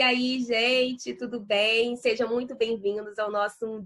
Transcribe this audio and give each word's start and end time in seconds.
E 0.00 0.02
aí, 0.02 0.40
gente, 0.40 1.12
tudo 1.12 1.38
bem? 1.38 1.94
Sejam 1.94 2.26
muito 2.26 2.54
bem-vindos 2.54 3.18
ao 3.18 3.30
nosso 3.30 3.66
11 3.66 3.84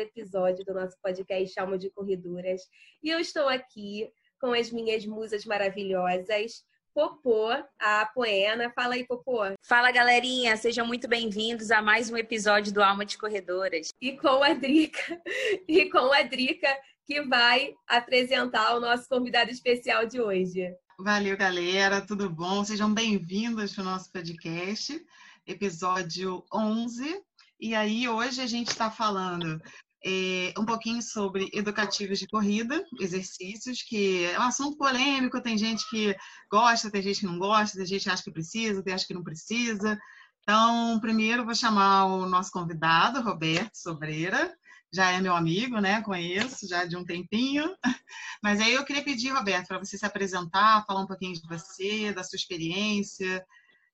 episódio 0.00 0.64
do 0.64 0.72
nosso 0.72 0.96
podcast 1.02 1.60
Alma 1.60 1.76
de 1.76 1.90
Corredoras. 1.90 2.62
E 3.02 3.10
eu 3.10 3.20
estou 3.20 3.46
aqui 3.46 4.10
com 4.40 4.54
as 4.54 4.70
minhas 4.70 5.04
musas 5.04 5.44
maravilhosas, 5.44 6.64
Popô, 6.94 7.50
a 7.78 8.06
Poena. 8.14 8.72
Fala 8.74 8.94
aí, 8.94 9.06
Popô. 9.06 9.40
Fala, 9.60 9.92
galerinha. 9.92 10.56
Sejam 10.56 10.86
muito 10.86 11.06
bem-vindos 11.06 11.70
a 11.70 11.82
mais 11.82 12.10
um 12.10 12.16
episódio 12.16 12.72
do 12.72 12.82
Alma 12.82 13.04
de 13.04 13.18
Corredoras. 13.18 13.92
E 14.00 14.16
com 14.16 14.42
a 14.42 14.54
Drica, 14.54 15.20
e 15.68 15.90
com 15.90 16.14
a 16.14 16.22
Drica, 16.22 16.74
que 17.04 17.20
vai 17.20 17.74
apresentar 17.86 18.74
o 18.74 18.80
nosso 18.80 19.06
convidado 19.06 19.50
especial 19.50 20.06
de 20.06 20.18
hoje. 20.18 20.74
Valeu, 20.98 21.36
galera. 21.36 22.00
Tudo 22.00 22.30
bom? 22.30 22.64
Sejam 22.64 22.94
bem-vindos 22.94 23.74
para 23.74 23.82
o 23.82 23.84
nosso 23.84 24.12
podcast, 24.12 25.04
episódio 25.44 26.44
11. 26.52 27.20
E 27.58 27.74
aí, 27.74 28.08
hoje 28.08 28.40
a 28.40 28.46
gente 28.46 28.68
está 28.68 28.88
falando 28.92 29.60
é, 30.06 30.54
um 30.56 30.64
pouquinho 30.64 31.02
sobre 31.02 31.50
educativos 31.52 32.20
de 32.20 32.28
corrida, 32.28 32.84
exercícios, 33.00 33.82
que 33.82 34.24
é 34.24 34.38
um 34.38 34.44
assunto 34.44 34.78
polêmico, 34.78 35.42
tem 35.42 35.58
gente 35.58 35.88
que 35.90 36.14
gosta, 36.48 36.88
tem 36.88 37.02
gente 37.02 37.20
que 37.20 37.26
não 37.26 37.40
gosta, 37.40 37.76
tem 37.76 37.86
gente 37.86 38.04
que 38.04 38.10
acha 38.10 38.22
que 38.22 38.30
precisa, 38.30 38.82
tem 38.82 38.92
gente 38.92 38.94
acha 38.94 39.06
que 39.08 39.14
não 39.14 39.24
precisa. 39.24 39.98
Então, 40.42 41.00
primeiro 41.00 41.44
vou 41.44 41.56
chamar 41.56 42.04
o 42.04 42.24
nosso 42.28 42.52
convidado, 42.52 43.20
Roberto 43.20 43.74
Sobreira, 43.74 44.56
já 44.94 45.10
é 45.10 45.20
meu 45.20 45.34
amigo, 45.34 45.80
né? 45.80 46.00
Conheço 46.02 46.68
já 46.68 46.84
de 46.84 46.96
um 46.96 47.04
tempinho. 47.04 47.76
Mas 48.40 48.60
aí 48.60 48.74
eu 48.74 48.84
queria 48.84 49.02
pedir, 49.02 49.30
Roberto, 49.30 49.66
para 49.66 49.78
você 49.78 49.98
se 49.98 50.06
apresentar, 50.06 50.84
falar 50.86 51.00
um 51.00 51.06
pouquinho 51.06 51.34
de 51.34 51.46
você, 51.48 52.12
da 52.12 52.22
sua 52.22 52.36
experiência. 52.36 53.44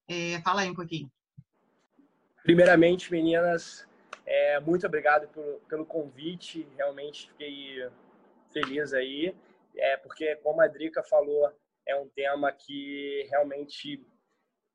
É, 0.07 0.41
fala 0.43 0.61
aí 0.61 0.71
um 0.71 0.75
pouquinho. 0.75 1.11
Primeiramente, 2.43 3.11
meninas, 3.11 3.89
é, 4.27 4.61
muito 4.61 4.87
obrigado 4.87 5.27
pelo, 5.29 5.61
pelo 5.69 5.87
convite. 5.87 6.69
Realmente 6.77 7.29
fiquei 7.29 7.89
feliz 8.53 8.93
aí, 8.93 9.35
é, 9.77 9.97
porque, 9.97 10.37
como 10.37 10.61
a 10.61 10.67
Drica 10.67 11.03
falou, 11.03 11.51
é 11.87 11.97
um 11.97 12.09
tema 12.09 12.53
que 12.53 13.27
realmente 13.31 14.05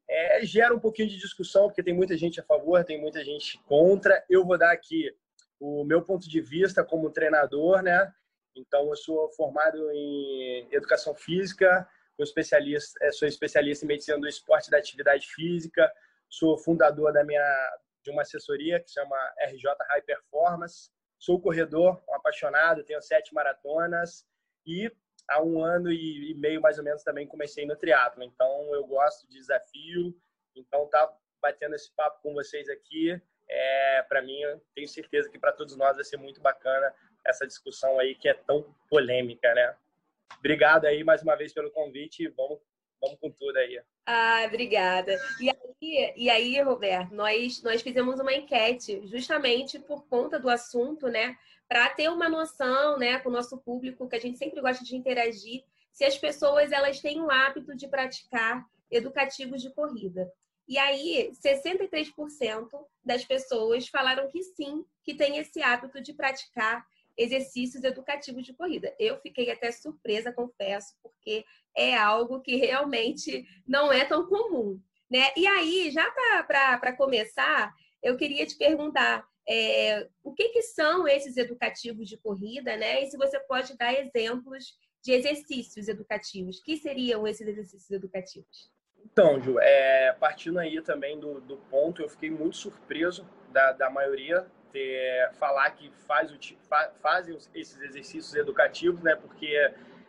é, 0.09 0.43
gera 0.43 0.73
um 0.73 0.79
pouquinho 0.79 1.09
de 1.09 1.19
discussão, 1.19 1.67
porque 1.67 1.83
tem 1.83 1.93
muita 1.93 2.17
gente 2.17 2.39
a 2.39 2.43
favor, 2.43 2.83
tem 2.83 2.99
muita 2.99 3.23
gente 3.23 3.59
contra. 3.65 4.23
Eu 4.27 4.43
vou 4.43 4.57
dar 4.57 4.71
aqui 4.71 5.13
o 5.59 5.83
meu 5.83 6.01
ponto 6.01 6.29
de 6.29 6.41
vista 6.41 6.83
como 6.83 7.11
treinador, 7.11 7.81
né? 7.81 8.13
Então, 8.55 8.89
eu 8.89 8.95
sou 8.95 9.29
formado 9.33 9.91
em 9.91 10.67
educação 10.71 11.13
física, 11.13 11.87
sou 12.15 12.23
especialista, 12.23 13.11
sou 13.11 13.27
especialista 13.27 13.85
em 13.85 13.87
medicina 13.87 14.19
do 14.19 14.27
esporte 14.27 14.67
e 14.67 14.71
da 14.71 14.77
atividade 14.77 15.27
física, 15.27 15.91
sou 16.29 16.57
fundador 16.57 17.11
da 17.11 17.23
minha 17.23 17.43
de 18.05 18.11
uma 18.11 18.21
assessoria 18.21 18.79
que 18.79 18.91
chama 18.91 19.17
RJ 19.39 19.63
High 19.89 20.01
Performance. 20.03 20.91
Sou 21.17 21.41
corredor, 21.41 22.03
um 22.07 22.13
apaixonado, 22.13 22.83
tenho 22.83 23.01
sete 23.01 23.33
maratonas 23.33 24.25
e 24.65 24.91
há 25.27 25.41
um 25.41 25.63
ano 25.63 25.91
e 25.91 26.35
meio 26.35 26.61
mais 26.61 26.77
ou 26.77 26.83
menos 26.83 27.03
também 27.03 27.27
comecei 27.27 27.65
no 27.65 27.75
triatlo. 27.75 28.23
Então 28.23 28.73
eu 28.75 28.85
gosto 28.85 29.27
de 29.27 29.39
desafio. 29.39 30.15
Então 30.55 30.87
tá 30.87 31.11
batendo 31.41 31.75
esse 31.75 31.93
papo 31.95 32.21
com 32.21 32.33
vocês 32.33 32.69
aqui, 32.69 33.19
é, 33.49 34.03
para 34.03 34.21
mim 34.21 34.39
tenho 34.73 34.87
certeza 34.87 35.29
que 35.29 35.39
para 35.39 35.51
todos 35.51 35.75
nós 35.75 35.95
vai 35.95 36.03
ser 36.03 36.17
muito 36.17 36.41
bacana 36.41 36.93
essa 37.25 37.45
discussão 37.47 37.99
aí 37.99 38.15
que 38.15 38.27
é 38.27 38.33
tão 38.33 38.75
polêmica, 38.89 39.53
né? 39.53 39.75
Obrigado 40.39 40.85
aí 40.85 41.03
mais 41.03 41.21
uma 41.21 41.35
vez 41.35 41.53
pelo 41.53 41.71
convite 41.71 42.23
e 42.23 42.27
vamos 42.27 42.59
vamos 43.01 43.19
com 43.19 43.29
tudo 43.29 43.57
aí. 43.57 43.81
Ah, 44.05 44.43
obrigada. 44.47 45.17
E 45.39 45.49
aí, 45.49 46.13
e 46.15 46.29
aí, 46.29 46.61
Roberto, 46.61 47.13
nós, 47.13 47.61
nós 47.61 47.81
fizemos 47.81 48.19
uma 48.19 48.33
enquete 48.33 49.05
justamente 49.07 49.79
por 49.79 50.07
conta 50.07 50.39
do 50.39 50.49
assunto, 50.49 51.07
né? 51.07 51.37
Para 51.67 51.89
ter 51.89 52.09
uma 52.09 52.29
noção, 52.29 52.97
né, 52.97 53.19
com 53.19 53.29
o 53.29 53.31
nosso 53.31 53.57
público, 53.57 54.07
que 54.07 54.15
a 54.15 54.19
gente 54.19 54.37
sempre 54.37 54.61
gosta 54.61 54.83
de 54.83 54.95
interagir, 54.95 55.63
se 55.91 56.05
as 56.05 56.17
pessoas 56.17 56.71
elas 56.71 56.99
têm 56.99 57.21
o 57.21 57.31
hábito 57.31 57.75
de 57.75 57.87
praticar 57.87 58.65
educativos 58.91 59.61
de 59.61 59.71
corrida. 59.71 60.31
E 60.67 60.77
aí, 60.77 61.31
63% 61.33 62.69
das 63.03 63.23
pessoas 63.23 63.87
falaram 63.87 64.29
que 64.29 64.41
sim, 64.41 64.83
que 65.03 65.13
tem 65.13 65.37
esse 65.37 65.61
hábito 65.61 66.01
de 66.01 66.13
praticar 66.13 66.85
exercícios 67.17 67.83
educativos 67.83 68.45
de 68.45 68.53
corrida. 68.53 68.93
Eu 68.99 69.17
fiquei 69.21 69.51
até 69.51 69.71
surpresa, 69.71 70.33
confesso, 70.33 70.95
porque 71.01 71.45
é 71.75 71.95
algo 71.95 72.41
que 72.41 72.55
realmente 72.55 73.45
não 73.67 73.91
é 73.91 74.03
tão 74.03 74.27
comum. 74.27 74.81
Né? 75.09 75.31
E 75.37 75.45
aí, 75.45 75.91
já 75.91 76.09
para 76.47 76.95
começar, 76.97 77.73
eu 78.01 78.17
queria 78.17 78.45
te 78.45 78.57
perguntar 78.57 79.25
é, 79.47 80.09
o 80.23 80.33
que, 80.33 80.49
que 80.49 80.61
são 80.63 81.07
esses 81.07 81.37
educativos 81.37 82.09
de 82.09 82.17
corrida, 82.17 82.75
né? 82.75 83.03
E 83.03 83.11
se 83.11 83.15
você 83.15 83.39
pode 83.41 83.77
dar 83.77 83.93
exemplos 83.93 84.75
de 85.05 85.11
exercícios 85.11 85.87
educativos. 85.87 86.59
que 86.59 86.77
seriam 86.77 87.27
esses 87.27 87.47
exercícios 87.47 87.91
educativos? 87.91 88.71
Então, 89.05 89.39
Ju, 89.39 89.59
é, 89.59 90.13
partindo 90.19 90.59
aí 90.59 90.81
também 90.81 91.19
do, 91.19 91.39
do 91.39 91.57
ponto, 91.57 92.01
eu 92.01 92.09
fiquei 92.09 92.29
muito 92.29 92.57
surpreso 92.57 93.25
da, 93.49 93.71
da 93.71 93.89
maioria 93.89 94.45
ter, 94.71 95.31
falar 95.35 95.71
que 95.71 95.89
faz 96.05 96.31
o, 96.31 96.37
fa, 96.67 96.91
fazem 97.01 97.37
esses 97.53 97.79
exercícios 97.79 98.35
educativos, 98.35 99.01
né? 99.01 99.15
Porque 99.15 99.47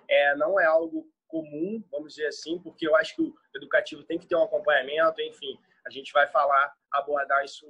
é, 0.08 0.34
não 0.36 0.58
é 0.58 0.64
algo 0.64 1.08
comum, 1.28 1.82
vamos 1.90 2.14
dizer 2.14 2.26
assim, 2.26 2.58
porque 2.58 2.86
eu 2.86 2.96
acho 2.96 3.14
que 3.14 3.22
o 3.22 3.34
educativo 3.54 4.02
tem 4.02 4.18
que 4.18 4.26
ter 4.26 4.36
um 4.36 4.42
acompanhamento, 4.42 5.20
enfim, 5.20 5.58
a 5.86 5.90
gente 5.90 6.12
vai 6.12 6.26
falar, 6.26 6.72
abordar 6.92 7.44
isso 7.44 7.66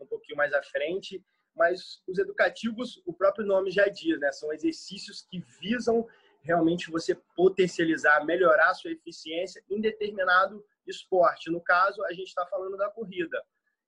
um 0.00 0.06
pouquinho 0.06 0.36
mais 0.36 0.52
à 0.54 0.62
frente, 0.62 1.22
mas 1.54 2.02
os 2.08 2.18
educativos, 2.18 3.02
o 3.04 3.12
próprio 3.12 3.44
nome 3.44 3.70
já 3.70 3.86
diz, 3.88 4.18
né? 4.18 4.32
São 4.32 4.52
exercícios 4.52 5.26
que 5.30 5.40
visam 5.60 6.06
realmente 6.42 6.90
você 6.90 7.14
potencializar, 7.36 8.24
melhorar 8.24 8.70
a 8.70 8.74
sua 8.74 8.92
eficiência 8.92 9.62
em 9.68 9.80
determinado 9.80 10.64
esporte. 10.86 11.50
No 11.50 11.60
caso, 11.60 12.02
a 12.04 12.12
gente 12.12 12.28
está 12.28 12.46
falando 12.46 12.76
da 12.76 12.90
corrida. 12.90 13.42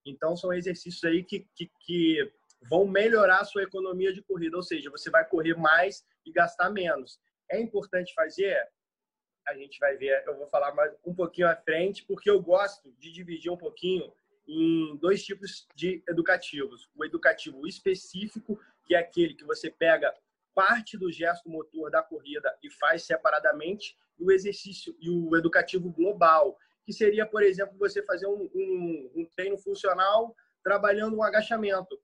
Então, 0.04 0.36
são 0.36 0.52
exercícios 0.52 1.02
aí 1.04 1.22
que, 1.22 1.46
que, 1.54 1.70
que, 1.80 2.32
vão 2.68 2.86
melhorar 2.86 3.40
a 3.40 3.44
sua 3.44 3.62
economia 3.62 4.12
de 4.12 4.22
corrida, 4.22 4.56
ou 4.56 4.62
seja, 4.62 4.90
você 4.90 5.10
vai 5.10 5.24
correr 5.28 5.54
mais 5.54 6.04
e 6.24 6.30
gastar 6.30 6.70
menos. 6.70 7.18
É 7.50 7.60
importante 7.60 8.14
fazer? 8.14 8.56
A 9.46 9.54
gente 9.54 9.78
vai 9.80 9.96
ver, 9.96 10.22
eu 10.26 10.36
vou 10.36 10.46
falar 10.46 10.72
mais 10.72 10.94
um 11.04 11.12
pouquinho 11.12 11.48
à 11.48 11.56
frente, 11.56 12.04
porque 12.04 12.30
eu 12.30 12.40
gosto 12.40 12.92
de 12.98 13.10
dividir 13.10 13.50
um 13.50 13.56
pouquinho 13.56 14.12
em 14.46 14.96
dois 14.96 15.24
tipos 15.24 15.66
de 15.74 16.02
educativos. 16.08 16.88
O 16.94 17.04
educativo 17.04 17.66
específico, 17.66 18.60
que 18.84 18.94
é 18.94 18.98
aquele 18.98 19.34
que 19.34 19.44
você 19.44 19.70
pega 19.70 20.14
parte 20.54 20.96
do 20.96 21.10
gesto 21.10 21.48
motor 21.48 21.90
da 21.90 22.02
corrida 22.02 22.56
e 22.62 22.70
faz 22.70 23.04
separadamente, 23.04 23.96
o 24.18 24.30
exercício 24.30 24.96
e 25.00 25.10
o 25.10 25.36
educativo 25.36 25.90
global, 25.90 26.56
que 26.84 26.92
seria, 26.92 27.26
por 27.26 27.42
exemplo, 27.42 27.76
você 27.78 28.02
fazer 28.04 28.26
um, 28.26 28.50
um, 28.54 29.12
um 29.16 29.26
treino 29.34 29.58
funcional 29.58 30.34
trabalhando 30.62 31.16
um 31.16 31.22
agachamento. 31.22 32.00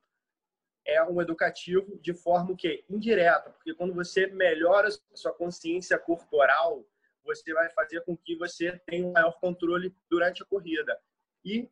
É 0.86 1.02
um 1.04 1.20
educativo 1.20 1.98
de 2.00 2.14
forma 2.14 2.56
que 2.56 2.84
indireta, 2.88 3.50
porque 3.50 3.74
quando 3.74 3.94
você 3.94 4.26
melhora 4.26 4.88
a 4.88 5.16
sua 5.16 5.32
consciência 5.32 5.98
corporal, 5.98 6.84
você 7.24 7.52
vai 7.52 7.68
fazer 7.70 8.00
com 8.02 8.16
que 8.16 8.36
você 8.36 8.78
tenha 8.86 9.06
um 9.06 9.12
maior 9.12 9.38
controle 9.38 9.94
durante 10.08 10.42
a 10.42 10.46
corrida. 10.46 10.98
E 11.44 11.70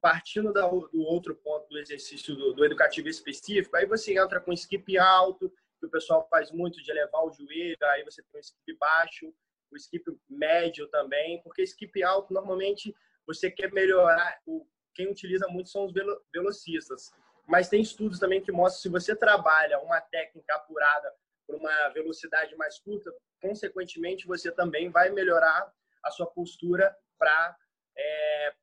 partindo 0.00 0.52
do 0.52 1.02
outro 1.02 1.34
ponto 1.36 1.68
do 1.68 1.78
exercício 1.78 2.34
do 2.34 2.64
educativo 2.64 3.08
específico, 3.08 3.76
aí 3.76 3.86
você 3.86 4.18
entra 4.18 4.40
com 4.40 4.52
skip 4.52 4.96
alto, 4.98 5.52
que 5.78 5.86
o 5.86 5.90
pessoal 5.90 6.26
faz 6.28 6.50
muito 6.50 6.82
de 6.82 6.90
elevar 6.90 7.24
o 7.24 7.32
joelho, 7.32 7.76
aí 7.82 8.04
você 8.04 8.22
tem 8.22 8.40
o 8.40 8.42
skip 8.42 8.76
baixo, 8.78 9.32
o 9.70 9.76
skip 9.76 10.04
médio 10.28 10.88
também, 10.88 11.42
porque 11.42 11.62
skip 11.62 12.02
alto 12.02 12.32
normalmente 12.32 12.94
você 13.26 13.50
quer 13.50 13.72
melhorar, 13.72 14.40
o, 14.46 14.66
quem 14.94 15.10
utiliza 15.10 15.46
muito 15.48 15.68
são 15.68 15.84
os 15.84 15.92
velocistas. 16.32 17.10
Mas 17.46 17.68
tem 17.68 17.80
estudos 17.80 18.18
também 18.18 18.42
que 18.42 18.52
mostram 18.52 18.76
que 18.76 18.82
se 18.82 18.88
você 18.88 19.16
trabalha 19.16 19.80
uma 19.80 20.00
técnica 20.00 20.54
apurada 20.54 21.12
por 21.46 21.56
uma 21.56 21.88
velocidade 21.90 22.54
mais 22.56 22.78
curta, 22.78 23.10
consequentemente 23.40 24.26
você 24.26 24.50
também 24.52 24.90
vai 24.90 25.10
melhorar 25.10 25.72
a 26.02 26.10
sua 26.10 26.26
postura 26.26 26.94
para 27.18 27.56
é, 27.96 28.54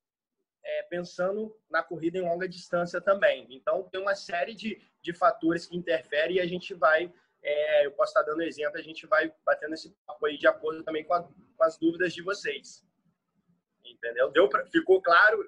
é, 0.66 0.84
pensando 0.84 1.56
na 1.70 1.84
corrida 1.84 2.18
em 2.18 2.22
longa 2.22 2.50
distância 2.50 3.00
também. 3.00 3.48
Então, 3.52 3.84
tem 3.84 4.02
uma 4.02 4.16
série 4.16 4.56
de, 4.56 4.82
de 5.02 5.14
fatores 5.14 5.68
que 5.68 5.78
interferem 5.78 6.38
e 6.38 6.42
a 6.42 6.48
gente 6.48 6.74
vai, 6.74 7.14
é, 7.44 7.86
eu 7.86 7.92
posso 7.92 8.10
estar 8.10 8.24
dando 8.24 8.42
exemplo, 8.42 8.78
a 8.78 8.82
gente 8.82 9.06
vai 9.06 9.32
batendo 9.46 9.76
esse 9.76 9.96
papo 10.06 10.26
aí 10.26 10.38
de 10.38 10.48
acordo 10.48 10.84
também 10.84 11.06
com, 11.06 11.14
a, 11.14 11.24
com 11.24 11.64
as 11.64 11.78
dúvidas 11.78 12.14
de 12.14 12.24
vocês. 12.24 12.84
Entendeu? 13.86 14.32
Deu 14.32 14.50
pra, 14.50 14.66
ficou 14.66 15.02
claro 15.02 15.48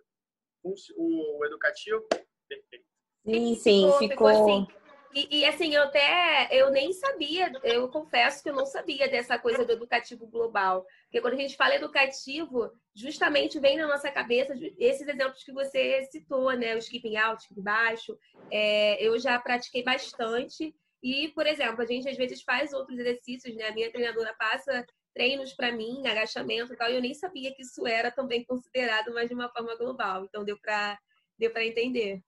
o, 0.63 0.75
o 0.95 1.45
educativo? 1.45 2.07
Perfeito. 2.47 2.85
Sim, 3.25 3.55
sim, 3.55 3.91
ficou. 3.97 4.29
ficou... 4.29 4.65
ficou 4.65 4.86
e, 5.17 5.39
e, 5.39 5.45
assim, 5.45 5.73
eu 5.73 5.83
até 5.83 6.47
eu 6.51 6.69
nem 6.69 6.93
sabia, 6.93 7.51
eu 7.63 7.87
confesso 7.89 8.43
que 8.43 8.49
eu 8.49 8.53
não 8.53 8.65
sabia 8.65 9.07
dessa 9.07 9.39
coisa 9.39 9.65
do 9.65 9.71
educativo 9.71 10.27
global. 10.27 10.85
Porque 11.03 11.21
quando 11.21 11.33
a 11.33 11.37
gente 11.37 11.55
fala 11.55 11.75
educativo, 11.75 12.71
justamente 12.93 13.59
vem 13.59 13.77
na 13.77 13.87
nossa 13.87 14.11
cabeça 14.11 14.53
esses 14.77 15.07
exemplos 15.07 15.43
que 15.43 15.51
você 15.51 16.03
citou, 16.11 16.51
né? 16.51 16.75
O 16.75 16.77
skipping 16.77 17.17
alto, 17.17 17.41
skipping 17.41 17.63
baixo. 17.63 18.17
É, 18.51 19.03
eu 19.03 19.17
já 19.17 19.39
pratiquei 19.39 19.83
bastante. 19.83 20.75
E, 21.01 21.29
por 21.29 21.47
exemplo, 21.47 21.81
a 21.81 21.85
gente 21.85 22.07
às 22.07 22.17
vezes 22.17 22.43
faz 22.43 22.71
outros 22.73 22.99
exercícios, 22.99 23.55
né? 23.55 23.69
A 23.69 23.73
minha 23.73 23.91
treinadora 23.91 24.35
passa 24.37 24.85
treinos 25.15 25.53
para 25.53 25.71
mim, 25.71 26.05
agachamento 26.07 26.73
e 26.73 26.77
tal, 26.77 26.91
e 26.91 26.95
eu 26.95 27.01
nem 27.01 27.15
sabia 27.15 27.51
que 27.55 27.63
isso 27.63 27.87
era 27.87 28.11
também 28.11 28.45
considerado, 28.45 29.11
mas 29.13 29.27
de 29.27 29.33
uma 29.33 29.49
forma 29.49 29.75
global. 29.75 30.25
Então 30.25 30.45
deu 30.45 30.59
para 30.59 30.99
deu 31.39 31.51
entender. 31.57 32.21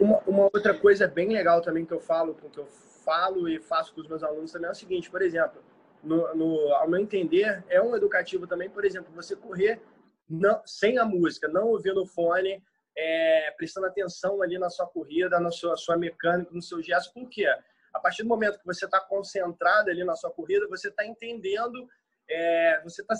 Uma, 0.00 0.18
uma, 0.26 0.42
outra 0.44 0.74
coisa 0.74 1.08
bem 1.08 1.32
legal 1.32 1.62
também 1.62 1.86
que 1.86 1.92
eu 1.92 2.00
falo, 2.00 2.34
que 2.34 2.58
eu 2.58 2.66
falo 3.04 3.48
e 3.48 3.58
faço 3.58 3.94
com 3.94 4.02
os 4.02 4.08
meus 4.08 4.22
alunos 4.22 4.52
também 4.52 4.68
é 4.68 4.72
o 4.72 4.74
seguinte, 4.74 5.10
por 5.10 5.22
exemplo, 5.22 5.62
no, 6.02 6.34
no 6.34 6.74
ao 6.74 6.88
meu 6.88 7.00
entender, 7.00 7.64
é 7.68 7.80
um 7.80 7.96
educativo 7.96 8.46
também, 8.46 8.68
por 8.68 8.84
exemplo, 8.84 9.10
você 9.14 9.34
correr 9.34 9.80
não, 10.28 10.60
sem 10.66 10.98
a 10.98 11.04
música, 11.04 11.48
não 11.48 11.68
ouvindo 11.68 12.02
o 12.02 12.06
fone, 12.06 12.62
é, 12.96 13.54
prestando 13.56 13.86
atenção 13.86 14.42
ali 14.42 14.58
na 14.58 14.68
sua 14.68 14.86
corrida, 14.86 15.40
na 15.40 15.50
sua, 15.50 15.76
sua 15.76 15.96
mecânica, 15.96 16.50
no 16.52 16.62
seu 16.62 16.82
gesto, 16.82 17.12
por 17.14 17.28
quê? 17.28 17.46
A 17.92 17.98
partir 17.98 18.22
do 18.22 18.28
momento 18.28 18.58
que 18.58 18.66
você 18.66 18.84
está 18.84 19.00
concentrado 19.00 19.88
ali 19.88 20.04
na 20.04 20.14
sua 20.14 20.30
corrida, 20.30 20.68
você 20.68 20.88
está 20.88 21.06
entendendo, 21.06 21.88
é, 22.28 22.82
você 22.82 23.00
está 23.02 23.14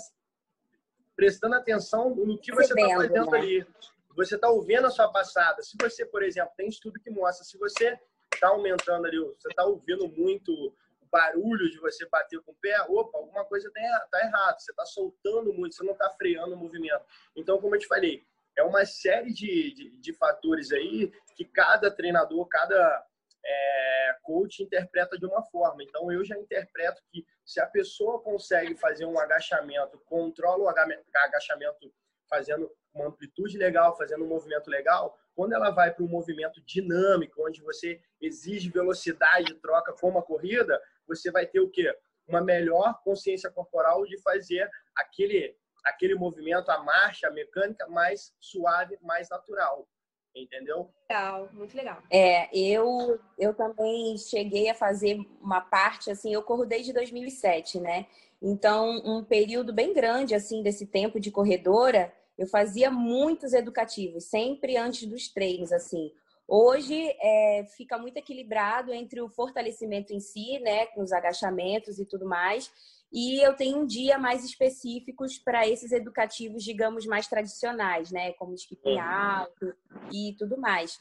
prestando 1.15 1.55
atenção 1.55 2.13
no 2.13 2.37
que 2.37 2.53
você 2.53 2.73
está 2.73 2.95
fazendo 2.95 3.31
né? 3.31 3.37
ali 3.37 3.67
você 4.15 4.35
está 4.35 4.49
ouvindo 4.49 4.87
a 4.87 4.89
sua 4.89 5.11
passada. 5.11 5.61
Se 5.61 5.75
você, 5.79 6.05
por 6.05 6.23
exemplo, 6.23 6.53
tem 6.55 6.67
estudo 6.67 6.99
que 6.99 7.09
mostra, 7.09 7.43
se 7.43 7.57
você 7.57 7.99
está 8.33 8.47
aumentando 8.49 9.05
ali, 9.05 9.19
você 9.19 9.49
está 9.49 9.65
ouvindo 9.65 10.07
muito 10.07 10.75
barulho 11.11 11.69
de 11.69 11.79
você 11.79 12.07
bater 12.09 12.41
com 12.41 12.51
o 12.51 12.55
pé, 12.55 12.75
opa, 12.89 13.17
alguma 13.17 13.45
coisa 13.45 13.67
está 13.67 14.07
tá 14.11 14.19
errado. 14.25 14.59
Você 14.59 14.71
está 14.71 14.85
soltando 14.85 15.53
muito, 15.53 15.75
você 15.75 15.83
não 15.83 15.93
está 15.93 16.09
freando 16.11 16.55
o 16.55 16.57
movimento. 16.57 17.05
Então, 17.35 17.59
como 17.59 17.75
eu 17.75 17.79
te 17.79 17.87
falei, 17.87 18.25
é 18.57 18.63
uma 18.63 18.85
série 18.85 19.33
de, 19.33 19.73
de, 19.73 19.97
de 19.97 20.13
fatores 20.13 20.71
aí 20.71 21.11
que 21.35 21.45
cada 21.45 21.91
treinador, 21.91 22.47
cada 22.47 23.05
é, 23.45 24.17
coach 24.23 24.63
interpreta 24.63 25.17
de 25.17 25.25
uma 25.25 25.43
forma. 25.43 25.83
Então, 25.83 26.11
eu 26.11 26.23
já 26.23 26.37
interpreto 26.37 27.01
que 27.11 27.25
se 27.45 27.59
a 27.59 27.67
pessoa 27.67 28.21
consegue 28.21 28.75
fazer 28.75 29.05
um 29.05 29.19
agachamento, 29.19 29.99
controla 30.05 30.63
o 30.63 30.69
agachamento 30.69 31.93
fazendo 32.29 32.69
uma 32.95 33.07
amplitude 33.07 33.57
legal, 33.57 33.95
fazendo 33.97 34.23
um 34.23 34.27
movimento 34.27 34.69
legal, 34.69 35.19
quando 35.35 35.53
ela 35.53 35.69
vai 35.69 35.93
para 35.93 36.03
um 36.03 36.07
movimento 36.07 36.61
dinâmico, 36.65 37.45
onde 37.45 37.61
você 37.61 38.01
exige 38.21 38.69
velocidade 38.69 39.47
de 39.47 39.55
troca 39.55 39.93
como 39.93 40.17
a 40.17 40.23
corrida, 40.23 40.81
você 41.05 41.29
vai 41.29 41.45
ter 41.45 41.59
o 41.59 41.69
quê? 41.69 41.93
Uma 42.27 42.41
melhor 42.41 43.01
consciência 43.03 43.51
corporal 43.51 44.05
de 44.05 44.19
fazer 44.21 44.67
aquele, 44.95 45.55
aquele 45.83 46.15
movimento, 46.15 46.69
a 46.69 46.81
marcha, 46.81 47.27
a 47.27 47.31
mecânica 47.31 47.85
mais 47.87 48.33
suave, 48.39 48.97
mais 49.01 49.29
natural. 49.29 49.87
Entendeu? 50.33 50.89
Legal, 51.09 51.49
muito 51.53 51.77
legal. 51.77 52.03
É, 52.11 52.49
eu, 52.57 53.17
eu 53.39 53.53
também 53.53 54.17
cheguei 54.17 54.69
a 54.69 54.75
fazer 54.75 55.17
uma 55.41 55.61
parte, 55.61 56.11
assim, 56.11 56.33
eu 56.33 56.43
corro 56.43 56.65
desde 56.65 56.91
2007, 56.91 57.79
né? 57.79 58.05
Então, 58.41 59.01
um 59.05 59.23
período 59.23 59.71
bem 59.71 59.93
grande, 59.93 60.35
assim, 60.35 60.61
desse 60.61 60.85
tempo 60.85 61.21
de 61.21 61.31
corredora, 61.31 62.13
eu 62.37 62.47
fazia 62.47 62.91
muitos 62.91 63.53
educativos, 63.53 64.25
sempre 64.25 64.77
antes 64.77 65.07
dos 65.07 65.27
treinos, 65.29 65.71
assim. 65.71 66.11
Hoje 66.47 67.15
é, 67.19 67.65
fica 67.75 67.97
muito 67.97 68.17
equilibrado 68.17 68.93
entre 68.93 69.19
o 69.19 69.29
fortalecimento 69.29 70.13
em 70.13 70.19
si, 70.19 70.59
né, 70.59 70.85
com 70.87 71.01
os 71.01 71.11
agachamentos 71.11 71.97
e 71.97 72.05
tudo 72.05 72.27
mais, 72.27 72.71
e 73.11 73.39
eu 73.43 73.55
tenho 73.55 73.79
um 73.79 73.85
dia 73.85 74.19
mais 74.19 74.43
específicos 74.43 75.39
para 75.39 75.67
esses 75.67 75.91
educativos, 75.91 76.63
digamos, 76.63 77.05
mais 77.05 77.27
tradicionais, 77.27 78.11
né, 78.11 78.33
como 78.33 78.53
skipping 78.53 78.99
alto 78.99 79.73
e 80.11 80.35
tudo 80.37 80.57
mais. 80.57 80.99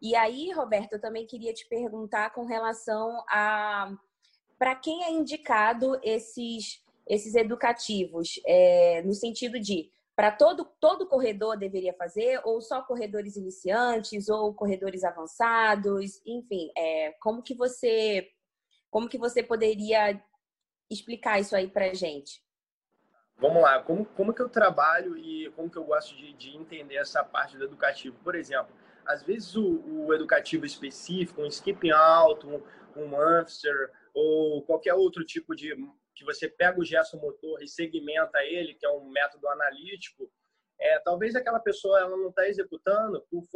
E 0.00 0.14
aí, 0.14 0.50
Roberto, 0.52 0.94
eu 0.94 1.00
também 1.00 1.26
queria 1.26 1.52
te 1.52 1.66
perguntar 1.68 2.30
com 2.30 2.44
relação 2.44 3.22
a 3.28 3.92
para 4.58 4.74
quem 4.74 5.04
é 5.04 5.10
indicado 5.10 6.00
esses 6.02 6.82
esses 7.06 7.36
educativos, 7.36 8.40
é, 8.44 9.00
no 9.04 9.14
sentido 9.14 9.60
de 9.60 9.88
para 10.16 10.32
todo, 10.32 10.64
todo 10.80 11.06
corredor 11.06 11.58
deveria 11.58 11.92
fazer, 11.92 12.40
ou 12.42 12.62
só 12.62 12.80
corredores 12.80 13.36
iniciantes, 13.36 14.30
ou 14.30 14.54
corredores 14.54 15.04
avançados, 15.04 16.22
enfim, 16.24 16.72
é, 16.76 17.12
como 17.20 17.42
que 17.42 17.54
você 17.54 18.26
como 18.90 19.10
que 19.10 19.18
você 19.18 19.42
poderia 19.42 20.18
explicar 20.90 21.38
isso 21.38 21.54
aí 21.54 21.68
para 21.68 21.92
gente? 21.92 22.42
Vamos 23.36 23.60
lá, 23.60 23.82
como, 23.82 24.06
como 24.06 24.32
que 24.32 24.40
eu 24.40 24.48
trabalho 24.48 25.18
e 25.18 25.50
como 25.50 25.68
que 25.68 25.76
eu 25.76 25.84
gosto 25.84 26.16
de, 26.16 26.32
de 26.32 26.56
entender 26.56 26.96
essa 26.96 27.22
parte 27.22 27.58
do 27.58 27.64
educativo? 27.64 28.16
Por 28.24 28.34
exemplo, 28.34 28.74
às 29.04 29.22
vezes 29.22 29.54
o, 29.54 29.82
o 29.84 30.14
educativo 30.14 30.64
específico, 30.64 31.42
um 31.42 31.46
skipping 31.46 31.90
alto, 31.90 32.48
um, 32.48 32.62
um 32.96 33.16
hamster, 33.16 33.92
ou 34.14 34.62
qualquer 34.62 34.94
outro 34.94 35.22
tipo 35.26 35.54
de 35.54 35.76
que 36.16 36.24
você 36.24 36.48
pega 36.48 36.80
o 36.80 36.84
gesto 36.84 37.18
motor 37.18 37.62
e 37.62 37.68
segmenta 37.68 38.42
ele, 38.42 38.74
que 38.74 38.86
é 38.86 38.90
um 38.90 39.08
método 39.10 39.46
analítico, 39.48 40.32
é, 40.80 40.98
talvez 41.00 41.36
aquela 41.36 41.60
pessoa 41.60 42.00
ela 42.00 42.16
não 42.16 42.30
está 42.30 42.48
executando 42.48 43.24
por, 43.30 43.46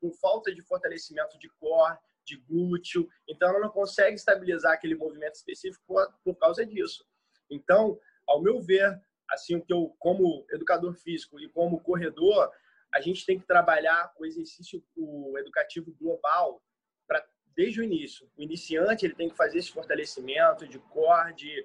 por, 0.00 0.12
falta 0.14 0.54
de 0.54 0.62
fortalecimento 0.62 1.36
de 1.38 1.48
core, 1.58 1.98
de 2.24 2.36
glúteo, 2.36 3.08
então 3.28 3.50
ela 3.50 3.60
não 3.60 3.68
consegue 3.68 4.14
estabilizar 4.14 4.72
aquele 4.72 4.94
movimento 4.94 5.34
específico 5.34 5.84
por, 5.86 6.06
por 6.24 6.36
causa 6.36 6.64
disso. 6.64 7.04
Então, 7.50 7.98
ao 8.26 8.40
meu 8.40 8.60
ver, 8.60 8.98
assim 9.30 9.56
o 9.56 9.62
que 9.62 9.72
eu 9.72 9.94
como 9.98 10.46
educador 10.50 10.94
físico 10.94 11.38
e 11.40 11.48
como 11.48 11.82
corredor, 11.82 12.50
a 12.92 13.00
gente 13.00 13.26
tem 13.26 13.38
que 13.38 13.46
trabalhar 13.46 14.12
o 14.18 14.24
exercício 14.24 14.82
o 14.96 15.36
educativo 15.38 15.92
global 16.00 16.62
para 17.06 17.24
desde 17.56 17.80
o 17.80 17.84
início. 17.84 18.30
O 18.36 18.42
iniciante 18.42 19.04
ele 19.04 19.14
tem 19.14 19.28
que 19.28 19.36
fazer 19.36 19.58
esse 19.58 19.72
fortalecimento 19.72 20.66
de 20.66 20.78
core, 20.78 21.34
de 21.34 21.64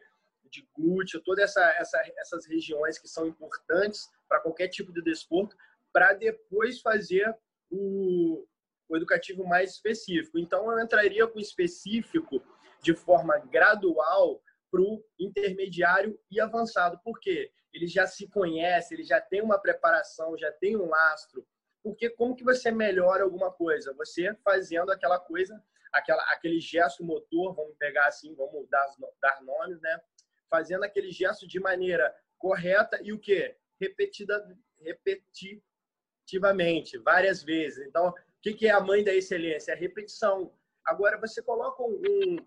de 0.49 0.67
glúteo, 0.75 1.21
todas 1.23 1.45
essa, 1.45 1.63
essa, 1.77 2.01
essas 2.17 2.45
regiões 2.45 2.97
que 2.97 3.07
são 3.07 3.25
importantes 3.27 4.09
para 4.27 4.39
qualquer 4.39 4.67
tipo 4.67 4.91
de 4.91 5.01
desporto, 5.01 5.55
para 5.91 6.13
depois 6.13 6.81
fazer 6.81 7.35
o, 7.69 8.45
o 8.87 8.97
educativo 8.97 9.45
mais 9.45 9.71
específico. 9.71 10.37
Então, 10.37 10.71
eu 10.71 10.79
entraria 10.79 11.27
com 11.27 11.39
específico 11.39 12.41
de 12.81 12.93
forma 12.93 13.37
gradual 13.37 14.41
para 14.71 14.81
o 14.81 15.03
intermediário 15.19 16.19
e 16.29 16.39
avançado. 16.39 16.99
Por 17.03 17.19
quê? 17.19 17.51
Ele 17.73 17.87
já 17.87 18.07
se 18.07 18.27
conhece, 18.27 18.93
ele 18.93 19.03
já 19.03 19.19
tem 19.21 19.41
uma 19.41 19.59
preparação, 19.59 20.37
já 20.37 20.51
tem 20.51 20.77
um 20.77 20.89
lastro. 20.89 21.45
Porque 21.83 22.09
como 22.09 22.35
que 22.35 22.43
você 22.43 22.71
melhora 22.71 23.23
alguma 23.23 23.51
coisa? 23.51 23.93
Você 23.93 24.33
fazendo 24.43 24.91
aquela 24.91 25.19
coisa, 25.19 25.61
aquela, 25.91 26.23
aquele 26.31 26.59
gesto 26.59 27.03
motor, 27.03 27.53
vamos 27.55 27.75
pegar 27.77 28.07
assim, 28.07 28.33
vamos 28.35 28.67
dar, 28.69 28.85
dar 29.21 29.41
nomes, 29.41 29.79
né? 29.81 29.99
Fazendo 30.49 30.83
aquele 30.83 31.11
gesto 31.11 31.47
de 31.47 31.59
maneira 31.59 32.13
correta 32.37 32.99
e 33.03 33.13
o 33.13 33.19
que? 33.19 33.55
Repetida, 33.79 34.57
repetitivamente, 34.79 36.97
várias 36.97 37.43
vezes. 37.43 37.85
Então, 37.87 38.09
o 38.09 38.15
que 38.41 38.67
é 38.67 38.71
a 38.71 38.79
mãe 38.79 39.03
da 39.03 39.13
excelência? 39.13 39.71
É 39.71 39.75
a 39.75 39.77
repetição. 39.77 40.51
Agora, 40.85 41.19
você 41.19 41.41
coloca 41.41 41.83
um, 41.83 42.37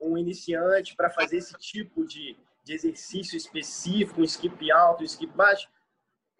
um 0.00 0.18
iniciante 0.18 0.96
para 0.96 1.10
fazer 1.10 1.38
esse 1.38 1.54
tipo 1.54 2.04
de, 2.04 2.36
de 2.64 2.74
exercício 2.74 3.36
específico, 3.36 4.20
um 4.20 4.24
skip 4.24 4.70
alto, 4.72 5.02
um 5.02 5.06
skip 5.06 5.32
baixo, 5.34 5.68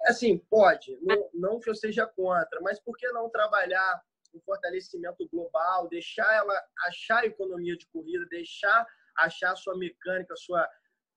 assim, 0.05 0.39
pode. 0.39 0.99
Não, 1.03 1.31
não 1.33 1.61
que 1.61 1.71
eu 1.71 1.75
seja 1.75 2.07
contra, 2.07 2.61
mas 2.61 2.81
por 2.81 2.97
que 2.97 3.09
não 3.13 3.31
trabalhar 3.31 4.03
um 4.35 4.41
fortalecimento 4.41 5.29
global, 5.29 5.89
deixar 5.89 6.33
ela 6.35 6.55
achar 6.87 7.23
a 7.23 7.27
economia 7.27 7.77
de 7.77 7.87
corrida, 7.87 8.27
deixar 8.27 8.87
achar 9.17 9.53
a 9.53 9.57
sua 9.57 9.77
mecânica, 9.77 10.33
a 10.33 10.37
sua 10.37 10.69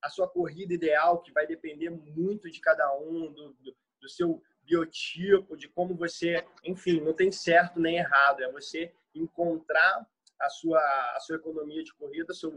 a 0.05 0.09
sua 0.09 0.27
corrida 0.27 0.71
ideal, 0.71 1.19
que 1.19 1.31
vai 1.31 1.47
depender 1.47 1.89
muito 1.89 2.49
de 2.49 2.61
cada 2.61 2.95
um, 2.95 3.33
do, 3.33 3.53
do, 3.53 3.75
do 3.99 4.07
seu 4.07 4.39
biotipo, 4.61 5.57
de 5.57 5.67
como 5.67 5.95
você, 5.95 6.45
enfim, 6.63 7.01
não 7.01 7.11
tem 7.11 7.31
certo 7.31 7.79
nem 7.79 7.97
errado, 7.97 8.43
é 8.43 8.51
você 8.51 8.93
encontrar 9.15 10.07
a 10.39 10.49
sua, 10.49 10.79
a 11.15 11.19
sua 11.21 11.37
economia 11.37 11.83
de 11.83 11.91
corrida, 11.95 12.33
sua, 12.35 12.53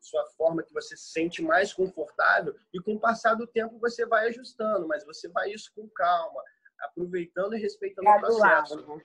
sua 0.00 0.24
forma 0.30 0.62
que 0.62 0.72
você 0.72 0.96
se 0.96 1.10
sente 1.10 1.42
mais 1.42 1.74
confortável 1.74 2.56
e 2.72 2.80
com 2.80 2.94
o 2.94 3.00
passar 3.00 3.34
do 3.34 3.46
tempo 3.46 3.78
você 3.78 4.06
vai 4.06 4.28
ajustando, 4.28 4.88
mas 4.88 5.04
você 5.04 5.28
vai 5.28 5.50
isso 5.50 5.70
com 5.74 5.86
calma. 5.90 6.42
aproveitando 6.80 7.54
e 7.54 7.60
respeitando 7.60 8.06
gradual. 8.06 8.32
o 8.32 8.38
processo. 8.38 9.02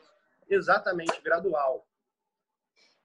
Exatamente, 0.50 1.20
gradual. 1.22 1.86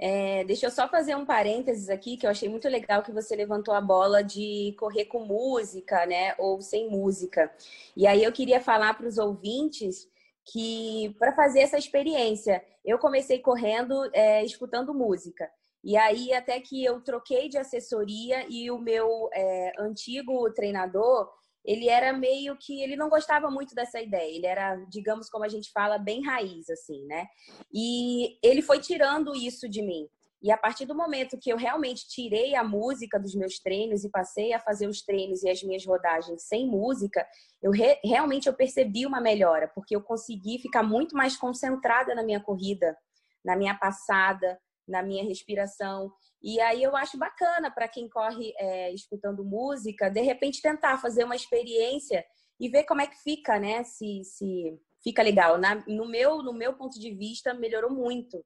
É, 0.01 0.45
deixa 0.45 0.67
eu 0.67 0.71
só 0.71 0.89
fazer 0.89 1.17
um 1.17 1.27
parênteses 1.27 1.89
aqui, 1.89 2.17
que 2.17 2.25
eu 2.25 2.31
achei 2.31 2.49
muito 2.49 2.69
legal 2.69 3.03
que 3.03 3.11
você 3.11 3.35
levantou 3.35 3.75
a 3.75 3.81
bola 3.81 4.23
de 4.23 4.75
correr 4.79 5.07
com 5.07 5.25
música, 5.25 6.07
né? 6.07 6.35
Ou 6.39 6.61
sem 6.61 6.89
música. 6.89 7.53
E 7.97 8.07
aí 8.07 8.23
eu 8.23 8.33
queria 8.33 8.61
falar 8.61 8.95
para 8.95 9.09
os 9.09 9.19
ouvintes 9.19 10.09
que 10.45 11.15
para 11.19 11.35
fazer 11.35 11.61
essa 11.61 11.77
experiência, 11.77 12.65
eu 12.85 12.99
comecei 12.99 13.39
correndo 13.41 14.09
é, 14.15 14.45
escutando 14.45 14.95
música. 14.95 15.51
E 15.83 15.97
aí, 15.97 16.33
até 16.33 16.59
que 16.61 16.85
eu 16.85 17.01
troquei 17.01 17.49
de 17.49 17.59
assessoria 17.59 18.47
e 18.49 18.71
o 18.71 18.79
meu 18.79 19.29
é, 19.33 19.73
antigo 19.79 20.51
treinador, 20.53 21.31
ele 21.69 21.87
era 21.87 22.15
meio 22.15 22.57
que 22.57 22.81
ele 22.81 22.97
não 22.97 23.11
gostava 23.11 23.51
muito 23.51 23.75
dessa 23.75 24.01
ideia. 24.01 24.35
Ele 24.35 24.47
era, 24.47 24.77
digamos 24.89 25.29
como 25.29 25.45
a 25.45 25.49
gente 25.49 25.71
fala, 25.71 25.99
bem 25.99 26.25
raiz 26.25 26.71
assim, 26.71 27.05
né? 27.05 27.27
E 27.71 28.39
ele 28.43 28.63
foi 28.63 28.81
tirando 28.81 29.35
isso 29.35 29.69
de 29.69 29.83
mim. 29.83 30.09
E 30.43 30.51
a 30.51 30.57
partir 30.57 30.87
do 30.87 30.95
momento 30.95 31.37
que 31.37 31.53
eu 31.53 31.59
realmente 31.59 32.09
tirei 32.09 32.55
a 32.55 32.65
música 32.65 33.21
dos 33.21 33.35
meus 33.35 33.59
treinos 33.59 34.03
e 34.03 34.09
passei 34.09 34.55
a 34.55 34.59
fazer 34.59 34.87
os 34.87 35.03
treinos 35.03 35.43
e 35.43 35.51
as 35.51 35.63
minhas 35.63 35.85
rodagens 35.85 36.45
sem 36.45 36.67
música, 36.67 37.27
eu 37.61 37.71
re 37.71 38.01
realmente 38.03 38.47
eu 38.47 38.55
percebi 38.55 39.05
uma 39.05 39.21
melhora, 39.21 39.71
porque 39.75 39.95
eu 39.95 40.01
consegui 40.01 40.59
ficar 40.59 40.83
muito 40.83 41.15
mais 41.15 41.37
concentrada 41.37 42.15
na 42.15 42.23
minha 42.23 42.41
corrida, 42.41 42.97
na 43.45 43.55
minha 43.55 43.75
passada, 43.75 44.59
na 44.89 45.03
minha 45.03 45.23
respiração. 45.23 46.11
E 46.43 46.61
aí 46.61 46.83
eu 46.83 46.97
acho 46.97 47.19
bacana 47.19 47.71
para 47.71 47.89
quem 47.89 48.09
corre 48.09 48.53
é, 48.57 48.93
escutando 48.93 49.45
música, 49.45 50.09
de 50.09 50.21
repente 50.21 50.63
tentar 50.63 50.99
fazer 50.99 51.25
uma 51.25 51.37
experiência 51.37 52.25
e 52.61 52.69
ver 52.69 52.85
como 52.85 53.01
é 53.01 53.07
que 53.07 53.17
fica, 53.23 53.59
né? 53.59 53.83
Se, 53.85 54.23
se 54.25 54.79
fica 55.03 55.23
legal. 55.23 55.59
Na, 55.59 55.77
no, 55.87 56.07
meu, 56.07 56.43
no 56.43 56.53
meu 56.53 56.75
ponto 56.75 56.99
de 56.99 57.13
vista, 57.13 57.55
melhorou 57.55 57.91
muito. 57.91 58.45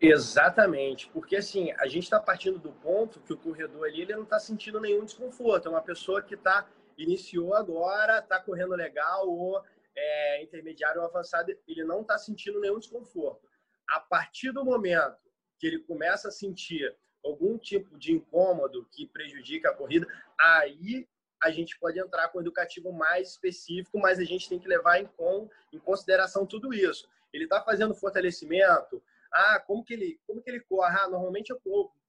Exatamente, 0.00 1.08
porque 1.10 1.36
assim, 1.36 1.72
a 1.72 1.86
gente 1.86 2.04
está 2.04 2.18
partindo 2.18 2.58
do 2.58 2.72
ponto 2.72 3.20
que 3.20 3.34
o 3.34 3.36
corredor 3.36 3.86
ali 3.86 4.00
ele 4.00 4.16
não 4.16 4.22
está 4.22 4.38
sentindo 4.38 4.80
nenhum 4.80 5.04
desconforto. 5.04 5.66
É 5.66 5.70
uma 5.70 5.82
pessoa 5.82 6.22
que 6.22 6.36
tá, 6.36 6.66
iniciou 6.96 7.54
agora, 7.54 8.18
está 8.18 8.40
correndo 8.40 8.74
legal, 8.74 9.28
ou 9.28 9.62
é, 9.94 10.42
intermediário 10.42 11.02
ou 11.02 11.06
avançado, 11.06 11.52
ele 11.68 11.84
não 11.84 12.00
está 12.00 12.16
sentindo 12.16 12.58
nenhum 12.60 12.78
desconforto. 12.78 13.46
A 13.90 14.00
partir 14.00 14.52
do 14.52 14.64
momento 14.64 15.18
que 15.58 15.66
ele 15.66 15.80
começa 15.80 16.28
a 16.28 16.32
sentir 16.32 16.96
algum 17.24 17.58
tipo 17.58 17.98
de 17.98 18.12
incômodo 18.12 18.86
que 18.92 19.06
prejudica 19.06 19.70
a 19.70 19.74
corrida, 19.74 20.06
aí 20.38 21.08
a 21.42 21.50
gente 21.50 21.78
pode 21.78 21.98
entrar 21.98 22.28
com 22.28 22.38
um 22.38 22.40
educativo 22.42 22.92
mais 22.92 23.30
específico, 23.30 23.98
mas 23.98 24.18
a 24.18 24.24
gente 24.24 24.48
tem 24.48 24.58
que 24.58 24.68
levar 24.68 25.00
em, 25.00 25.06
com, 25.06 25.48
em 25.72 25.78
consideração 25.78 26.46
tudo 26.46 26.72
isso. 26.74 27.08
Ele 27.32 27.44
está 27.44 27.62
fazendo 27.62 27.94
fortalecimento, 27.94 29.02
ah, 29.32 29.60
como 29.60 29.84
que 29.84 29.94
ele, 29.94 30.20
como 30.26 30.42
que 30.42 30.50
ele 30.50 30.60
corre? 30.60 30.98
Ah, 30.98 31.08
normalmente 31.08 31.50
eu 31.50 31.60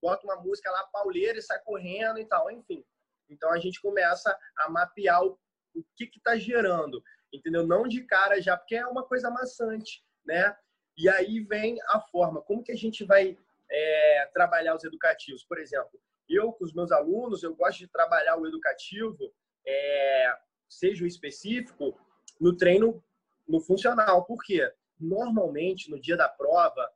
boto 0.02 0.26
uma 0.26 0.36
música 0.38 0.72
lá 0.72 0.84
pauleira 0.88 1.38
e 1.38 1.42
sai 1.42 1.60
correndo 1.60 2.20
e 2.20 2.26
tal, 2.26 2.50
enfim. 2.50 2.84
Então 3.30 3.52
a 3.52 3.60
gente 3.60 3.82
começa 3.82 4.38
a 4.58 4.70
mapear 4.70 5.24
o, 5.24 5.40
o 5.76 5.84
que 5.96 6.08
que 6.08 6.20
tá 6.20 6.36
gerando, 6.36 7.02
entendeu? 7.32 7.66
Não 7.66 7.84
de 7.84 8.04
cara 8.04 8.42
já, 8.42 8.58
porque 8.58 8.76
é 8.76 8.86
uma 8.86 9.06
coisa 9.06 9.30
maçante, 9.30 10.04
né? 10.26 10.56
E 10.98 11.08
aí 11.08 11.40
vem 11.42 11.78
a 11.88 12.00
forma, 12.00 12.42
como 12.42 12.64
que 12.64 12.72
a 12.72 12.78
gente 12.78 13.06
vai 13.06 13.38
é, 13.72 14.30
trabalhar 14.34 14.76
os 14.76 14.84
educativos? 14.84 15.44
Por 15.46 15.60
exemplo, 15.60 16.00
eu 16.30 16.52
com 16.52 16.66
os 16.66 16.74
meus 16.74 16.92
alunos, 16.92 17.44
eu 17.44 17.56
gosto 17.56 17.80
de 17.80 17.88
trabalhar 17.88 18.38
o 18.38 18.46
educativo, 18.46 19.34
é, 19.66 20.34
seja 20.70 21.04
o 21.04 21.08
específico, 21.08 22.00
no 22.40 22.56
treino 22.56 23.04
no 23.48 23.60
funcional. 23.60 24.26
Por 24.26 24.44
quê? 24.44 24.72
Normalmente, 25.00 25.90
no 25.90 26.00
dia 26.00 26.16
da 26.16 26.30
prova, 26.30 26.90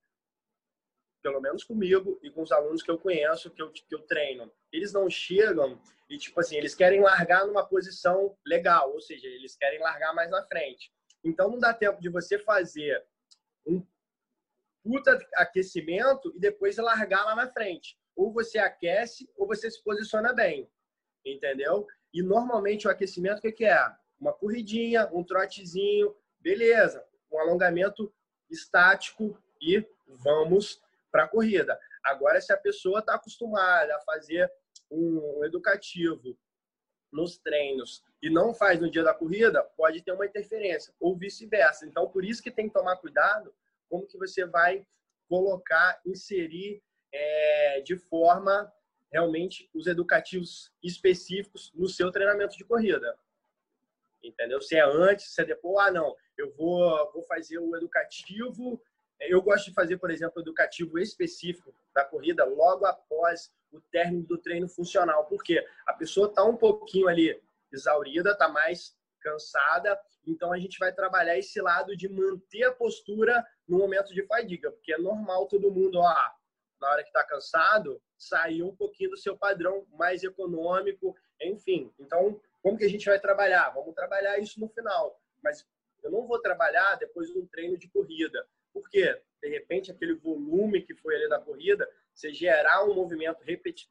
pelo 1.22 1.42
menos 1.42 1.64
comigo 1.64 2.20
e 2.22 2.30
com 2.30 2.44
os 2.44 2.52
alunos 2.52 2.84
que 2.84 2.92
eu 2.92 3.00
conheço, 3.00 3.50
que 3.50 3.62
eu, 3.62 3.72
que 3.72 3.84
eu 3.94 4.02
treino, 4.04 4.52
eles 4.72 4.94
não 4.94 5.10
chegam 5.10 5.82
e, 6.10 6.18
tipo 6.18 6.40
assim, 6.40 6.56
eles 6.56 6.76
querem 6.76 7.02
largar 7.02 7.46
numa 7.46 7.66
posição 7.66 8.38
legal, 8.46 8.94
ou 8.94 9.02
seja, 9.02 9.28
eles 9.28 9.56
querem 9.56 9.80
largar 9.80 10.14
mais 10.14 10.30
na 10.30 10.44
frente. 10.44 10.94
Então, 11.24 11.50
não 11.50 11.58
dá 11.58 11.74
tempo 11.74 12.00
de 12.00 12.10
você 12.10 12.38
fazer 12.38 13.04
um 13.66 13.84
puta 14.86 15.18
aquecimento 15.34 16.32
e 16.36 16.40
depois 16.40 16.78
largar 16.78 17.26
lá 17.26 17.36
na 17.36 17.52
frente. 17.52 17.98
Ou 18.16 18.32
você 18.32 18.60
aquece 18.60 19.28
ou 19.36 19.48
você 19.48 19.70
se 19.72 19.84
posiciona 19.84 20.32
bem, 20.32 20.70
entendeu? 21.26 21.88
E 22.14 22.22
normalmente 22.22 22.88
o 22.88 22.92
aquecimento, 22.92 23.40
o 23.40 23.52
que 23.52 23.66
é? 23.66 23.92
Uma 24.20 24.32
corridinha, 24.32 25.10
um 25.12 25.24
trotezinho, 25.24 26.16
beleza. 26.40 27.04
Um 27.32 27.40
alongamento 27.40 28.14
estático 28.48 29.42
e 29.60 29.84
vamos 30.24 30.80
para 31.12 31.24
a 31.24 31.28
corrida. 31.28 31.80
Agora, 32.04 32.40
se 32.40 32.54
a 32.54 32.58
pessoa 32.58 33.00
está 33.00 33.16
acostumada 33.16 33.96
a 33.96 34.02
fazer 34.02 34.50
um 34.92 35.44
educativo 35.44 36.38
nos 37.12 37.40
treinos 37.40 38.04
e 38.22 38.30
não 38.30 38.54
faz 38.54 38.80
no 38.80 38.90
dia 38.90 39.04
da 39.04 39.16
corrida, 39.16 39.64
pode 39.76 40.04
ter 40.04 40.12
uma 40.12 40.28
interferência, 40.28 40.94
ou 41.00 41.18
vice-versa. 41.18 41.88
Então, 41.88 42.08
por 42.08 42.24
isso 42.24 42.44
que 42.44 42.52
tem 42.52 42.68
que 42.68 42.74
tomar 42.74 42.98
cuidado 42.98 43.52
como 43.90 44.08
que 44.08 44.18
você 44.18 44.46
vai 44.46 44.86
colocar, 45.28 46.00
inserir 46.06 46.82
é, 47.12 47.82
de 47.82 47.98
forma 47.98 48.72
realmente 49.12 49.70
os 49.74 49.88
educativos 49.88 50.72
específicos 50.84 51.72
no 51.74 51.88
seu 51.88 52.12
treinamento 52.12 52.58
de 52.58 52.66
corrida. 52.66 53.18
Entendeu? 54.24 54.62
Se 54.62 54.76
é 54.76 54.84
antes, 54.84 55.34
se 55.34 55.42
é 55.42 55.46
depois, 55.46 55.88
ah, 55.88 55.92
não, 55.92 56.16
eu 56.38 56.52
vou, 56.54 57.12
vou 57.14 57.24
fazer 57.24 57.60
o 57.60 57.76
educativo. 57.76 58.82
Eu 59.20 59.42
gosto 59.42 59.66
de 59.66 59.74
fazer, 59.74 59.98
por 59.98 60.12
exemplo, 60.12 60.34
o 60.38 60.42
educativo 60.42 61.00
específico 61.00 61.74
da 61.94 62.04
corrida 62.04 62.44
logo 62.44 62.86
após 62.86 63.54
o 63.72 63.80
término 63.80 64.24
do 64.24 64.38
treino 64.38 64.68
funcional, 64.68 65.26
porque 65.26 65.66
a 65.86 65.94
pessoa 65.94 66.28
está 66.28 66.44
um 66.44 66.58
pouquinho 66.58 67.08
ali 67.08 67.42
exaurida, 67.72 68.32
está 68.32 68.48
mais 68.48 68.96
cansada, 69.26 70.00
então 70.28 70.54
a 70.54 70.60
gente 70.60 70.78
vai 70.78 70.94
trabalhar 70.94 71.38
esse 71.38 71.60
lado 71.60 71.98
de 71.98 72.08
manter 72.08 72.64
a 72.64 72.72
postura 72.72 73.44
no 73.68 73.80
momento 73.80 74.14
de 74.14 74.24
fadiga, 74.28 74.72
porque 74.72 74.94
é 74.94 74.98
normal 75.00 75.48
todo 75.48 75.72
mundo, 75.72 76.00
ó, 76.00 76.14
na 76.80 76.92
hora 76.92 77.02
que 77.02 77.10
está 77.10 77.24
cansado, 77.24 78.00
sair 78.16 78.62
um 78.62 78.76
pouquinho 78.76 79.10
do 79.10 79.18
seu 79.18 79.36
padrão 79.36 79.88
mais 79.94 80.24
econômico, 80.24 81.16
enfim. 81.42 81.92
Então, 82.00 82.40
como 82.62 82.78
que 82.78 82.86
a 82.86 82.90
gente 82.90 83.06
vai 83.06 83.20
trabalhar? 83.20 83.72
Vamos 83.72 83.96
trabalhar 83.96 84.38
isso 84.38 84.60
no 84.60 84.70
final, 84.70 85.20
mas 85.44 85.66
eu 86.04 86.12
não 86.12 86.28
vou 86.28 86.40
trabalhar 86.40 86.96
depois 86.96 87.30
de 87.30 87.40
um 87.40 87.48
treino 87.48 87.78
de 87.78 87.90
corrida. 87.90 88.48
Por 88.72 88.88
quê? 88.90 89.20
De 89.42 89.50
repente, 89.50 89.92
aquele 89.92 90.14
volume 90.16 90.82
que 90.82 90.94
foi 90.96 91.16
ali 91.16 91.30
da 91.30 91.40
corrida, 91.40 91.90
você 92.14 92.34
gerar 92.34 92.84
um 92.84 92.94
movimento 92.94 93.40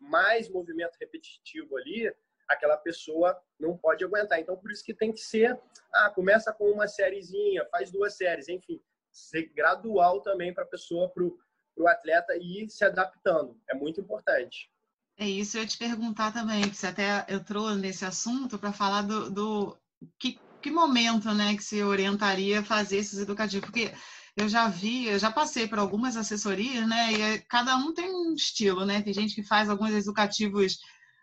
mais 0.01 0.49
movimento 0.49 0.97
repetitivo 1.01 1.77
ali, 1.77 2.15
aquela 2.49 2.77
pessoa 2.77 3.39
não 3.59 3.77
pode 3.77 4.05
aguentar. 4.05 4.41
Então, 4.41 4.57
por 4.57 4.71
isso 4.71 4.85
que 4.85 4.95
tem 4.95 5.13
que 5.13 5.21
ser, 5.21 5.59
ah, 5.93 6.11
começa 6.15 6.53
com 6.53 6.71
uma 6.71 6.87
sériezinha, 6.87 7.67
faz 7.71 7.91
duas 7.91 8.17
séries, 8.17 8.49
enfim, 8.49 8.81
ser 9.13 9.53
gradual 9.55 10.21
também 10.21 10.53
para 10.53 10.65
a 10.65 10.69
pessoa, 10.69 11.09
para 11.09 11.25
o 11.25 11.89
atleta 11.89 12.37
ir 12.37 12.69
se 12.69 12.85
adaptando. 12.85 13.59
É 13.69 13.75
muito 13.75 14.01
importante. 14.01 14.71
É 15.17 15.27
isso, 15.29 15.57
eu 15.57 15.63
ia 15.63 15.69
te 15.69 15.79
perguntar 15.79 16.33
também, 16.33 16.69
que 16.69 16.77
você 16.77 16.89
até 16.89 17.25
entrou 17.29 17.75
nesse 17.75 18.05
assunto 18.05 18.59
para 18.59 18.73
falar 18.73 19.03
do, 19.03 19.31
do 19.31 19.79
que, 20.19 20.41
que 20.61 20.71
momento 20.71 21.33
né, 21.33 21.57
que 21.57 21.63
você 21.63 21.85
orientaria 21.85 22.65
fazer 22.65 22.97
esses 22.97 23.21
educativos, 23.21 23.65
porque 23.65 23.93
eu 24.37 24.49
já 24.49 24.67
vi, 24.67 25.07
eu 25.07 25.19
já 25.19 25.31
passei 25.31 25.69
por 25.69 25.79
algumas 25.79 26.17
assessorias, 26.17 26.89
né? 26.89 27.13
E 27.13 27.39
cada 27.43 27.77
um 27.77 27.95
tem 27.95 28.13
um 28.13 28.35
estilo, 28.35 28.85
né? 28.85 29.01
Tem 29.01 29.15
gente 29.15 29.35
que 29.35 29.45
faz 29.45 29.71
alguns 29.71 29.93
educativos 29.93 30.79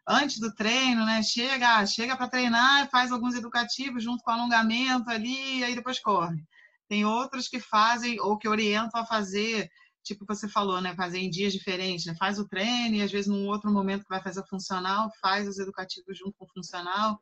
antes 0.07 0.39
do 0.39 0.53
treino, 0.53 1.05
né? 1.05 1.21
Chega, 1.23 1.85
chega 1.85 2.15
para 2.15 2.27
treinar, 2.27 2.89
faz 2.89 3.11
alguns 3.11 3.35
educativos 3.35 4.03
junto 4.03 4.23
com 4.23 4.31
alongamento 4.31 5.09
ali, 5.09 5.59
e 5.59 5.63
aí 5.63 5.75
depois 5.75 5.99
corre. 5.99 6.43
Tem 6.87 7.05
outros 7.05 7.47
que 7.47 7.59
fazem 7.59 8.19
ou 8.19 8.37
que 8.37 8.47
orientam 8.47 8.99
a 8.99 9.05
fazer, 9.05 9.69
tipo 10.03 10.25
você 10.25 10.47
falou, 10.47 10.81
né? 10.81 10.95
Fazer 10.95 11.19
em 11.19 11.29
dias 11.29 11.53
diferentes, 11.53 12.05
né? 12.05 12.15
Faz 12.15 12.39
o 12.39 12.47
treino 12.47 12.95
e 12.95 13.01
às 13.01 13.11
vezes 13.11 13.27
num 13.27 13.47
outro 13.47 13.71
momento 13.71 14.03
que 14.03 14.09
vai 14.09 14.21
fazer 14.21 14.45
funcional, 14.47 15.11
faz 15.21 15.47
os 15.47 15.59
educativos 15.59 16.17
junto 16.17 16.33
com 16.37 16.45
o 16.45 16.53
funcional. 16.53 17.19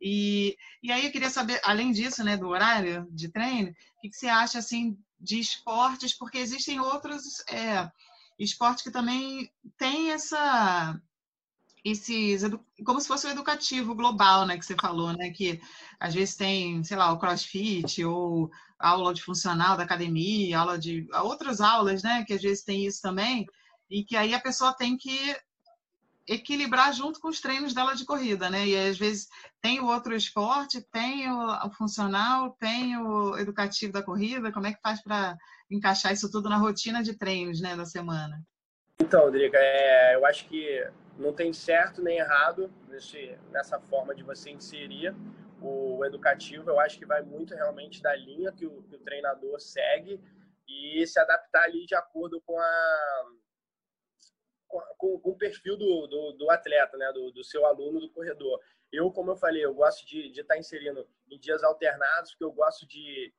E, 0.00 0.56
e 0.82 0.90
aí 0.90 1.04
eu 1.04 1.12
queria 1.12 1.28
saber, 1.28 1.60
além 1.62 1.92
disso, 1.92 2.24
né, 2.24 2.36
do 2.36 2.48
horário 2.48 3.06
de 3.10 3.28
treino, 3.28 3.70
o 3.70 4.00
que, 4.00 4.08
que 4.08 4.16
você 4.16 4.28
acha 4.28 4.58
assim 4.58 4.98
de 5.20 5.38
esportes? 5.38 6.16
Porque 6.16 6.38
existem 6.38 6.80
outros 6.80 7.40
é, 7.50 7.90
esportes 8.38 8.82
que 8.82 8.90
também 8.90 9.50
têm 9.76 10.12
essa 10.12 10.98
esses 11.84 12.42
como 12.84 13.00
se 13.00 13.08
fosse 13.08 13.26
o 13.26 13.30
educativo 13.30 13.94
global, 13.94 14.46
né, 14.46 14.58
que 14.58 14.64
você 14.64 14.74
falou, 14.74 15.12
né, 15.12 15.30
que 15.30 15.60
às 15.98 16.14
vezes 16.14 16.36
tem, 16.36 16.82
sei 16.84 16.96
lá, 16.96 17.12
o 17.12 17.18
CrossFit 17.18 18.04
ou 18.04 18.50
aula 18.78 19.12
de 19.14 19.22
funcional 19.22 19.76
da 19.76 19.82
academia, 19.84 20.58
aula 20.58 20.78
de 20.78 21.06
outras 21.22 21.60
aulas, 21.60 22.02
né, 22.02 22.24
que 22.26 22.32
às 22.32 22.42
vezes 22.42 22.64
tem 22.64 22.86
isso 22.86 23.00
também, 23.02 23.46
e 23.90 24.04
que 24.04 24.16
aí 24.16 24.34
a 24.34 24.40
pessoa 24.40 24.72
tem 24.72 24.96
que 24.96 25.36
equilibrar 26.30 26.92
junto 26.92 27.20
com 27.20 27.28
os 27.28 27.40
treinos 27.40 27.74
dela 27.74 27.94
de 27.94 28.04
corrida, 28.04 28.48
né? 28.48 28.64
E 28.64 28.88
às 28.88 28.96
vezes 28.96 29.28
tem 29.60 29.80
o 29.80 29.86
outro 29.86 30.14
esporte, 30.14 30.80
tem 30.80 31.28
o, 31.28 31.66
o 31.66 31.70
funcional, 31.72 32.56
tem 32.60 32.96
o 32.96 33.36
educativo 33.36 33.92
da 33.92 34.02
corrida. 34.02 34.52
Como 34.52 34.66
é 34.66 34.72
que 34.72 34.80
faz 34.80 35.02
para 35.02 35.36
encaixar 35.68 36.12
isso 36.12 36.30
tudo 36.30 36.48
na 36.48 36.56
rotina 36.56 37.02
de 37.02 37.14
treinos, 37.14 37.60
né, 37.60 37.74
da 37.76 37.84
semana? 37.84 38.40
Então, 39.00 39.22
Rodrigo, 39.22 39.56
é, 39.56 40.14
eu 40.14 40.24
acho 40.26 40.46
que 40.46 40.86
não 41.20 41.34
tem 41.34 41.52
certo 41.52 42.02
nem 42.02 42.18
errado 42.18 42.72
nesse, 42.88 43.38
nessa 43.50 43.78
forma 43.78 44.14
de 44.14 44.22
você 44.22 44.50
inserir 44.50 45.14
o 45.60 46.04
educativo. 46.04 46.70
Eu 46.70 46.80
acho 46.80 46.98
que 46.98 47.04
vai 47.04 47.22
muito 47.22 47.54
realmente 47.54 48.02
da 48.02 48.16
linha 48.16 48.50
que 48.50 48.66
o, 48.66 48.82
que 48.84 48.96
o 48.96 49.00
treinador 49.00 49.60
segue 49.60 50.18
e 50.66 51.06
se 51.06 51.20
adaptar 51.20 51.64
ali 51.64 51.84
de 51.84 51.94
acordo 51.94 52.40
com 52.40 52.58
a 52.58 53.26
com, 54.96 55.18
com 55.18 55.30
o 55.30 55.36
perfil 55.36 55.76
do, 55.76 56.06
do, 56.06 56.32
do, 56.32 56.50
atleta, 56.50 56.96
né? 56.96 57.12
Do, 57.12 57.32
do, 57.32 57.42
seu 57.42 57.66
aluno, 57.66 57.98
do 57.98 58.10
corredor. 58.10 58.60
Eu, 58.92 59.10
como 59.10 59.32
eu 59.32 59.36
falei, 59.36 59.64
eu 59.64 59.74
gosto 59.74 60.06
de 60.06 60.28
estar 60.30 60.54
tá 60.54 60.58
inserindo 60.58 61.08
em 61.28 61.38
dias 61.38 61.64
alternados, 61.64 62.30
porque 62.30 62.44
eu 62.44 62.52
gosto 62.52 62.86
de, 62.86 63.34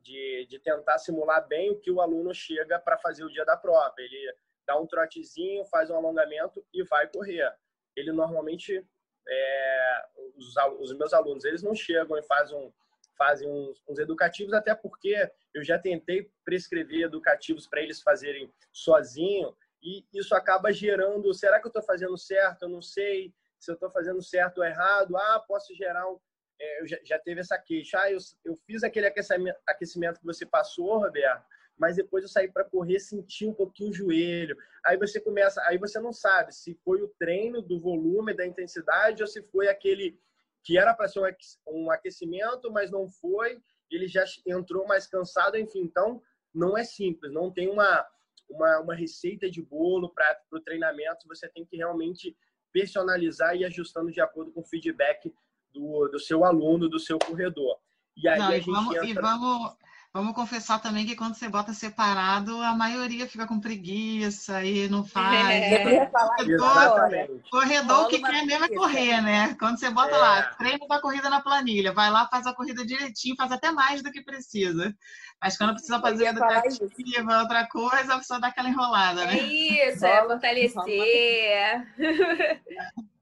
de, 0.00 0.46
de 0.48 0.58
tentar 0.58 0.98
simular 0.98 1.46
bem 1.46 1.70
o 1.70 1.78
que 1.78 1.92
o 1.92 2.00
aluno 2.00 2.34
chega 2.34 2.78
para 2.80 2.98
fazer 2.98 3.24
o 3.24 3.30
dia 3.30 3.44
da 3.44 3.56
prova. 3.56 3.94
Ele 3.98 4.34
dá 4.66 4.78
um 4.78 4.86
trotezinho, 4.86 5.64
faz 5.66 5.90
um 5.90 5.96
alongamento 5.96 6.64
e 6.72 6.82
vai 6.84 7.06
correr. 7.08 7.52
Ele 7.96 8.12
normalmente, 8.12 8.84
é, 9.28 10.04
os, 10.36 10.54
os, 10.80 10.96
meus 10.96 11.12
alunos, 11.12 11.44
eles 11.44 11.62
não 11.62 11.74
chegam 11.74 12.18
e 12.18 12.22
fazem, 12.22 12.56
um, 12.56 12.72
fazem 13.16 13.48
uns, 13.48 13.82
uns 13.88 13.98
educativos, 13.98 14.52
até 14.52 14.74
porque 14.74 15.30
eu 15.54 15.62
já 15.62 15.78
tentei 15.78 16.30
prescrever 16.44 17.02
educativos 17.02 17.66
para 17.66 17.82
eles 17.82 18.02
fazerem 18.02 18.52
sozinho 18.72 19.54
e 19.82 20.04
isso 20.14 20.34
acaba 20.34 20.72
gerando, 20.72 21.32
será 21.34 21.60
que 21.60 21.66
eu 21.66 21.68
estou 21.68 21.82
fazendo 21.82 22.16
certo? 22.16 22.62
Eu 22.62 22.70
não 22.70 22.80
sei 22.80 23.34
se 23.58 23.70
eu 23.70 23.74
estou 23.74 23.90
fazendo 23.90 24.22
certo 24.22 24.58
ou 24.58 24.64
errado. 24.64 25.16
Ah, 25.16 25.44
posso 25.46 25.74
gerar 25.74 26.08
um... 26.08 26.18
É, 26.58 26.86
já, 26.86 26.98
já, 27.04 27.18
teve 27.18 27.40
essa 27.40 27.58
queixa. 27.58 27.98
Ah, 28.00 28.10
eu, 28.10 28.18
eu 28.44 28.54
fiz 28.66 28.82
aquele 28.82 29.06
aquecimento, 29.06 29.58
aquecimento 29.66 30.20
que 30.20 30.26
você 30.26 30.46
passou, 30.46 30.98
Roberto, 30.98 31.44
mas 31.78 31.96
depois 31.96 32.22
eu 32.22 32.28
saí 32.28 32.50
para 32.50 32.64
correr, 32.64 33.00
senti 33.00 33.46
um 33.46 33.54
pouquinho 33.54 33.90
o 33.90 33.94
joelho. 33.94 34.56
Aí 34.84 34.96
você 34.96 35.20
começa, 35.20 35.60
aí 35.66 35.78
você 35.78 35.98
não 35.98 36.12
sabe 36.12 36.54
se 36.54 36.74
foi 36.84 37.02
o 37.02 37.08
treino 37.18 37.60
do 37.60 37.80
volume, 37.80 38.34
da 38.34 38.46
intensidade, 38.46 39.22
ou 39.22 39.26
se 39.26 39.42
foi 39.42 39.68
aquele 39.68 40.18
que 40.62 40.78
era 40.78 40.94
para 40.94 41.08
ser 41.08 41.20
um 41.68 41.90
aquecimento, 41.90 42.72
mas 42.72 42.90
não 42.90 43.08
foi, 43.08 43.60
ele 43.90 44.08
já 44.08 44.24
entrou 44.46 44.86
mais 44.86 45.06
cansado, 45.06 45.58
enfim. 45.58 45.80
Então, 45.80 46.22
não 46.54 46.78
é 46.78 46.84
simples, 46.84 47.32
não 47.32 47.50
tem 47.50 47.68
uma, 47.68 48.06
uma, 48.48 48.80
uma 48.80 48.94
receita 48.94 49.50
de 49.50 49.60
bolo 49.60 50.08
para 50.08 50.40
o 50.52 50.60
treinamento, 50.60 51.28
você 51.28 51.48
tem 51.48 51.66
que 51.66 51.76
realmente 51.76 52.36
personalizar 52.72 53.54
e 53.56 53.64
ajustando 53.64 54.10
de 54.10 54.20
acordo 54.20 54.52
com 54.52 54.60
o 54.60 54.66
feedback 54.66 55.32
do, 55.72 56.08
do 56.08 56.18
seu 56.18 56.44
aluno, 56.44 56.88
do 56.88 56.98
seu 56.98 57.18
corredor. 57.18 57.78
E 58.16 58.28
aí 58.28 58.38
não, 58.38 58.48
a 58.48 58.52
gente 58.52 58.70
vamos, 58.70 58.96
entra... 58.96 59.08
e 59.08 59.14
vamos, 59.14 59.76
Vamos 60.14 60.32
confessar 60.32 60.80
também 60.80 61.04
que 61.04 61.16
quando 61.16 61.34
você 61.34 61.48
bota 61.48 61.72
separado, 61.72 62.62
a 62.62 62.72
maioria 62.72 63.26
fica 63.26 63.48
com 63.48 63.58
preguiça 63.58 64.62
e 64.64 64.88
não 64.88 65.04
faz. 65.04 65.50
É, 65.50 66.06
corredor, 66.06 67.40
corredor 67.50 68.06
que 68.06 68.22
quer 68.22 68.46
mesmo 68.46 68.64
é 68.64 68.68
correr, 68.68 69.20
né? 69.20 69.56
Quando 69.58 69.76
você 69.76 69.90
bota 69.90 70.14
é. 70.14 70.18
lá, 70.18 70.42
treino 70.56 70.86
da 70.86 71.00
corrida 71.00 71.28
na 71.28 71.42
planilha, 71.42 71.92
vai 71.92 72.12
lá, 72.12 72.28
faz 72.28 72.46
a 72.46 72.54
corrida 72.54 72.86
direitinho, 72.86 73.34
faz 73.34 73.50
até 73.50 73.72
mais 73.72 74.04
do 74.04 74.12
que 74.12 74.22
precisa. 74.22 74.94
Mas 75.42 75.58
quando 75.58 75.72
precisa 75.72 76.00
fazer 76.00 76.26
educativa, 76.26 77.40
outra 77.40 77.66
coisa, 77.66 78.14
a 78.14 78.18
pessoa 78.18 78.38
dá 78.38 78.46
aquela 78.46 78.68
enrolada, 78.68 79.26
né? 79.26 79.36
É 79.36 79.42
isso, 79.42 80.06
é 80.06 80.22
fortalecer. 80.22 81.88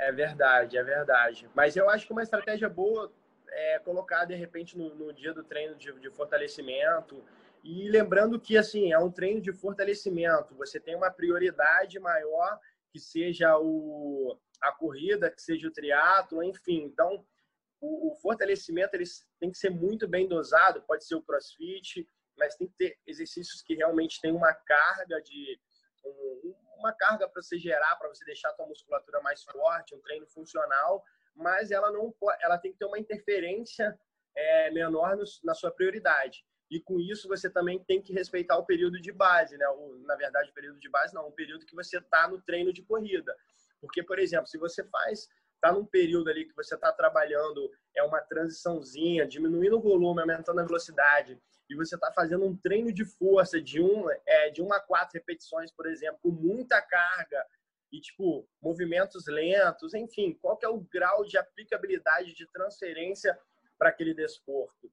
É 0.00 0.12
verdade, 0.12 0.78
é 0.78 0.82
verdade. 0.84 1.50
Mas 1.56 1.74
eu 1.74 1.90
acho 1.90 2.06
que 2.06 2.12
uma 2.12 2.22
estratégia 2.22 2.68
boa 2.68 3.12
é, 3.50 3.78
colocar 3.78 4.24
de 4.24 4.34
repente 4.34 4.76
no, 4.76 4.94
no 4.94 5.12
dia 5.12 5.32
do 5.32 5.44
treino 5.44 5.74
de, 5.76 5.92
de, 6.00 6.10
fortalecimento. 6.10 7.24
E 7.62 7.88
lembrando 7.88 8.40
que 8.40 8.56
assim 8.56 8.92
é 8.92 8.98
um 8.98 9.10
treino 9.10 9.40
de 9.40 9.52
fortalecimento, 9.52 10.54
você 10.54 10.78
tem 10.78 10.94
uma 10.94 11.10
prioridade 11.10 11.98
maior 11.98 12.58
que 12.90 12.98
seja 12.98 13.58
o, 13.58 14.38
a 14.60 14.72
corrida, 14.72 15.30
que 15.30 15.42
seja 15.42 15.68
o 15.68 15.72
triatlo, 15.72 16.42
enfim. 16.42 16.84
Então, 16.84 17.24
o, 17.80 18.12
o 18.12 18.14
fortalecimento 18.16 18.94
ele 18.94 19.04
tem 19.38 19.50
que 19.50 19.58
ser 19.58 19.70
muito 19.70 20.08
bem 20.08 20.26
dosado, 20.26 20.82
pode 20.82 21.04
ser 21.04 21.14
o 21.14 21.22
crossfit, 21.22 22.08
mas 22.36 22.54
tem 22.54 22.68
que 22.68 22.76
ter 22.76 22.98
exercícios 23.06 23.62
que 23.62 23.74
realmente 23.74 24.20
têm 24.20 24.32
uma 24.32 24.54
carga 24.54 25.20
de 25.20 25.60
um, 26.04 26.54
uma 26.78 26.92
carga 26.92 27.28
para 27.28 27.42
você 27.42 27.58
gerar, 27.58 27.96
para 27.96 28.08
você 28.08 28.24
deixar 28.24 28.50
a 28.50 28.52
tua 28.52 28.66
musculatura 28.66 29.20
mais 29.20 29.42
forte, 29.42 29.94
um 29.94 30.00
treino 30.00 30.26
funcional, 30.28 31.04
mas 31.38 31.70
ela 31.70 31.90
não 31.90 32.14
ela 32.42 32.58
tem 32.58 32.72
que 32.72 32.78
ter 32.78 32.84
uma 32.84 32.98
interferência 32.98 33.98
é, 34.36 34.70
menor 34.70 35.16
no, 35.16 35.24
na 35.44 35.54
sua 35.54 35.70
prioridade. 35.70 36.44
E 36.70 36.80
com 36.80 37.00
isso 37.00 37.28
você 37.28 37.48
também 37.48 37.82
tem 37.84 38.02
que 38.02 38.12
respeitar 38.12 38.58
o 38.58 38.66
período 38.66 39.00
de 39.00 39.10
base, 39.10 39.56
né? 39.56 39.66
O, 39.68 39.98
na 40.06 40.16
verdade, 40.16 40.50
o 40.50 40.54
período 40.54 40.78
de 40.78 40.90
base 40.90 41.14
não, 41.14 41.26
o 41.26 41.32
período 41.32 41.64
que 41.64 41.74
você 41.74 41.98
está 41.98 42.28
no 42.28 42.42
treino 42.42 42.72
de 42.72 42.82
corrida. 42.82 43.34
Porque, 43.80 44.02
por 44.02 44.18
exemplo, 44.18 44.46
se 44.48 44.58
você 44.58 44.84
faz, 44.84 45.28
está 45.54 45.72
num 45.72 45.86
período 45.86 46.28
ali 46.28 46.44
que 46.44 46.54
você 46.54 46.74
está 46.74 46.92
trabalhando, 46.92 47.70
é 47.96 48.02
uma 48.02 48.20
transiçãozinha, 48.20 49.26
diminuindo 49.26 49.78
o 49.78 49.80
volume, 49.80 50.20
aumentando 50.20 50.60
a 50.60 50.64
velocidade, 50.64 51.40
e 51.70 51.74
você 51.74 51.94
está 51.94 52.12
fazendo 52.12 52.44
um 52.44 52.56
treino 52.56 52.92
de 52.92 53.04
força 53.04 53.60
de 53.60 53.80
um, 53.80 54.06
é, 54.26 54.50
de 54.50 54.60
uma 54.60 54.76
a 54.76 54.80
quatro 54.80 55.14
repetições, 55.14 55.70
por 55.70 55.86
exemplo, 55.86 56.18
com 56.22 56.30
muita 56.30 56.80
carga, 56.82 57.44
e 57.90 58.00
tipo 58.00 58.48
movimentos 58.60 59.26
lentos, 59.26 59.94
enfim, 59.94 60.34
qual 60.34 60.58
é 60.62 60.68
o 60.68 60.80
grau 60.80 61.24
de 61.24 61.38
aplicabilidade 61.38 62.34
de 62.34 62.46
transferência 62.52 63.38
para 63.78 63.88
aquele 63.88 64.14
desporto? 64.14 64.92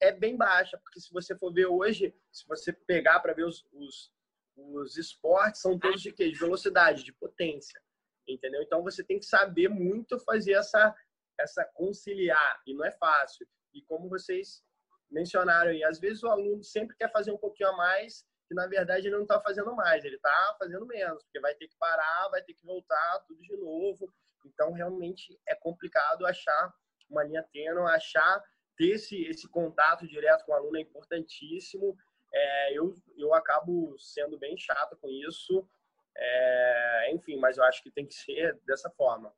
É 0.00 0.12
bem 0.12 0.36
baixa, 0.36 0.78
porque 0.78 1.00
se 1.00 1.12
você 1.12 1.36
for 1.36 1.52
ver 1.52 1.66
hoje, 1.66 2.14
se 2.30 2.46
você 2.46 2.72
pegar 2.72 3.20
para 3.20 3.32
ver 3.32 3.46
os, 3.46 3.64
os, 3.72 4.12
os 4.56 4.96
esportes, 4.96 5.60
são 5.60 5.78
todos 5.78 6.02
de 6.02 6.12
quê? 6.12 6.30
De 6.30 6.38
velocidade, 6.38 7.04
de 7.04 7.12
potência, 7.12 7.80
entendeu? 8.28 8.62
Então 8.62 8.82
você 8.82 9.02
tem 9.02 9.18
que 9.18 9.26
saber 9.26 9.68
muito 9.68 10.18
fazer 10.20 10.52
essa 10.52 10.94
essa 11.38 11.64
conciliar 11.74 12.62
e 12.66 12.74
não 12.74 12.84
é 12.84 12.92
fácil. 12.92 13.46
E 13.72 13.82
como 13.82 14.08
vocês 14.08 14.62
mencionaram 15.10 15.70
aí, 15.70 15.82
às 15.82 15.98
vezes 15.98 16.22
o 16.22 16.28
aluno 16.28 16.62
sempre 16.62 16.96
quer 16.96 17.10
fazer 17.10 17.32
um 17.32 17.38
pouquinho 17.38 17.70
a 17.70 17.76
mais 17.76 18.24
que 18.54 18.62
na 18.62 18.66
verdade 18.68 19.08
ele 19.08 19.16
não 19.16 19.22
está 19.22 19.40
fazendo 19.40 19.74
mais, 19.74 20.04
ele 20.04 20.16
está 20.16 20.56
fazendo 20.58 20.86
menos, 20.86 21.22
porque 21.24 21.40
vai 21.40 21.54
ter 21.54 21.66
que 21.66 21.76
parar, 21.76 22.28
vai 22.30 22.42
ter 22.42 22.54
que 22.54 22.64
voltar 22.64 23.24
tudo 23.26 23.42
de 23.42 23.56
novo. 23.56 24.12
Então, 24.46 24.72
realmente 24.72 25.38
é 25.46 25.54
complicado 25.54 26.24
achar 26.24 26.72
uma 27.10 27.24
linha 27.24 27.42
tênue, 27.52 27.82
achar 27.90 28.42
ter 28.76 28.90
esse, 28.90 29.22
esse 29.24 29.48
contato 29.48 30.06
direto 30.06 30.44
com 30.44 30.52
o 30.52 30.54
aluno 30.54 30.76
é 30.76 30.80
importantíssimo. 30.80 31.96
É, 32.32 32.78
eu, 32.78 32.94
eu 33.16 33.34
acabo 33.34 33.96
sendo 33.98 34.38
bem 34.38 34.56
chato 34.56 34.96
com 35.00 35.08
isso, 35.08 35.68
é, 36.16 37.12
enfim, 37.12 37.38
mas 37.38 37.56
eu 37.56 37.64
acho 37.64 37.82
que 37.82 37.90
tem 37.90 38.06
que 38.06 38.14
ser 38.14 38.58
dessa 38.64 38.90
forma. 38.90 39.32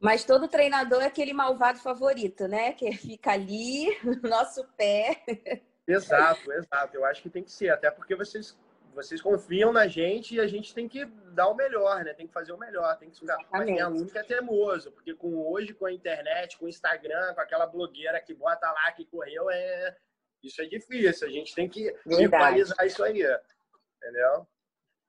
Mas 0.00 0.24
todo 0.24 0.48
treinador 0.48 1.02
é 1.02 1.06
aquele 1.06 1.32
malvado 1.32 1.78
favorito, 1.78 2.48
né? 2.48 2.72
Que 2.72 2.92
fica 2.92 3.32
ali, 3.32 3.86
no 4.04 4.28
nosso 4.28 4.64
pé. 4.76 5.22
Exato, 5.86 6.52
exato. 6.52 6.96
Eu 6.96 7.04
acho 7.04 7.22
que 7.22 7.30
tem 7.30 7.42
que 7.42 7.52
ser, 7.52 7.70
até 7.70 7.90
porque 7.90 8.14
vocês 8.14 8.56
vocês 8.94 9.22
confiam 9.22 9.72
na 9.72 9.86
gente 9.86 10.34
e 10.34 10.40
a 10.40 10.46
gente 10.46 10.74
tem 10.74 10.86
que 10.86 11.04
dar 11.32 11.48
o 11.48 11.54
melhor, 11.54 12.04
né? 12.04 12.12
Tem 12.12 12.26
que 12.26 12.32
fazer 12.32 12.52
o 12.52 12.58
melhor, 12.58 12.96
tem 12.98 13.08
que 13.08 13.16
sugar. 13.16 13.38
Mas 13.50 13.64
tem 13.64 13.80
aluno 13.80 14.06
que 14.06 14.18
é 14.18 14.22
teimoso, 14.22 14.92
porque 14.92 15.14
com 15.14 15.50
hoje 15.50 15.72
com 15.72 15.86
a 15.86 15.92
internet, 15.92 16.58
com 16.58 16.66
o 16.66 16.68
Instagram, 16.68 17.34
com 17.34 17.40
aquela 17.40 17.66
blogueira 17.66 18.20
que 18.20 18.34
bota 18.34 18.70
lá 18.70 18.92
que 18.92 19.06
correu, 19.06 19.50
é 19.50 19.96
isso 20.42 20.60
é 20.60 20.66
difícil. 20.66 21.26
A 21.26 21.30
gente 21.30 21.54
tem 21.54 21.68
que 21.68 21.94
equalizar 22.06 22.86
isso 22.86 23.02
aí, 23.02 23.22
entendeu? 23.96 24.46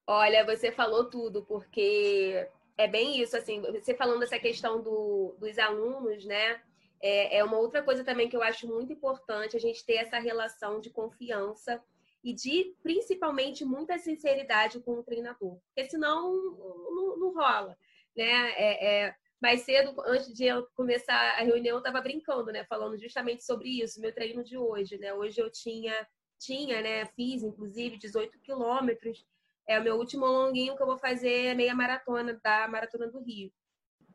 Olha, 0.07 0.45
você 0.45 0.71
falou 0.71 1.09
tudo, 1.09 1.43
porque 1.43 2.47
é 2.77 2.87
bem 2.87 3.21
isso, 3.21 3.35
assim, 3.35 3.61
você 3.61 3.95
falando 3.95 4.19
dessa 4.19 4.39
questão 4.39 4.81
do, 4.81 5.35
dos 5.39 5.57
alunos, 5.57 6.25
né? 6.25 6.61
É, 7.03 7.39
é 7.39 7.43
uma 7.43 7.57
outra 7.57 7.83
coisa 7.83 8.01
também 8.01 8.29
que 8.29 8.35
eu 8.35 8.41
acho 8.41 8.65
muito 8.65 8.93
importante 8.93 9.57
a 9.57 9.59
gente 9.59 9.85
ter 9.85 9.95
essa 9.95 10.17
relação 10.19 10.79
de 10.79 10.89
confiança 10.89 11.83
e 12.23 12.33
de 12.33 12.73
principalmente 12.81 13.65
muita 13.65 13.99
sinceridade 13.99 14.79
com 14.79 14.93
o 14.93 15.03
treinador, 15.03 15.59
porque 15.65 15.89
senão 15.89 16.31
não, 16.31 17.17
não 17.17 17.33
rola, 17.33 17.77
né? 18.15 18.51
É, 18.55 18.87
é, 18.87 19.15
mais 19.41 19.63
cedo, 19.63 19.93
antes 20.05 20.33
de 20.33 20.45
eu 20.45 20.65
começar 20.73 21.13
a 21.37 21.43
reunião, 21.43 21.75
eu 21.75 21.79
estava 21.79 21.99
brincando, 21.99 22.49
né? 22.49 22.63
Falando 22.63 22.97
justamente 22.97 23.43
sobre 23.43 23.67
isso, 23.67 23.99
meu 23.99 24.13
treino 24.13 24.41
de 24.41 24.57
hoje, 24.57 24.97
né? 24.97 25.13
Hoje 25.13 25.41
eu 25.41 25.51
tinha, 25.51 26.07
tinha, 26.39 26.81
né? 26.81 27.05
Fiz, 27.07 27.43
inclusive, 27.43 27.97
18 27.97 28.39
quilômetros. 28.39 29.25
É 29.67 29.77
o 29.77 29.83
meu 29.83 29.97
último 29.97 30.25
longuinho 30.25 30.77
que 30.77 30.81
eu 30.81 30.87
vou 30.87 30.97
fazer 30.97 31.53
meia 31.55 31.75
maratona 31.75 32.39
da 32.41 32.65
Maratona 32.69 33.07
do 33.07 33.21
Rio. 33.21 33.51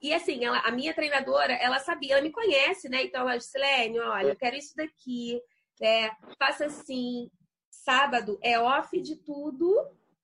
E 0.00 0.14
assim, 0.14 0.44
ela, 0.44 0.58
a 0.60 0.70
minha 0.70 0.94
treinadora, 0.94 1.52
ela 1.54 1.78
sabia, 1.78 2.14
ela 2.14 2.22
me 2.22 2.30
conhece, 2.30 2.88
né? 2.88 3.02
Então 3.02 3.22
ela 3.22 3.36
disse, 3.36 3.58
Lene, 3.58 3.98
olha, 3.98 4.28
eu 4.28 4.36
quero 4.36 4.56
isso 4.56 4.76
daqui, 4.76 5.40
é, 5.80 6.10
faça 6.38 6.66
assim, 6.66 7.30
sábado 7.70 8.38
é 8.42 8.58
off 8.58 9.00
de 9.00 9.16
tudo, 9.16 9.74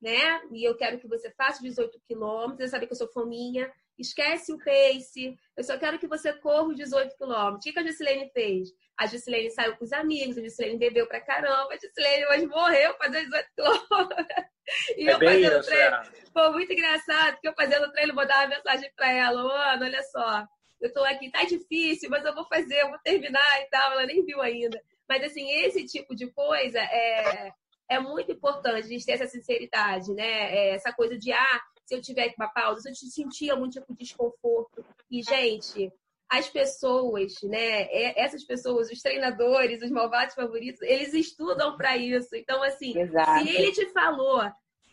né? 0.01 0.43
E 0.53 0.63
eu 0.63 0.77
quero 0.77 0.99
que 0.99 1.09
você 1.09 1.31
faça 1.31 1.63
18 1.63 1.99
quilômetros. 2.07 2.59
Você 2.59 2.69
sabe 2.69 2.87
que 2.87 2.93
eu 2.93 2.97
sou 2.97 3.09
fominha. 3.09 3.73
Esquece 3.99 4.53
o 4.53 4.59
pace. 4.59 5.37
Eu 5.57 5.65
só 5.65 5.79
quero 5.79 5.99
que 5.99 6.07
você 6.07 6.33
corra 6.33 6.69
os 6.69 6.77
18 6.77 7.17
quilômetros. 7.17 7.57
O 7.57 7.61
que, 7.61 7.73
que 7.73 7.79
a 7.79 7.83
Gisilene 7.83 8.31
fez? 8.33 8.69
A 8.99 9.07
Gisilene 9.07 9.51
saiu 9.51 9.77
com 9.77 9.85
os 9.85 9.93
amigos, 9.93 10.37
a 10.39 10.41
Gisilene 10.41 10.79
bebeu 10.79 11.07
pra 11.07 11.21
caramba, 11.21 11.73
a 11.73 11.79
Gisilene 11.79 12.27
hoje 12.27 12.47
morreu 12.47 12.95
fazendo 12.97 13.25
18 13.25 13.49
quilômetros. 13.55 14.27
E 14.97 15.07
é 15.07 15.13
eu 15.13 15.19
fazendo 15.19 15.61
isso, 15.61 15.69
treino. 15.69 15.95
É. 15.95 16.05
Foi 16.33 16.51
muito 16.53 16.73
engraçado, 16.73 17.35
porque 17.35 17.49
eu 17.49 17.55
fazendo 17.55 17.93
treino, 17.93 18.15
mandava 18.15 18.47
uma 18.47 18.57
mensagem 18.57 18.91
pra 18.97 19.13
ela, 19.13 19.75
Ana, 19.75 19.85
olha 19.85 20.03
só, 20.05 20.49
eu 20.85 20.93
tô 20.93 21.03
aqui, 21.05 21.31
tá 21.31 21.45
difícil, 21.45 22.11
mas 22.11 22.25
eu 22.25 22.35
vou 22.35 22.47
fazer, 22.47 22.83
eu 22.83 22.91
vou 22.91 22.99
terminar 22.99 23.61
e 23.63 23.69
tal. 23.71 23.93
Ela 23.93 24.07
nem 24.07 24.25
viu 24.25 24.41
ainda. 24.43 24.81
Mas 25.09 25.23
assim, 25.23 25.51
esse 25.51 25.85
tipo 25.87 26.15
de 26.15 26.31
coisa 26.33 26.79
é, 26.79 27.51
é 27.89 27.99
muito 27.99 28.33
importante 28.33 28.85
a 28.85 28.89
gente 28.89 29.05
ter 29.05 29.13
essa 29.13 29.27
sinceridade, 29.27 30.13
né? 30.13 30.55
É 30.55 30.75
essa 30.75 30.93
coisa 30.93 31.19
de, 31.19 31.33
ah, 31.33 31.61
se 31.85 31.95
eu 31.95 32.01
tiver 32.01 32.35
uma 32.37 32.49
pausa, 32.49 32.81
se 32.81 32.89
eu 32.89 32.95
te 32.95 33.07
sentir 33.11 33.51
algum 33.51 33.69
tipo 33.69 33.93
de 33.93 34.05
desconforto. 34.05 34.85
E, 35.11 35.23
gente, 35.23 35.93
as 36.31 36.49
pessoas, 36.49 37.35
né? 37.43 37.89
Essas 38.19 38.45
pessoas, 38.45 38.91
os 38.91 39.01
treinadores, 39.01 39.83
os 39.83 39.91
malvados 39.91 40.35
favoritos, 40.35 40.81
eles 40.83 41.13
estudam 41.15 41.77
para 41.77 41.97
isso. 41.97 42.35
Então, 42.35 42.63
assim, 42.63 42.99
Exato. 42.99 43.45
se 43.45 43.49
ele 43.51 43.73
te 43.73 43.87
falou 43.93 44.43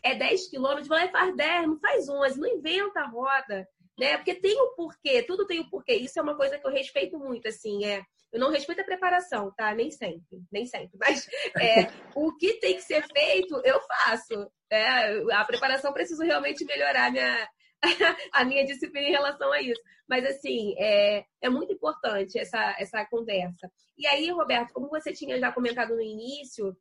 é 0.04 0.16
10 0.16 0.48
quilômetros, 0.48 0.88
vai 0.88 1.04
lá 1.04 1.06
e 1.06 1.12
faz 1.12 1.36
10, 1.36 1.66
não 1.68 1.78
faz 1.78 2.08
11, 2.08 2.40
não 2.40 2.48
inventa 2.48 3.00
a 3.00 3.08
roda, 3.08 3.68
né? 3.98 4.16
Porque 4.16 4.34
tem 4.34 4.60
o 4.60 4.72
um 4.72 4.74
porquê, 4.74 5.22
tudo 5.22 5.46
tem 5.46 5.60
o 5.60 5.62
um 5.62 5.70
porquê. 5.70 5.94
Isso 5.94 6.18
é 6.18 6.22
uma 6.22 6.36
coisa 6.36 6.58
que 6.58 6.66
eu 6.66 6.70
respeito 6.70 7.18
muito, 7.18 7.48
assim, 7.48 7.84
é 7.84 8.02
eu 8.32 8.40
não 8.40 8.50
respeito 8.50 8.80
a 8.80 8.84
preparação, 8.84 9.52
tá? 9.54 9.74
Nem 9.74 9.90
sempre, 9.90 10.42
nem 10.50 10.64
sempre. 10.64 10.92
Mas 10.98 11.28
é, 11.60 11.88
o 12.14 12.34
que 12.36 12.54
tem 12.54 12.74
que 12.76 12.82
ser 12.82 13.06
feito, 13.08 13.60
eu 13.62 13.80
faço. 13.82 14.50
É, 14.70 15.34
a 15.34 15.44
preparação 15.44 15.92
preciso 15.92 16.22
realmente 16.22 16.64
melhorar 16.64 17.08
a 17.08 17.10
minha, 17.10 17.48
a 18.32 18.44
minha 18.44 18.64
disciplina 18.64 19.08
em 19.08 19.12
relação 19.12 19.52
a 19.52 19.60
isso. 19.60 19.80
Mas, 20.08 20.24
assim, 20.24 20.74
é, 20.78 21.24
é 21.42 21.48
muito 21.50 21.74
importante 21.74 22.38
essa, 22.38 22.74
essa 22.78 23.04
conversa. 23.04 23.70
E 23.98 24.06
aí, 24.06 24.30
Roberto, 24.30 24.72
como 24.72 24.88
você 24.88 25.12
tinha 25.12 25.38
já 25.38 25.52
comentado 25.52 25.94
no 25.94 26.00
início, 26.00 26.74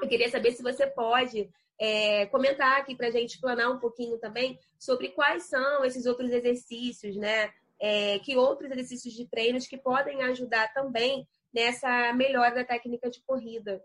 eu 0.00 0.08
queria 0.08 0.28
saber 0.28 0.52
se 0.52 0.62
você 0.62 0.88
pode 0.88 1.48
é, 1.80 2.26
comentar 2.26 2.78
aqui 2.78 2.94
para 2.94 3.08
a 3.08 3.10
gente 3.10 3.34
explanar 3.34 3.70
um 3.70 3.78
pouquinho 3.78 4.18
também 4.18 4.58
sobre 4.78 5.08
quais 5.08 5.44
são 5.44 5.84
esses 5.84 6.06
outros 6.06 6.30
exercícios, 6.30 7.16
né? 7.16 7.50
é, 7.80 8.18
que 8.18 8.36
outros 8.36 8.70
exercícios 8.70 9.14
de 9.14 9.26
treinos 9.26 9.66
que 9.66 9.78
podem 9.78 10.22
ajudar 10.24 10.72
também 10.74 11.26
nessa 11.52 12.12
melhora 12.12 12.54
da 12.54 12.64
técnica 12.64 13.08
de 13.10 13.22
corrida. 13.22 13.82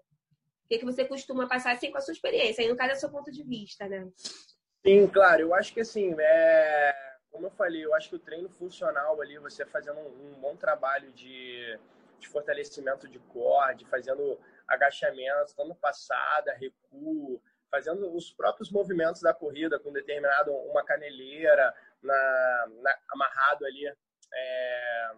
O 0.65 0.67
que, 0.67 0.79
que 0.79 0.86
você 0.86 1.05
costuma 1.05 1.47
passar 1.47 1.71
assim 1.71 1.89
com 1.89 1.97
a 1.97 2.01
sua 2.01 2.12
experiência, 2.12 2.62
aí 2.62 2.69
no 2.69 2.75
caso 2.75 2.91
é 2.91 2.95
o 2.95 2.99
seu 2.99 3.10
ponto 3.10 3.31
de 3.31 3.43
vista, 3.43 3.88
né? 3.88 4.08
Sim, 4.86 5.08
claro. 5.08 5.41
Eu 5.43 5.55
acho 5.55 5.73
que 5.73 5.79
assim, 5.79 6.13
é... 6.19 6.93
como 7.31 7.47
eu 7.47 7.51
falei, 7.51 7.86
eu 7.86 7.95
acho 7.95 8.10
que 8.10 8.15
o 8.15 8.19
treino 8.19 8.49
funcional 8.49 9.19
ali, 9.21 9.38
você 9.39 9.65
fazendo 9.65 9.99
um, 9.99 10.34
bom 10.41 10.55
trabalho 10.55 11.12
de, 11.13 11.79
de 12.19 12.27
fortalecimento 12.27 13.08
de 13.08 13.19
core, 13.19 13.86
fazendo 13.86 14.38
agachamentos, 14.67 15.53
dando 15.53 15.73
passada, 15.75 16.53
recuo, 16.53 17.41
fazendo 17.69 18.13
os 18.15 18.32
próprios 18.32 18.71
movimentos 18.71 19.21
da 19.21 19.34
corrida 19.34 19.80
com 19.80 19.91
determinado 19.91 20.51
uma 20.51 20.84
caneleira, 20.84 21.73
na, 22.01 22.67
na 22.82 22.97
amarrado 23.12 23.65
ali 23.65 23.88
é, 23.88 25.12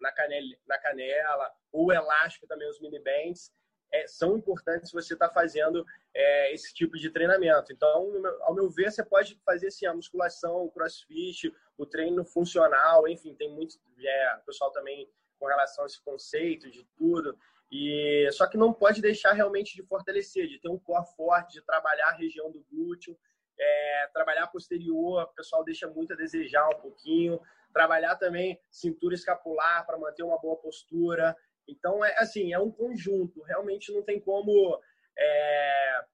na, 0.00 0.12
canela, 0.12 0.56
na 0.66 0.78
canela, 0.78 1.52
o 1.72 1.92
elástico 1.92 2.46
também, 2.46 2.68
os 2.68 2.80
mini 2.80 2.98
bands, 2.98 3.52
é, 3.92 4.06
são 4.06 4.36
importantes 4.36 4.90
se 4.90 4.94
você 4.94 5.14
está 5.14 5.30
fazendo 5.30 5.84
é, 6.14 6.52
esse 6.52 6.74
tipo 6.74 6.96
de 6.98 7.10
treinamento. 7.10 7.72
Então, 7.72 8.10
ao 8.42 8.54
meu 8.54 8.68
ver, 8.68 8.90
você 8.90 9.04
pode 9.04 9.40
fazer 9.44 9.68
assim, 9.68 9.86
a 9.86 9.94
musculação, 9.94 10.64
o 10.64 10.70
crossfit, 10.70 11.54
o 11.76 11.86
treino 11.86 12.24
funcional, 12.24 13.08
enfim, 13.08 13.34
tem 13.34 13.50
muito 13.50 13.76
é, 13.98 14.36
pessoal 14.44 14.70
também 14.72 15.10
com 15.38 15.46
relação 15.46 15.84
a 15.84 15.86
esse 15.86 16.02
conceito 16.02 16.70
de 16.70 16.84
tudo. 16.96 17.38
E 17.70 18.28
só 18.32 18.46
que 18.46 18.56
não 18.56 18.72
pode 18.72 19.02
deixar 19.02 19.32
realmente 19.32 19.74
de 19.74 19.82
fortalecer, 19.82 20.46
de 20.46 20.58
ter 20.58 20.68
um 20.68 20.78
core 20.78 21.06
forte, 21.16 21.52
de 21.52 21.62
trabalhar 21.62 22.08
a 22.08 22.16
região 22.16 22.50
do 22.50 22.64
glúteo, 22.70 23.18
é, 23.60 24.08
trabalhar 24.12 24.46
posterior, 24.46 25.22
o 25.22 25.34
pessoal 25.34 25.64
deixa 25.64 25.86
muito 25.88 26.12
a 26.12 26.16
desejar 26.16 26.68
um 26.68 26.80
pouquinho. 26.80 27.40
Trabalhar 27.72 28.16
também 28.16 28.58
cintura 28.70 29.14
escapular 29.14 29.84
para 29.86 29.98
manter 29.98 30.22
uma 30.22 30.38
boa 30.38 30.56
postura. 30.56 31.36
Então, 31.66 32.02
é 32.02 32.16
assim, 32.18 32.52
é 32.52 32.58
um 32.58 32.70
conjunto. 32.70 33.42
Realmente 33.42 33.92
não 33.92 34.02
tem 34.02 34.18
como 34.18 34.80
é, 35.18 36.04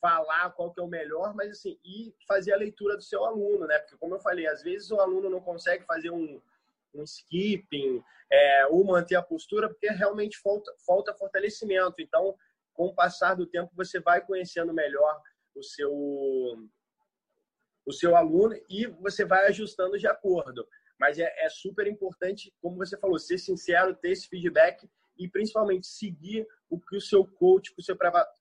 falar 0.00 0.50
qual 0.50 0.72
que 0.72 0.80
é 0.80 0.82
o 0.82 0.88
melhor, 0.88 1.34
mas 1.34 1.52
assim, 1.52 1.78
e 1.84 2.12
fazer 2.26 2.52
a 2.52 2.56
leitura 2.56 2.96
do 2.96 3.02
seu 3.02 3.24
aluno, 3.24 3.66
né? 3.66 3.78
Porque, 3.78 3.96
como 3.96 4.16
eu 4.16 4.20
falei, 4.20 4.46
às 4.46 4.62
vezes 4.62 4.90
o 4.90 5.00
aluno 5.00 5.30
não 5.30 5.40
consegue 5.40 5.84
fazer 5.84 6.10
um, 6.10 6.42
um 6.94 7.04
skipping 7.04 8.02
é, 8.30 8.66
ou 8.66 8.84
manter 8.84 9.16
a 9.16 9.22
postura 9.22 9.68
porque 9.68 9.88
realmente 9.88 10.38
falta, 10.38 10.72
falta 10.86 11.14
fortalecimento. 11.14 11.94
Então, 11.98 12.34
com 12.72 12.86
o 12.86 12.94
passar 12.94 13.34
do 13.34 13.46
tempo, 13.46 13.70
você 13.74 14.00
vai 14.00 14.24
conhecendo 14.24 14.72
melhor 14.72 15.20
o 15.54 15.62
seu 15.62 15.92
o 17.86 17.92
seu 17.92 18.16
aluno 18.16 18.58
e 18.68 18.86
você 18.86 19.24
vai 19.24 19.46
ajustando 19.46 19.98
de 19.98 20.06
acordo. 20.06 20.66
Mas 20.98 21.18
é, 21.18 21.30
é 21.44 21.48
super 21.50 21.86
importante, 21.86 22.52
como 22.60 22.76
você 22.76 22.96
falou, 22.96 23.18
ser 23.18 23.38
sincero, 23.38 23.94
ter 23.94 24.10
esse 24.10 24.26
feedback 24.28 24.88
e 25.18 25.28
principalmente 25.28 25.86
seguir 25.86 26.46
o 26.68 26.80
que 26.80 26.96
o 26.96 27.00
seu 27.00 27.26
coach, 27.26 27.72
o 27.76 27.82
seu 27.82 27.96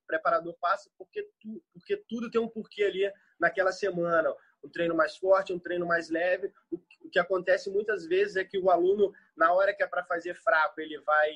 preparador 0.07 0.55
passa, 0.59 0.89
porque, 0.97 1.29
tu, 1.39 1.61
porque 1.73 1.97
tudo 2.07 2.31
tem 2.31 2.41
um 2.41 2.47
porquê 2.47 2.83
ali 2.83 3.11
naquela 3.39 3.71
semana. 3.71 4.33
Um 4.63 4.69
treino 4.69 4.95
mais 4.95 5.17
forte, 5.17 5.51
um 5.51 5.59
treino 5.59 5.85
mais 5.85 6.09
leve. 6.09 6.51
O, 6.71 6.79
que 7.13 7.19
acontece 7.19 7.69
muitas 7.69 8.07
vezes 8.07 8.35
é 8.35 8.43
que 8.43 8.57
o 8.57 8.69
aluno, 8.69 9.13
na 9.37 9.53
hora 9.53 9.73
que 9.73 9.83
é 9.83 9.87
para 9.87 10.03
fazer 10.03 10.33
fraco, 10.33 10.81
ele 10.81 10.99
vai 11.01 11.31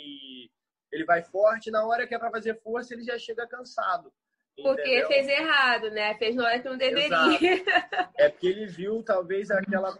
ele 0.91 1.05
vai 1.05 1.21
forte, 1.21 1.69
na 1.69 1.85
hora 1.85 2.07
que 2.07 2.15
é 2.15 2.19
para 2.19 2.31
fazer 2.31 2.59
força, 2.61 2.93
ele 2.93 3.03
já 3.03 3.17
chega 3.19 3.47
cansado. 3.47 4.11
Porque 4.55 4.81
Entendeu? 4.81 5.07
fez 5.07 5.27
errado, 5.27 5.91
né? 5.91 6.15
Fez 6.15 6.35
na 6.35 6.45
hora 6.45 6.59
que 6.59 6.69
não 6.69 6.77
deveria. 6.77 7.05
Exato. 7.05 7.37
É 8.17 8.29
porque 8.29 8.47
ele 8.47 8.65
viu, 8.65 9.03
talvez, 9.03 9.51
aquela 9.51 9.95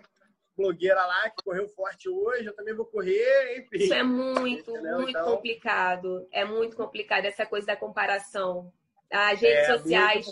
blogueira 0.56 1.06
lá 1.06 1.30
que 1.30 1.44
correu 1.44 1.68
forte 1.68 2.10
hoje, 2.10 2.48
eu 2.48 2.56
também 2.56 2.74
vou 2.74 2.86
correr, 2.86 3.60
enfim. 3.60 3.84
Isso 3.84 3.94
é 3.94 4.02
muito, 4.02 4.72
Entendeu? 4.72 4.96
muito 4.96 5.10
então... 5.12 5.26
complicado. 5.26 6.28
É 6.32 6.44
muito 6.44 6.76
complicado 6.76 7.26
essa 7.26 7.46
coisa 7.46 7.68
da 7.68 7.76
comparação. 7.76 8.74
As 9.12 9.40
redes 9.40 9.70
é, 9.70 9.78
sociais, 9.78 10.26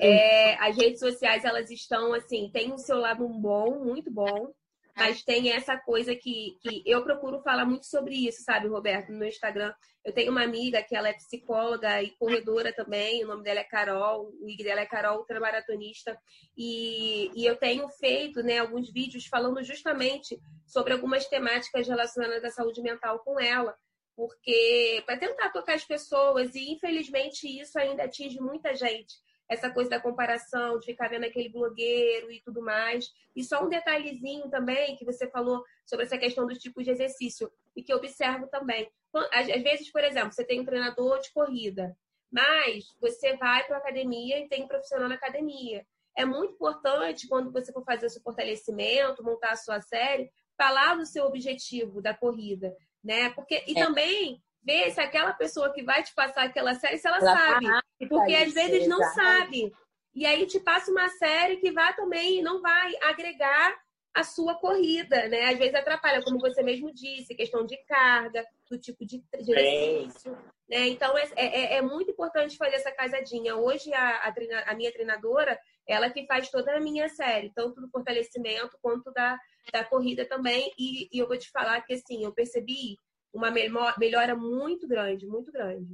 é, 0.00 0.54
as 0.54 0.76
redes 0.76 1.00
sociais, 1.00 1.44
elas 1.44 1.70
estão 1.70 2.14
assim, 2.14 2.48
tem 2.50 2.72
o 2.72 2.78
seu 2.78 2.98
lado 2.98 3.28
bom, 3.28 3.80
muito 3.84 4.10
bom, 4.10 4.54
mas 4.96 5.22
tem 5.22 5.50
essa 5.50 5.76
coisa 5.76 6.14
que, 6.14 6.56
que 6.60 6.82
eu 6.86 7.02
procuro 7.02 7.40
falar 7.42 7.64
muito 7.64 7.86
sobre 7.86 8.14
isso, 8.14 8.42
sabe, 8.42 8.68
Roberto, 8.68 9.10
no 9.10 9.18
meu 9.18 9.28
Instagram. 9.28 9.72
Eu 10.04 10.12
tenho 10.12 10.30
uma 10.30 10.42
amiga 10.42 10.82
que 10.82 10.94
ela 10.94 11.08
é 11.08 11.14
psicóloga 11.14 12.02
e 12.02 12.10
corredora 12.16 12.72
também, 12.72 13.24
o 13.24 13.26
nome 13.26 13.42
dela 13.42 13.60
é 13.60 13.64
Carol, 13.64 14.30
o 14.40 14.48
IG 14.48 14.62
dela 14.62 14.80
é 14.80 14.86
Carol, 14.86 15.18
ultramaratonista. 15.18 16.16
E, 16.56 17.30
e 17.34 17.44
eu 17.44 17.56
tenho 17.56 17.88
feito 17.88 18.42
né, 18.42 18.58
alguns 18.58 18.92
vídeos 18.92 19.26
falando 19.26 19.62
justamente 19.64 20.38
sobre 20.66 20.92
algumas 20.92 21.26
temáticas 21.26 21.88
relacionadas 21.88 22.44
à 22.44 22.50
saúde 22.50 22.80
mental 22.80 23.18
com 23.24 23.40
ela 23.40 23.74
porque 24.16 25.02
para 25.06 25.18
tentar 25.18 25.50
tocar 25.50 25.74
as 25.74 25.84
pessoas 25.84 26.54
e 26.54 26.72
infelizmente 26.72 27.48
isso 27.48 27.78
ainda 27.78 28.04
atinge 28.04 28.38
muita 28.40 28.74
gente 28.74 29.14
essa 29.48 29.70
coisa 29.70 29.90
da 29.90 30.00
comparação, 30.00 30.78
de 30.78 30.86
ficar 30.86 31.08
vendo 31.08 31.24
aquele 31.24 31.48
blogueiro 31.48 32.30
e 32.32 32.40
tudo 32.40 32.62
mais. 32.62 33.12
E 33.36 33.44
só 33.44 33.64
um 33.64 33.68
detalhezinho 33.68 34.48
também 34.48 34.96
que 34.96 35.04
você 35.04 35.28
falou 35.30 35.62
sobre 35.84 36.06
essa 36.06 36.18
questão 36.18 36.46
dos 36.46 36.58
tipos 36.58 36.84
de 36.84 36.90
exercício 36.90 37.50
e 37.76 37.82
que 37.82 37.92
eu 37.92 37.98
observo 37.98 38.46
também. 38.48 38.90
Às, 39.32 39.46
vezes, 39.46 39.90
por 39.90 40.02
exemplo, 40.02 40.32
você 40.32 40.44
tem 40.44 40.60
um 40.60 40.64
treinador 40.64 41.20
de 41.20 41.32
corrida, 41.32 41.96
mas 42.30 42.84
você 43.00 43.36
vai 43.36 43.64
para 43.64 43.76
a 43.76 43.80
academia 43.80 44.38
e 44.40 44.48
tem 44.48 44.64
um 44.64 44.68
profissional 44.68 45.08
na 45.08 45.14
academia. 45.14 45.86
É 46.16 46.24
muito 46.24 46.54
importante 46.54 47.28
quando 47.28 47.52
você 47.52 47.72
for 47.72 47.84
fazer 47.84 48.06
o 48.06 48.10
seu 48.10 48.22
fortalecimento, 48.22 49.22
montar 49.22 49.50
a 49.50 49.56
sua 49.56 49.80
série, 49.80 50.30
falar 50.56 50.96
do 50.96 51.06
seu 51.06 51.24
objetivo 51.26 52.00
da 52.00 52.14
corrida, 52.14 52.74
né? 53.02 53.30
Porque 53.30 53.64
e 53.66 53.78
é. 53.78 53.84
também 53.84 54.42
ver 54.64 54.90
se 54.90 55.00
aquela 55.00 55.32
pessoa 55.32 55.72
que 55.72 55.82
vai 55.82 56.02
te 56.02 56.14
passar 56.14 56.44
aquela 56.44 56.74
série, 56.74 56.98
se 56.98 57.06
ela, 57.06 57.18
ela 57.18 57.36
sabe. 57.36 57.66
Porque 58.08 58.34
às 58.34 58.52
vezes 58.52 58.88
não 58.88 58.98
sabe. 59.12 59.72
E 60.14 60.24
aí 60.24 60.46
te 60.46 60.60
passa 60.60 60.90
uma 60.90 61.08
série 61.08 61.56
que 61.56 61.72
vai 61.72 61.94
também, 61.94 62.42
não 62.42 62.62
vai 62.62 62.92
agregar 63.02 63.76
a 64.14 64.22
sua 64.22 64.54
corrida, 64.54 65.28
né? 65.28 65.46
Às 65.46 65.58
vezes 65.58 65.74
atrapalha, 65.74 66.22
como 66.22 66.38
você 66.38 66.62
mesmo 66.62 66.94
disse, 66.94 67.34
questão 67.34 67.66
de 67.66 67.76
carga, 67.84 68.46
do 68.70 68.78
tipo 68.78 69.04
de, 69.04 69.18
de 69.18 69.52
exercício, 69.52 70.38
né? 70.68 70.86
Então 70.86 71.18
é, 71.18 71.28
é, 71.34 71.74
é, 71.76 71.82
muito 71.82 72.12
importante 72.12 72.56
fazer 72.56 72.76
essa 72.76 72.92
casadinha. 72.92 73.56
Hoje 73.56 73.92
a, 73.92 74.18
a, 74.18 74.32
treina, 74.32 74.60
a, 74.66 74.74
minha 74.76 74.92
treinadora, 74.92 75.58
ela 75.86 76.08
que 76.10 76.24
faz 76.26 76.48
toda 76.48 76.76
a 76.76 76.80
minha 76.80 77.08
série, 77.08 77.52
tanto 77.52 77.80
do 77.80 77.90
fortalecimento 77.90 78.78
quanto 78.80 79.12
da, 79.12 79.36
da 79.72 79.84
corrida 79.84 80.24
também. 80.24 80.72
E, 80.78 81.08
e 81.12 81.18
eu 81.18 81.26
vou 81.26 81.36
te 81.36 81.50
falar 81.50 81.80
que 81.80 81.94
assim, 81.94 82.24
eu 82.24 82.32
percebi 82.32 82.96
uma 83.34 83.50
melhora 83.98 84.36
muito 84.36 84.86
grande, 84.86 85.26
muito 85.26 85.50
grande. 85.50 85.92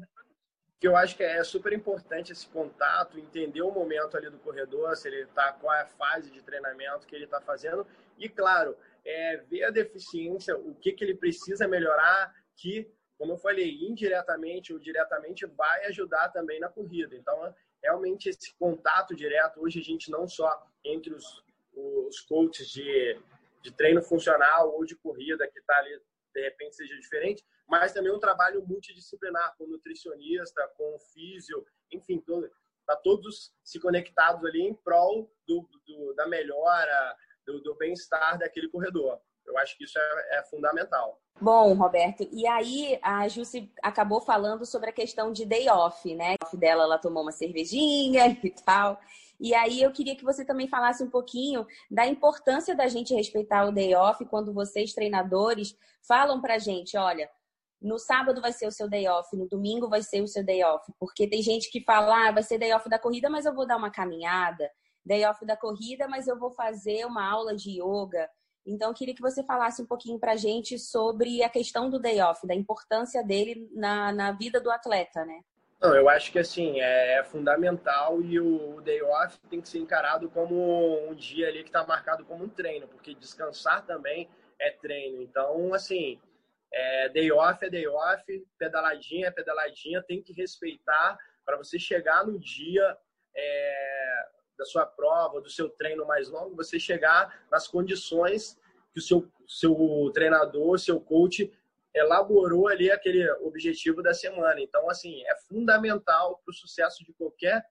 que 0.79 0.87
eu 0.87 0.95
acho 0.95 1.17
que 1.17 1.23
é 1.23 1.43
super 1.43 1.73
importante 1.73 2.33
esse 2.33 2.47
contato, 2.47 3.19
entender 3.19 3.63
o 3.63 3.71
momento 3.71 4.17
ali 4.17 4.31
do 4.31 4.39
corredor, 4.39 4.95
se 4.97 5.09
ele 5.09 5.23
está, 5.23 5.53
qual 5.53 5.75
é 5.75 5.83
a 5.83 5.87
fase 5.87 6.31
de 6.31 6.43
treinamento 6.43 7.07
que 7.07 7.15
ele 7.15 7.25
está 7.25 7.41
fazendo, 7.41 7.87
e 8.19 8.29
claro, 8.29 8.77
é, 9.05 9.39
ver 9.39 9.65
a 9.65 9.71
deficiência, 9.71 10.57
o 10.57 10.75
que, 10.75 10.93
que 10.93 11.03
ele 11.03 11.15
precisa 11.15 11.67
melhorar, 11.67 12.35
que, 12.57 12.91
como 13.19 13.33
eu 13.33 13.39
falei, 13.39 13.79
indiretamente 13.83 14.73
ou 14.73 14.79
diretamente 14.79 15.47
vai 15.47 15.87
ajudar 15.87 16.29
também 16.29 16.61
na 16.61 16.69
corrida. 16.69 17.15
Então, 17.17 17.55
realmente 17.83 18.29
esse 18.29 18.55
contato 18.59 19.15
direto, 19.15 19.63
hoje 19.63 19.81
a 19.81 19.83
gente 19.83 20.11
não 20.11 20.29
só 20.29 20.67
entre 20.85 21.13
os, 21.13 21.43
os 21.75 22.21
coaches 22.21 22.69
de, 22.69 23.19
de 23.63 23.73
treino 23.73 24.03
funcional 24.03 24.75
ou 24.75 24.85
de 24.85 24.97
corrida 24.97 25.49
que 25.49 25.59
está 25.59 25.77
ali, 25.79 26.01
de 26.35 26.43
repente 26.43 26.77
seja 26.77 26.95
diferente, 26.97 27.45
mas 27.69 27.93
também 27.93 28.13
um 28.13 28.19
trabalho 28.19 28.67
multidisciplinar 28.67 29.55
com 29.57 29.67
nutricionista, 29.67 30.69
com 30.77 30.99
físio, 31.13 31.65
enfim, 31.93 32.21
todo, 32.21 32.51
tá 32.87 32.97
todos 32.97 33.53
se 33.63 33.79
conectados 33.81 34.45
ali 34.45 34.63
em 34.63 34.75
prol 34.75 35.33
do, 35.47 35.69
do 35.87 36.15
da 36.15 36.27
melhora, 36.27 37.17
do, 37.47 37.61
do 37.61 37.75
bem-estar 37.77 38.39
daquele 38.39 38.69
corredor. 38.69 39.21
Eu 39.47 39.59
acho 39.59 39.77
que 39.77 39.85
isso 39.85 39.99
é, 39.99 40.39
é, 40.39 40.45
fundamental. 40.45 41.21
Bom, 41.41 41.75
Roberto, 41.75 42.29
e 42.31 42.47
aí 42.47 42.99
a 43.03 43.27
Jussi 43.29 43.73
acabou 43.83 44.21
falando 44.21 44.65
sobre 44.67 44.91
a 44.91 44.93
questão 44.93 45.33
de 45.33 45.45
day 45.45 45.69
off, 45.69 46.15
né? 46.15 46.37
Off 46.43 46.57
dela, 46.57 46.85
ela 46.85 46.99
tomou 46.99 47.23
uma 47.23 47.33
cervejinha 47.33 48.39
e 48.43 48.51
tal. 48.51 49.01
E 49.41 49.55
aí 49.55 49.81
eu 49.81 49.91
queria 49.91 50.15
que 50.15 50.25
você 50.25 50.45
também 50.45 50.69
falasse 50.69 51.03
um 51.03 51.09
pouquinho 51.09 51.67
da 51.91 52.07
importância 52.07 52.77
da 52.77 52.87
gente 52.89 53.15
respeitar 53.15 53.65
o 53.65 53.73
day 53.73 53.95
off 53.95 54.23
quando 54.27 54.53
vocês, 54.53 54.93
treinadores, 54.93 55.75
falam 56.07 56.41
pra 56.43 56.59
gente, 56.59 56.97
olha, 56.99 57.29
no 57.81 57.99
sábado 57.99 58.43
vai 58.43 58.53
ser 58.53 58.67
o 58.67 58.71
seu 58.71 58.87
day 58.87 59.09
off, 59.09 59.35
no 59.35 59.49
domingo 59.49 59.89
vai 59.89 60.03
ser 60.03 60.21
o 60.21 60.29
seu 60.29 60.45
day 60.45 60.63
off, 60.63 60.93
porque 60.99 61.27
tem 61.27 61.43
gente 61.43 61.71
que 61.71 61.83
fala, 61.83 62.29
ah, 62.29 62.33
vai 62.33 62.43
ser 62.43 62.59
day 62.59 62.73
off 62.75 62.87
da 62.91 62.99
corrida, 62.99 63.31
mas 63.31 63.47
eu 63.47 63.55
vou 63.55 63.67
dar 63.67 63.79
uma 63.79 63.91
caminhada, 63.91 64.71
day 65.05 65.25
off 65.25 65.47
da 65.47 65.57
corrida, 65.57 66.07
mas 66.07 66.29
eu 66.29 66.39
vou 66.39 66.51
fazer 66.51 67.07
uma 67.07 67.27
aula 67.27 67.57
de 67.57 67.81
yoga. 67.81 68.29
Então, 68.67 68.91
eu 68.91 68.95
queria 68.95 69.15
que 69.15 69.23
você 69.23 69.43
falasse 69.43 69.81
um 69.81 69.87
pouquinho 69.87 70.19
para 70.19 70.37
gente 70.37 70.79
sobre 70.79 71.43
a 71.43 71.49
questão 71.49 71.89
do 71.89 71.99
day 71.99 72.21
off, 72.21 72.47
da 72.47 72.55
importância 72.55 73.25
dele 73.25 73.71
na, 73.73 74.13
na 74.13 74.33
vida 74.33 74.61
do 74.61 74.71
atleta, 74.71 75.25
né? 75.25 75.41
Não, 75.81 75.95
eu 75.95 76.11
acho 76.11 76.31
que 76.31 76.39
assim 76.39 76.79
é, 76.79 77.19
é 77.19 77.25
fundamental 77.25 78.21
e 78.21 78.39
o, 78.39 78.83
day 78.83 79.01
off 79.03 79.39
tem 79.49 79.63
que 79.63 79.69
ser 79.69 79.79
encarado 79.79 80.29
como 80.29 81.09
um 81.09 81.15
dia 81.15 81.49
ali 81.49 81.63
que 81.63 81.71
está 81.71 81.87
marcado 81.87 82.23
como 82.27 82.45
um 82.45 82.49
treino, 82.49 82.87
porque 82.87 83.15
descansar 83.15 83.87
também 83.87 84.29
é 84.59 84.71
treino. 84.71 85.23
Então, 85.23 85.73
assim, 85.73 86.21
é, 86.71 87.09
day 87.09 87.33
off 87.33 87.65
é 87.65 87.71
day 87.71 87.87
off, 87.87 88.47
pedaladinha 88.59 89.29
é 89.29 89.31
pedaladinha, 89.31 90.03
tem 90.03 90.23
que 90.23 90.35
respeitar 90.35 91.17
para 91.47 91.57
você 91.57 91.79
chegar 91.79 92.27
no 92.27 92.39
dia 92.39 92.99
é, 93.35 94.27
da 94.59 94.67
sua 94.67 94.85
prova, 94.85 95.41
do 95.41 95.49
seu 95.49 95.71
treino 95.71 96.07
mais 96.07 96.29
longo, 96.29 96.55
você 96.55 96.79
chegar 96.79 97.47
nas 97.51 97.67
condições 97.67 98.61
que 98.93 98.99
o 98.99 99.03
seu, 99.03 99.27
seu 99.49 100.11
treinador, 100.13 100.79
seu 100.79 101.01
coach 101.01 101.51
elaborou 101.95 102.69
ali 102.69 102.91
aquele 102.91 103.31
objetivo 103.41 104.03
da 104.03 104.15
semana. 104.15 104.61
Então, 104.61 104.89
assim, 104.89 105.23
é 105.27 105.37
fundamental 105.49 106.41
para 106.45 106.53
o 106.53 106.55
sucesso 106.55 107.05
de 107.05 107.13
qualquer 107.13 107.65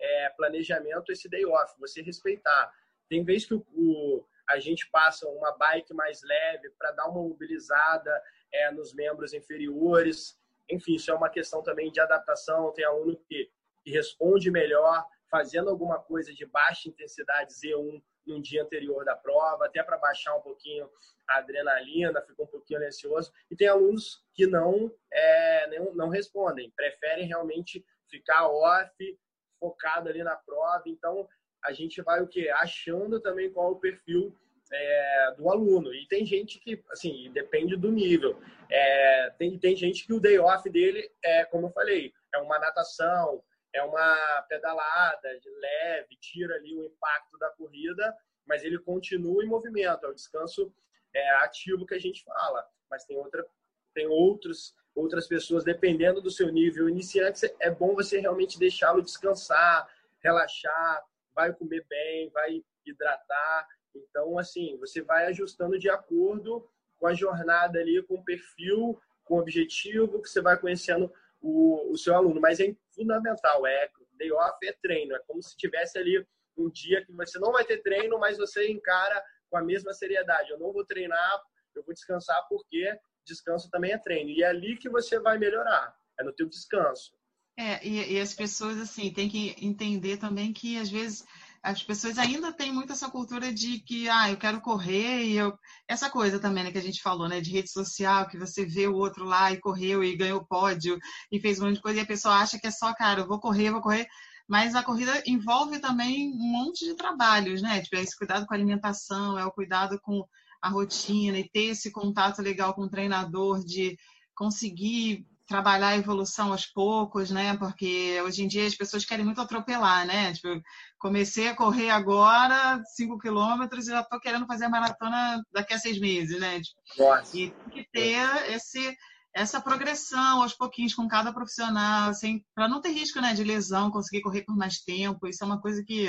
é, 0.00 0.30
planejamento 0.30 1.12
esse 1.12 1.28
day 1.28 1.44
off, 1.44 1.74
você 1.78 2.02
respeitar. 2.02 2.72
Tem 3.08 3.24
vezes 3.24 3.46
que 3.46 3.54
o, 3.54 3.66
o 3.74 4.24
a 4.48 4.58
gente 4.58 4.88
passa 4.90 5.28
uma 5.28 5.52
bike 5.52 5.92
mais 5.92 6.22
leve 6.22 6.70
para 6.78 6.90
dar 6.92 7.06
uma 7.06 7.20
mobilizada, 7.20 8.10
é, 8.50 8.70
nos 8.70 8.94
membros 8.94 9.34
inferiores. 9.34 10.38
Enfim, 10.70 10.94
isso 10.94 11.10
é 11.10 11.14
uma 11.14 11.28
questão 11.28 11.62
também 11.62 11.92
de 11.92 12.00
adaptação. 12.00 12.72
Tem 12.72 12.84
aluno 12.84 13.16
que, 13.28 13.50
que 13.84 13.90
responde 13.90 14.50
melhor 14.50 15.04
fazendo 15.30 15.68
alguma 15.68 15.98
coisa 15.98 16.32
de 16.32 16.46
baixa 16.46 16.88
intensidade 16.88 17.52
Z1 17.52 18.02
no 18.28 18.40
dia 18.40 18.62
anterior 18.62 19.04
da 19.04 19.16
prova, 19.16 19.66
até 19.66 19.82
para 19.82 19.96
baixar 19.98 20.36
um 20.36 20.40
pouquinho 20.40 20.88
a 21.28 21.38
adrenalina, 21.38 22.22
fica 22.22 22.42
um 22.42 22.46
pouquinho 22.46 22.86
ansioso. 22.86 23.32
E 23.50 23.56
tem 23.56 23.68
alunos 23.68 24.24
que 24.34 24.46
não, 24.46 24.92
é, 25.12 25.78
não, 25.78 25.94
não 25.94 26.08
respondem, 26.08 26.72
preferem 26.76 27.26
realmente 27.26 27.84
ficar 28.10 28.48
off, 28.48 29.18
focado 29.58 30.08
ali 30.08 30.22
na 30.22 30.36
prova. 30.36 30.82
Então, 30.86 31.28
a 31.64 31.72
gente 31.72 32.00
vai 32.02 32.22
o 32.22 32.28
quê? 32.28 32.48
Achando 32.50 33.20
também 33.20 33.50
qual 33.50 33.68
é 33.68 33.72
o 33.72 33.80
perfil 33.80 34.34
é, 34.72 35.34
do 35.36 35.50
aluno. 35.50 35.92
E 35.94 36.06
tem 36.06 36.24
gente 36.24 36.58
que, 36.60 36.82
assim, 36.90 37.30
depende 37.32 37.76
do 37.76 37.90
nível. 37.90 38.40
É, 38.70 39.30
tem, 39.38 39.58
tem 39.58 39.76
gente 39.76 40.06
que 40.06 40.12
o 40.12 40.20
day 40.20 40.38
off 40.38 40.68
dele 40.70 41.10
é, 41.22 41.44
como 41.46 41.66
eu 41.66 41.70
falei, 41.70 42.12
é 42.34 42.38
uma 42.38 42.58
natação, 42.58 43.42
é 43.72 43.82
uma 43.82 44.42
pedalada 44.48 45.38
de 45.40 45.50
leve, 45.50 46.16
tira 46.20 46.54
ali 46.56 46.74
o 46.74 46.84
impacto 46.84 47.38
da 47.38 47.50
corrida, 47.50 48.16
mas 48.46 48.64
ele 48.64 48.78
continua 48.78 49.44
em 49.44 49.48
movimento, 49.48 50.06
é 50.06 50.08
o 50.08 50.14
descanso 50.14 50.72
é, 51.14 51.30
ativo 51.40 51.86
que 51.86 51.94
a 51.94 51.98
gente 51.98 52.24
fala. 52.24 52.66
Mas 52.90 53.04
tem 53.04 53.16
outra, 53.16 53.46
tem 53.94 54.06
outros, 54.06 54.74
outras 54.94 55.26
pessoas, 55.26 55.64
dependendo 55.64 56.20
do 56.20 56.30
seu 56.30 56.50
nível 56.50 56.88
iniciante, 56.88 57.54
é 57.60 57.70
bom 57.70 57.94
você 57.94 58.18
realmente 58.20 58.58
deixá-lo 58.58 59.02
descansar, 59.02 59.88
relaxar, 60.20 61.04
vai 61.34 61.52
comer 61.52 61.84
bem, 61.88 62.30
vai 62.30 62.64
hidratar 62.86 63.68
então, 63.94 64.38
assim, 64.38 64.76
você 64.78 65.02
vai 65.02 65.26
ajustando 65.26 65.78
de 65.78 65.88
acordo 65.88 66.68
com 66.98 67.06
a 67.06 67.14
jornada 67.14 67.78
ali, 67.78 68.02
com 68.02 68.16
o 68.16 68.24
perfil, 68.24 69.00
com 69.24 69.36
o 69.36 69.40
objetivo, 69.40 70.20
que 70.22 70.28
você 70.28 70.40
vai 70.40 70.58
conhecendo 70.58 71.12
o, 71.40 71.92
o 71.92 71.96
seu 71.96 72.14
aluno. 72.14 72.40
Mas 72.40 72.60
é 72.60 72.74
fundamental, 72.94 73.66
é 73.66 73.90
day 74.18 74.32
off 74.32 74.58
é 74.66 74.72
treino, 74.82 75.14
é 75.14 75.20
como 75.26 75.42
se 75.42 75.56
tivesse 75.56 75.98
ali 75.98 76.26
um 76.56 76.68
dia 76.68 77.04
que 77.04 77.12
você 77.12 77.38
não 77.38 77.52
vai 77.52 77.64
ter 77.64 77.80
treino, 77.82 78.18
mas 78.18 78.36
você 78.36 78.68
encara 78.68 79.22
com 79.48 79.56
a 79.56 79.62
mesma 79.62 79.92
seriedade. 79.92 80.50
Eu 80.50 80.58
não 80.58 80.72
vou 80.72 80.84
treinar, 80.84 81.42
eu 81.74 81.84
vou 81.84 81.94
descansar 81.94 82.44
porque 82.48 82.98
descanso 83.24 83.70
também 83.70 83.92
é 83.92 83.98
treino. 83.98 84.30
E 84.30 84.42
é 84.42 84.48
ali 84.48 84.76
que 84.76 84.88
você 84.88 85.20
vai 85.20 85.38
melhorar, 85.38 85.94
é 86.18 86.24
no 86.24 86.32
teu 86.32 86.48
descanso. 86.48 87.16
É, 87.56 87.84
e, 87.84 88.14
e 88.14 88.20
as 88.20 88.34
pessoas, 88.34 88.78
assim, 88.78 89.12
têm 89.12 89.28
que 89.28 89.54
entender 89.60 90.16
também 90.16 90.52
que, 90.52 90.78
às 90.78 90.88
vezes, 90.88 91.24
as 91.68 91.82
pessoas 91.82 92.16
ainda 92.16 92.50
têm 92.50 92.72
muito 92.72 92.92
essa 92.94 93.10
cultura 93.10 93.52
de 93.52 93.78
que, 93.80 94.08
ah, 94.08 94.30
eu 94.30 94.38
quero 94.38 94.58
correr 94.60 95.24
e 95.24 95.36
eu... 95.36 95.52
Essa 95.86 96.08
coisa 96.08 96.38
também, 96.38 96.64
né, 96.64 96.72
que 96.72 96.78
a 96.78 96.82
gente 96.82 97.02
falou, 97.02 97.28
né, 97.28 97.42
de 97.42 97.50
rede 97.50 97.70
social, 97.70 98.26
que 98.26 98.38
você 98.38 98.64
vê 98.64 98.86
o 98.88 98.96
outro 98.96 99.24
lá 99.24 99.52
e 99.52 99.60
correu 99.60 100.02
e 100.02 100.16
ganhou 100.16 100.46
pódio 100.46 100.98
e 101.30 101.38
fez 101.38 101.60
um 101.60 101.66
monte 101.66 101.76
de 101.76 101.82
coisa 101.82 101.98
e 101.98 102.02
a 102.02 102.06
pessoa 102.06 102.36
acha 102.36 102.58
que 102.58 102.66
é 102.66 102.70
só, 102.70 102.94
cara, 102.94 103.20
eu 103.20 103.28
vou 103.28 103.38
correr, 103.38 103.70
vou 103.70 103.82
correr. 103.82 104.06
Mas 104.48 104.74
a 104.74 104.82
corrida 104.82 105.22
envolve 105.26 105.78
também 105.78 106.32
um 106.32 106.52
monte 106.52 106.86
de 106.86 106.94
trabalhos, 106.94 107.60
né? 107.60 107.82
Tipo, 107.82 107.96
é 107.96 108.02
esse 108.02 108.16
cuidado 108.16 108.46
com 108.46 108.54
a 108.54 108.56
alimentação, 108.56 109.38
é 109.38 109.44
o 109.44 109.52
cuidado 109.52 110.00
com 110.00 110.26
a 110.62 110.70
rotina 110.70 111.38
e 111.38 111.50
ter 111.50 111.64
esse 111.72 111.92
contato 111.92 112.40
legal 112.40 112.72
com 112.72 112.84
o 112.84 112.90
treinador 112.90 113.62
de 113.62 113.98
conseguir 114.34 115.26
trabalhar 115.48 115.88
a 115.88 115.96
evolução 115.96 116.52
aos 116.52 116.66
poucos, 116.66 117.30
né? 117.30 117.56
Porque 117.56 118.20
hoje 118.22 118.44
em 118.44 118.46
dia 118.46 118.66
as 118.66 118.74
pessoas 118.74 119.04
querem 119.04 119.24
muito 119.24 119.40
atropelar, 119.40 120.06
né? 120.06 120.34
Tipo, 120.34 120.60
comecei 120.98 121.48
a 121.48 121.56
correr 121.56 121.88
agora 121.88 122.80
5 122.94 123.18
quilômetros 123.18 123.88
e 123.88 123.90
já 123.90 124.00
estou 124.00 124.20
querendo 124.20 124.46
fazer 124.46 124.66
a 124.66 124.68
maratona 124.68 125.42
daqui 125.50 125.72
a 125.72 125.78
seis 125.78 125.98
meses, 125.98 126.38
né? 126.38 126.60
Tipo, 126.60 126.80
Nossa. 126.98 127.36
E 127.36 127.50
tem 127.50 127.70
que 127.70 127.90
ter 127.90 128.52
esse, 128.52 128.94
essa 129.34 129.58
progressão 129.58 130.42
aos 130.42 130.52
pouquinhos 130.52 130.94
com 130.94 131.08
cada 131.08 131.32
profissional, 131.32 132.10
assim, 132.10 132.44
para 132.54 132.68
não 132.68 132.82
ter 132.82 132.90
risco 132.90 133.18
né, 133.18 133.32
de 133.32 133.42
lesão, 133.42 133.90
conseguir 133.90 134.20
correr 134.20 134.42
por 134.42 134.54
mais 134.54 134.80
tempo. 134.80 135.26
Isso 135.26 135.42
é 135.42 135.46
uma 135.46 135.60
coisa 135.60 135.82
que 135.82 136.08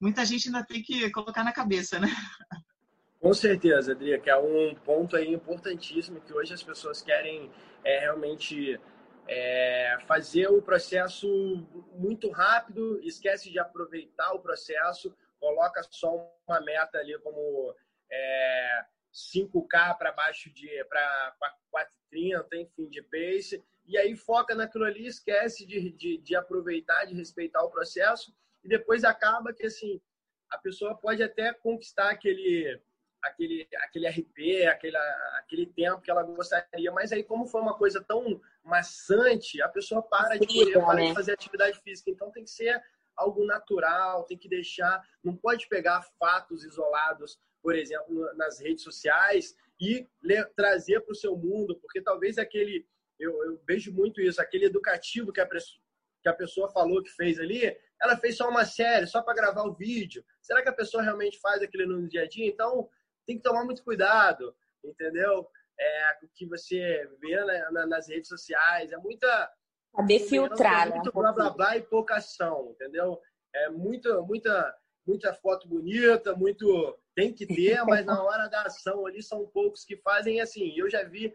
muita 0.00 0.26
gente 0.26 0.48
ainda 0.48 0.66
tem 0.66 0.82
que 0.82 1.08
colocar 1.10 1.44
na 1.44 1.52
cabeça, 1.52 2.00
né? 2.00 2.08
Com 3.24 3.32
certeza, 3.32 3.92
Adria, 3.92 4.20
que 4.20 4.28
é 4.28 4.36
um 4.36 4.74
ponto 4.74 5.16
aí 5.16 5.32
importantíssimo 5.32 6.20
que 6.20 6.34
hoje 6.34 6.52
as 6.52 6.62
pessoas 6.62 7.00
querem 7.00 7.50
é, 7.82 8.00
realmente 8.00 8.78
é, 9.26 9.96
fazer 10.06 10.48
o 10.48 10.60
processo 10.60 11.26
muito 11.94 12.30
rápido, 12.30 13.00
esquece 13.02 13.50
de 13.50 13.58
aproveitar 13.58 14.34
o 14.34 14.40
processo, 14.40 15.16
coloca 15.40 15.82
só 15.90 16.30
uma 16.46 16.60
meta 16.60 16.98
ali 16.98 17.18
como 17.20 17.74
é, 18.12 18.84
5K 19.10 19.96
para 19.96 20.12
baixo 20.12 20.52
de 20.52 20.84
para 20.84 21.34
430, 21.70 22.56
enfim, 22.58 22.90
de 22.90 23.00
pace, 23.00 23.64
e 23.86 23.96
aí 23.96 24.14
foca 24.14 24.54
naquilo 24.54 24.84
ali, 24.84 25.06
esquece 25.06 25.64
de, 25.64 25.92
de, 25.92 26.18
de 26.18 26.36
aproveitar, 26.36 27.06
de 27.06 27.14
respeitar 27.14 27.62
o 27.62 27.70
processo, 27.70 28.36
e 28.62 28.68
depois 28.68 29.02
acaba 29.02 29.54
que 29.54 29.64
assim 29.64 29.98
a 30.50 30.58
pessoa 30.58 30.94
pode 30.94 31.22
até 31.22 31.54
conquistar 31.54 32.10
aquele 32.10 32.82
aquele, 33.24 33.68
aquele 33.76 34.08
RP, 34.08 34.66
aquele, 34.68 34.96
aquele 35.38 35.66
tempo 35.66 36.00
que 36.00 36.10
ela 36.10 36.22
gostaria. 36.22 36.92
Mas 36.92 37.12
aí, 37.12 37.22
como 37.22 37.46
foi 37.46 37.60
uma 37.60 37.76
coisa 37.76 38.02
tão 38.02 38.40
maçante, 38.62 39.60
a 39.60 39.68
pessoa 39.68 40.02
para 40.02 40.38
de 40.38 40.46
correr, 40.46 40.72
para 40.72 41.00
de 41.00 41.08
né? 41.08 41.14
fazer 41.14 41.32
atividade 41.32 41.80
física. 41.80 42.10
Então 42.10 42.30
tem 42.30 42.44
que 42.44 42.50
ser 42.50 42.82
algo 43.16 43.44
natural, 43.44 44.24
tem 44.24 44.36
que 44.36 44.48
deixar, 44.48 45.02
não 45.22 45.36
pode 45.36 45.68
pegar 45.68 46.02
fatos 46.18 46.64
isolados, 46.64 47.38
por 47.62 47.74
exemplo, 47.74 48.34
nas 48.34 48.60
redes 48.60 48.82
sociais 48.82 49.56
e 49.80 50.06
trazer 50.56 51.00
para 51.00 51.12
o 51.12 51.16
seu 51.16 51.36
mundo, 51.36 51.76
porque 51.80 52.00
talvez 52.00 52.38
aquele 52.38 52.86
eu, 53.18 53.44
eu 53.44 53.60
vejo 53.66 53.92
muito 53.92 54.20
isso, 54.20 54.40
aquele 54.40 54.66
educativo 54.66 55.32
que 55.32 55.40
a, 55.40 55.48
que 55.48 56.28
a 56.28 56.34
pessoa 56.34 56.70
falou 56.70 57.02
que 57.02 57.10
fez 57.10 57.38
ali, 57.38 57.76
ela 58.00 58.16
fez 58.16 58.36
só 58.36 58.48
uma 58.48 58.64
série, 58.64 59.06
só 59.06 59.22
para 59.22 59.34
gravar 59.34 59.62
o 59.62 59.74
vídeo. 59.74 60.24
Será 60.40 60.62
que 60.62 60.68
a 60.68 60.74
pessoa 60.74 61.02
realmente 61.02 61.38
faz 61.38 61.62
aquilo 61.62 62.00
no 62.00 62.08
dia 62.08 62.22
a 62.22 62.28
dia? 62.28 62.46
Então, 62.46 62.88
tem 63.26 63.36
que 63.36 63.42
tomar 63.42 63.64
muito 63.64 63.82
cuidado, 63.82 64.54
entendeu? 64.82 65.46
É, 65.78 66.18
o 66.22 66.28
que 66.34 66.46
você 66.46 67.08
vê 67.20 67.44
né, 67.44 67.68
nas 67.86 68.08
redes 68.08 68.28
sociais, 68.28 68.92
é 68.92 68.96
muita... 68.96 69.52
Saber 69.94 70.20
filtrar, 70.20 70.88
né? 70.88 70.96
Muito 70.96 71.12
blá, 71.12 71.32
blá, 71.32 71.50
blá 71.50 71.76
e 71.76 71.82
pouca 71.82 72.16
ação, 72.16 72.70
entendeu? 72.72 73.20
É 73.54 73.68
muita, 73.70 74.20
muita, 74.22 74.76
muita 75.06 75.34
foto 75.34 75.68
bonita, 75.68 76.34
muito... 76.34 76.98
Tem 77.14 77.32
que 77.32 77.46
ter, 77.46 77.82
mas 77.86 78.04
na 78.04 78.22
hora 78.22 78.48
da 78.48 78.62
ação 78.62 79.06
ali 79.06 79.22
são 79.22 79.46
poucos 79.46 79.84
que 79.84 79.96
fazem 79.98 80.40
assim. 80.40 80.72
Eu 80.76 80.90
já 80.90 81.04
vi 81.04 81.32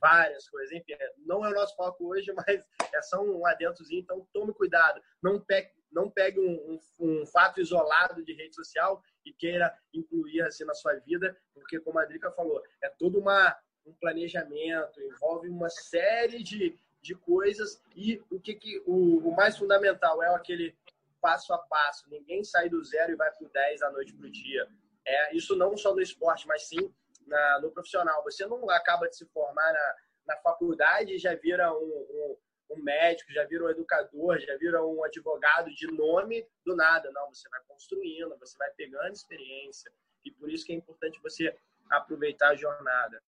várias 0.00 0.48
coisas. 0.48 0.72
Enfim, 0.72 0.94
não 1.18 1.44
é 1.44 1.50
o 1.50 1.54
nosso 1.54 1.76
foco 1.76 2.08
hoje, 2.08 2.32
mas 2.34 2.66
é 2.92 3.02
só 3.02 3.22
um 3.22 3.46
adentrozinho, 3.46 4.00
então 4.00 4.26
tome 4.32 4.52
cuidado. 4.54 5.00
Não 5.22 5.38
pegue, 5.38 5.70
não 5.90 6.10
pegue 6.10 6.40
um, 6.40 6.78
um, 7.00 7.20
um, 7.22 7.26
fato 7.26 7.60
isolado 7.60 8.24
de 8.24 8.32
rede 8.32 8.54
social 8.54 9.02
e 9.24 9.32
queira 9.32 9.74
incluir 9.92 10.42
assim 10.42 10.64
na 10.64 10.74
sua 10.74 10.94
vida, 10.94 11.36
porque, 11.52 11.80
como 11.80 11.98
a 11.98 12.04
Drica 12.04 12.30
falou, 12.32 12.62
é 12.82 12.88
todo 12.88 13.18
uma, 13.18 13.56
um 13.86 13.92
planejamento, 13.94 15.00
envolve 15.00 15.48
uma 15.48 15.68
série 15.68 16.42
de, 16.42 16.78
de 17.02 17.14
coisas 17.14 17.82
e 17.94 18.22
o 18.30 18.40
que, 18.40 18.54
que 18.54 18.82
o, 18.86 19.18
o 19.28 19.34
mais 19.34 19.56
fundamental 19.56 20.22
é 20.22 20.34
aquele 20.34 20.76
passo 21.20 21.52
a 21.52 21.58
passo. 21.58 22.08
Ninguém 22.08 22.42
sai 22.42 22.68
do 22.68 22.82
zero 22.82 23.12
e 23.12 23.16
vai 23.16 23.30
para 23.30 23.46
o 23.46 23.50
10 23.50 23.80
da 23.80 23.90
noite 23.90 24.14
para 24.14 24.26
o 24.26 24.30
dia. 24.30 24.66
É, 25.06 25.36
isso 25.36 25.56
não 25.56 25.76
só 25.76 25.94
no 25.94 26.00
esporte, 26.00 26.46
mas 26.46 26.68
sim 26.68 26.92
na, 27.26 27.60
no 27.60 27.70
profissional. 27.70 28.22
Você 28.24 28.46
não 28.46 28.68
acaba 28.70 29.08
de 29.08 29.16
se 29.16 29.26
formar 29.26 29.72
na, 29.72 29.96
na 30.26 30.36
faculdade 30.38 31.14
e 31.14 31.18
já 31.18 31.34
vira 31.34 31.72
um, 31.72 31.76
um, 31.76 32.36
um, 32.70 32.82
médico, 32.82 33.32
já 33.32 33.44
vira 33.44 33.64
um 33.64 33.70
educador, 33.70 34.38
já 34.40 34.56
vira 34.56 34.84
um 34.84 35.04
advogado 35.04 35.70
de 35.70 35.86
nome 35.88 36.46
do 36.64 36.76
nada. 36.76 37.10
Não, 37.12 37.28
você 37.28 37.48
vai 37.48 37.60
construindo, 37.66 38.36
você 38.38 38.56
vai 38.56 38.70
pegando 38.76 39.12
experiência. 39.12 39.90
E 40.24 40.30
por 40.30 40.50
isso 40.50 40.64
que 40.64 40.72
é 40.72 40.76
importante 40.76 41.20
você 41.22 41.54
aproveitar 41.90 42.50
a 42.50 42.54
jornada. 42.54 43.22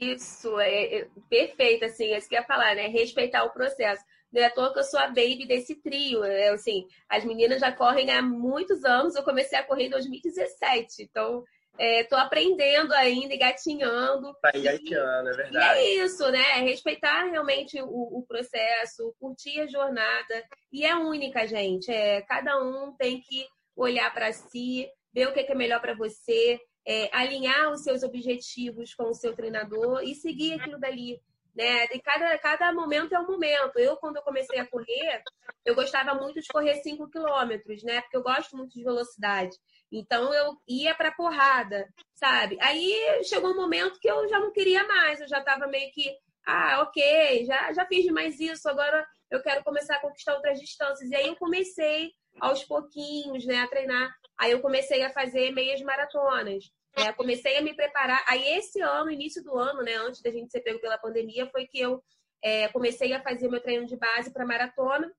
Isso, 0.00 0.58
é, 0.58 1.00
é 1.00 1.10
perfeito, 1.28 1.84
assim, 1.84 2.12
é 2.12 2.18
isso 2.18 2.28
que 2.28 2.34
eu 2.34 2.40
ia 2.40 2.46
falar, 2.46 2.74
né? 2.74 2.88
Respeitar 2.88 3.44
o 3.44 3.52
processo. 3.52 4.02
Não 4.32 4.40
é 4.40 4.46
à 4.46 4.50
toa 4.50 4.72
que 4.72 4.78
eu 4.78 4.84
sou 4.84 4.98
a 4.98 5.08
baby 5.08 5.46
desse 5.46 5.80
trio. 5.80 6.24
É, 6.24 6.48
assim, 6.48 6.88
as 7.08 7.24
meninas 7.24 7.60
já 7.60 7.70
correm 7.70 8.10
há 8.10 8.22
muitos 8.22 8.84
anos, 8.84 9.14
eu 9.14 9.22
comecei 9.22 9.58
a 9.58 9.62
correr 9.62 9.84
em 9.84 9.90
2017. 9.90 11.02
Então, 11.02 11.44
Estou 11.78 12.18
é, 12.18 12.22
aprendendo 12.22 12.92
ainda, 12.92 13.34
engatinhando. 13.34 14.34
Tá 14.42 14.50
engatinhando, 14.54 15.30
é 15.30 15.32
verdade. 15.32 15.80
E 15.80 15.82
é 15.82 16.04
isso, 16.04 16.30
né? 16.30 16.60
Respeitar 16.60 17.24
realmente 17.24 17.80
o, 17.80 17.86
o, 17.86 18.24
processo, 18.26 19.14
curtir 19.18 19.60
a 19.60 19.66
jornada. 19.66 20.44
E 20.70 20.84
é 20.84 20.94
única, 20.94 21.46
gente. 21.46 21.90
É, 21.90 22.20
cada 22.22 22.62
um 22.62 22.94
tem 22.96 23.20
que 23.20 23.46
olhar 23.74 24.12
para 24.12 24.32
si, 24.32 24.88
ver 25.12 25.28
o 25.28 25.32
que 25.32 25.40
é 25.40 25.54
melhor 25.54 25.80
para 25.80 25.94
você, 25.94 26.60
é, 26.86 27.08
alinhar 27.12 27.70
os 27.70 27.82
seus 27.82 28.02
objetivos 28.02 28.94
com 28.94 29.04
o 29.04 29.14
seu 29.14 29.34
treinador 29.34 30.02
e 30.02 30.14
seguir 30.14 30.54
aquilo 30.54 30.78
dali. 30.78 31.20
Né? 31.54 31.84
E 31.92 32.00
cada, 32.00 32.38
cada 32.38 32.72
momento 32.72 33.14
é 33.14 33.20
um 33.20 33.26
momento. 33.26 33.78
Eu, 33.78 33.96
quando 33.96 34.16
eu 34.16 34.22
comecei 34.22 34.58
a 34.58 34.66
correr, 34.66 35.22
eu 35.64 35.74
gostava 35.74 36.14
muito 36.14 36.40
de 36.40 36.48
correr 36.48 36.76
5 36.76 37.10
quilômetros, 37.10 37.82
né? 37.82 38.00
Porque 38.00 38.16
eu 38.16 38.22
gosto 38.22 38.56
muito 38.56 38.72
de 38.72 38.82
velocidade. 38.82 39.56
Então 39.90 40.32
eu 40.32 40.56
ia 40.66 40.94
para 40.94 41.12
porrada, 41.12 41.86
sabe? 42.14 42.56
Aí 42.60 43.22
chegou 43.24 43.50
um 43.50 43.56
momento 43.56 44.00
que 44.00 44.10
eu 44.10 44.26
já 44.28 44.40
não 44.40 44.50
queria 44.50 44.86
mais, 44.86 45.20
eu 45.20 45.28
já 45.28 45.40
estava 45.40 45.66
meio 45.66 45.92
que, 45.92 46.10
ah, 46.46 46.80
ok, 46.82 47.44
já, 47.44 47.72
já 47.74 47.86
fiz 47.86 48.06
mais 48.06 48.40
isso, 48.40 48.68
agora 48.68 49.06
eu 49.30 49.42
quero 49.42 49.62
começar 49.62 49.96
a 49.96 50.00
conquistar 50.00 50.34
outras 50.34 50.58
distâncias. 50.58 51.10
E 51.10 51.14
aí 51.14 51.26
eu 51.28 51.36
comecei 51.36 52.12
aos 52.40 52.64
pouquinhos, 52.64 53.44
né, 53.44 53.60
a 53.60 53.68
treinar. 53.68 54.10
Aí 54.38 54.52
eu 54.52 54.60
comecei 54.60 55.02
a 55.04 55.12
fazer 55.12 55.50
meias 55.52 55.80
maratonas. 55.82 56.64
Né? 56.96 57.12
Comecei 57.12 57.56
a 57.56 57.62
me 57.62 57.74
preparar. 57.74 58.24
Aí 58.28 58.56
esse 58.56 58.80
ano, 58.80 59.10
início 59.10 59.42
do 59.42 59.56
ano, 59.56 59.82
né, 59.82 59.94
antes 59.96 60.22
da 60.22 60.30
gente 60.30 60.50
ser 60.50 60.60
pego 60.60 60.80
pela 60.80 60.98
pandemia, 60.98 61.48
foi 61.50 61.66
que 61.66 61.80
eu 61.80 62.02
é, 62.42 62.68
comecei 62.68 63.12
a 63.12 63.22
fazer 63.22 63.48
meu 63.48 63.60
treino 63.60 63.86
de 63.86 63.96
base 63.96 64.32
para 64.32 64.46
maratona. 64.46 65.10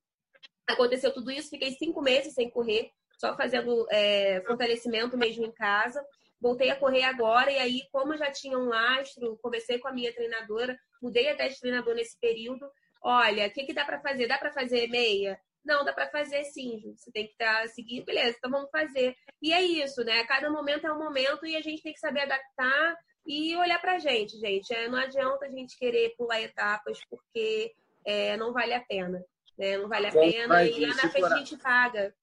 Aconteceu 0.67 1.13
tudo 1.13 1.31
isso, 1.31 1.49
fiquei 1.49 1.71
cinco 1.71 2.01
meses 2.01 2.33
sem 2.33 2.49
correr 2.49 2.91
só 3.23 3.37
fazendo 3.37 3.87
é, 3.89 4.41
fortalecimento 4.45 5.17
mesmo 5.17 5.45
em 5.45 5.51
casa. 5.51 6.05
Voltei 6.41 6.69
a 6.69 6.75
correr 6.75 7.03
agora 7.03 7.49
e 7.49 7.57
aí, 7.57 7.81
como 7.89 8.17
já 8.17 8.29
tinha 8.29 8.57
um 8.57 8.67
lastro, 8.67 9.39
conversei 9.41 9.79
com 9.79 9.87
a 9.87 9.93
minha 9.93 10.13
treinadora, 10.13 10.77
mudei 11.01 11.29
até 11.29 11.47
de 11.47 11.57
treinador 11.57 11.95
nesse 11.95 12.19
período. 12.19 12.69
Olha, 13.01 13.47
o 13.47 13.51
que, 13.51 13.65
que 13.65 13.73
dá 13.73 13.85
para 13.85 14.01
fazer? 14.01 14.27
Dá 14.27 14.37
para 14.37 14.51
fazer 14.51 14.87
meia? 14.87 15.39
Não, 15.65 15.85
dá 15.85 15.93
para 15.93 16.09
fazer 16.09 16.43
sim, 16.45 16.79
Ju. 16.79 16.93
Você 16.97 17.11
tem 17.11 17.25
que 17.25 17.33
estar 17.33 17.61
tá 17.61 17.67
seguindo, 17.67 18.05
beleza, 18.05 18.35
então 18.37 18.51
vamos 18.51 18.69
fazer. 18.69 19.15
E 19.41 19.53
é 19.53 19.61
isso, 19.61 20.03
né? 20.03 20.23
Cada 20.25 20.49
momento 20.49 20.85
é 20.85 20.91
um 20.91 20.99
momento 20.99 21.45
e 21.45 21.55
a 21.55 21.61
gente 21.61 21.81
tem 21.81 21.93
que 21.93 21.99
saber 21.99 22.21
adaptar 22.21 22.97
e 23.25 23.55
olhar 23.55 23.79
pra 23.79 23.99
gente, 23.99 24.37
gente. 24.37 24.73
É, 24.73 24.87
não 24.89 24.97
adianta 24.97 25.45
a 25.45 25.49
gente 25.49 25.77
querer 25.77 26.13
pular 26.17 26.41
etapas 26.41 26.99
porque 27.09 27.73
é, 28.05 28.35
não 28.37 28.51
vale 28.51 28.73
a 28.73 28.81
pena. 28.81 29.23
Né? 29.57 29.77
Não 29.77 29.87
vale 29.87 30.07
a 30.07 30.11
pena 30.11 30.63
e 30.63 30.85
lá 30.85 30.95
na 30.95 31.09
frente 31.09 31.25
a 31.25 31.37
gente 31.37 31.57
paga. 31.57 32.13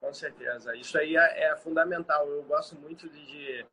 Com 0.00 0.12
certeza. 0.12 0.76
Isso 0.76 0.98
aí 0.98 1.16
é, 1.16 1.50
é 1.50 1.56
fundamental. 1.56 2.28
Eu 2.28 2.42
gosto 2.44 2.74
muito 2.76 3.08
de, 3.08 3.66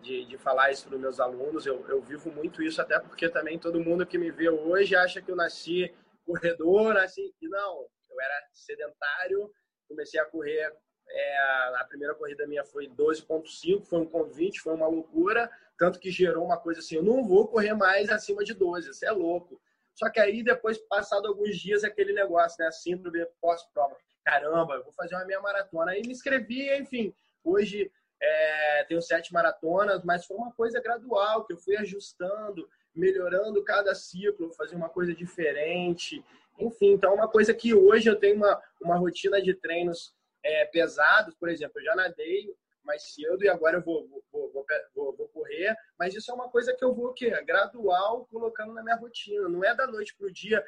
de, 0.00 0.24
de 0.24 0.38
falar 0.38 0.70
isso 0.70 0.86
para 0.86 0.96
os 0.96 1.00
meus 1.00 1.20
alunos. 1.20 1.66
Eu, 1.66 1.84
eu 1.88 2.00
vivo 2.00 2.30
muito 2.30 2.62
isso, 2.62 2.80
até 2.80 2.98
porque 3.00 3.28
também 3.28 3.58
todo 3.58 3.82
mundo 3.82 4.06
que 4.06 4.18
me 4.18 4.30
vê 4.30 4.48
hoje 4.48 4.94
acha 4.94 5.20
que 5.20 5.30
eu 5.30 5.36
nasci 5.36 5.92
corredor, 6.26 6.94
nasci. 6.94 7.34
E 7.40 7.48
não, 7.48 7.86
eu 8.18 8.24
era 8.24 8.48
sedentário, 8.52 9.50
comecei 9.88 10.20
a 10.20 10.24
correr. 10.24 10.72
É, 11.10 11.38
a 11.76 11.86
primeira 11.88 12.14
corrida 12.14 12.46
minha 12.46 12.64
foi 12.64 12.86
12,5, 12.88 13.86
foi 13.86 13.98
um 14.00 14.06
convite, 14.06 14.60
foi 14.60 14.74
uma 14.74 14.86
loucura, 14.86 15.50
tanto 15.78 15.98
que 15.98 16.10
gerou 16.10 16.44
uma 16.44 16.58
coisa 16.58 16.80
assim: 16.80 16.96
eu 16.96 17.02
não 17.02 17.24
vou 17.24 17.48
correr 17.48 17.72
mais 17.74 18.10
acima 18.10 18.44
de 18.44 18.52
12, 18.52 18.90
isso 18.90 19.06
é 19.06 19.10
louco. 19.10 19.60
Só 19.94 20.10
que 20.10 20.20
aí, 20.20 20.42
depois, 20.42 20.78
passado 20.78 21.26
alguns 21.26 21.56
dias, 21.56 21.82
aquele 21.82 22.12
negócio, 22.12 22.62
né? 22.62 22.70
Síndrome 22.70 23.26
pós-prova 23.40 23.96
caramba, 24.28 24.74
eu 24.74 24.84
vou 24.84 24.92
fazer 24.92 25.14
uma 25.14 25.24
meia 25.24 25.40
maratona. 25.40 25.92
Aí 25.92 26.02
me 26.02 26.12
inscrevi, 26.12 26.70
enfim. 26.76 27.14
Hoje 27.42 27.90
é, 28.20 28.84
tenho 28.84 29.00
sete 29.00 29.32
maratonas, 29.32 30.02
mas 30.04 30.26
foi 30.26 30.36
uma 30.36 30.52
coisa 30.52 30.80
gradual, 30.82 31.46
que 31.46 31.54
eu 31.54 31.56
fui 31.56 31.76
ajustando, 31.76 32.68
melhorando 32.94 33.64
cada 33.64 33.94
ciclo, 33.94 34.52
fazer 34.52 34.76
uma 34.76 34.90
coisa 34.90 35.14
diferente. 35.14 36.22
Enfim, 36.58 36.92
então 36.92 37.12
é 37.12 37.14
uma 37.14 37.28
coisa 37.28 37.54
que 37.54 37.72
hoje 37.72 38.08
eu 38.08 38.16
tenho 38.16 38.36
uma, 38.36 38.60
uma 38.80 38.96
rotina 38.96 39.40
de 39.40 39.54
treinos 39.54 40.14
é, 40.42 40.64
pesados, 40.66 41.34
por 41.34 41.48
exemplo, 41.48 41.78
eu 41.78 41.84
já 41.84 41.94
nadei 41.94 42.52
mais 42.84 43.02
cedo 43.12 43.44
e 43.44 43.48
agora 43.48 43.76
eu 43.76 43.82
vou, 43.82 44.08
vou, 44.08 44.24
vou, 44.32 44.66
vou, 44.94 45.16
vou 45.16 45.28
correr, 45.28 45.76
mas 45.98 46.14
isso 46.14 46.30
é 46.30 46.34
uma 46.34 46.48
coisa 46.48 46.74
que 46.74 46.84
eu 46.84 46.94
vou 46.94 47.12
que 47.12 47.30
gradual 47.42 48.26
colocando 48.26 48.72
na 48.72 48.82
minha 48.82 48.96
rotina, 48.96 49.48
não 49.48 49.62
é 49.62 49.74
da 49.74 49.86
noite 49.86 50.16
para 50.16 50.26
o 50.26 50.32
dia, 50.32 50.64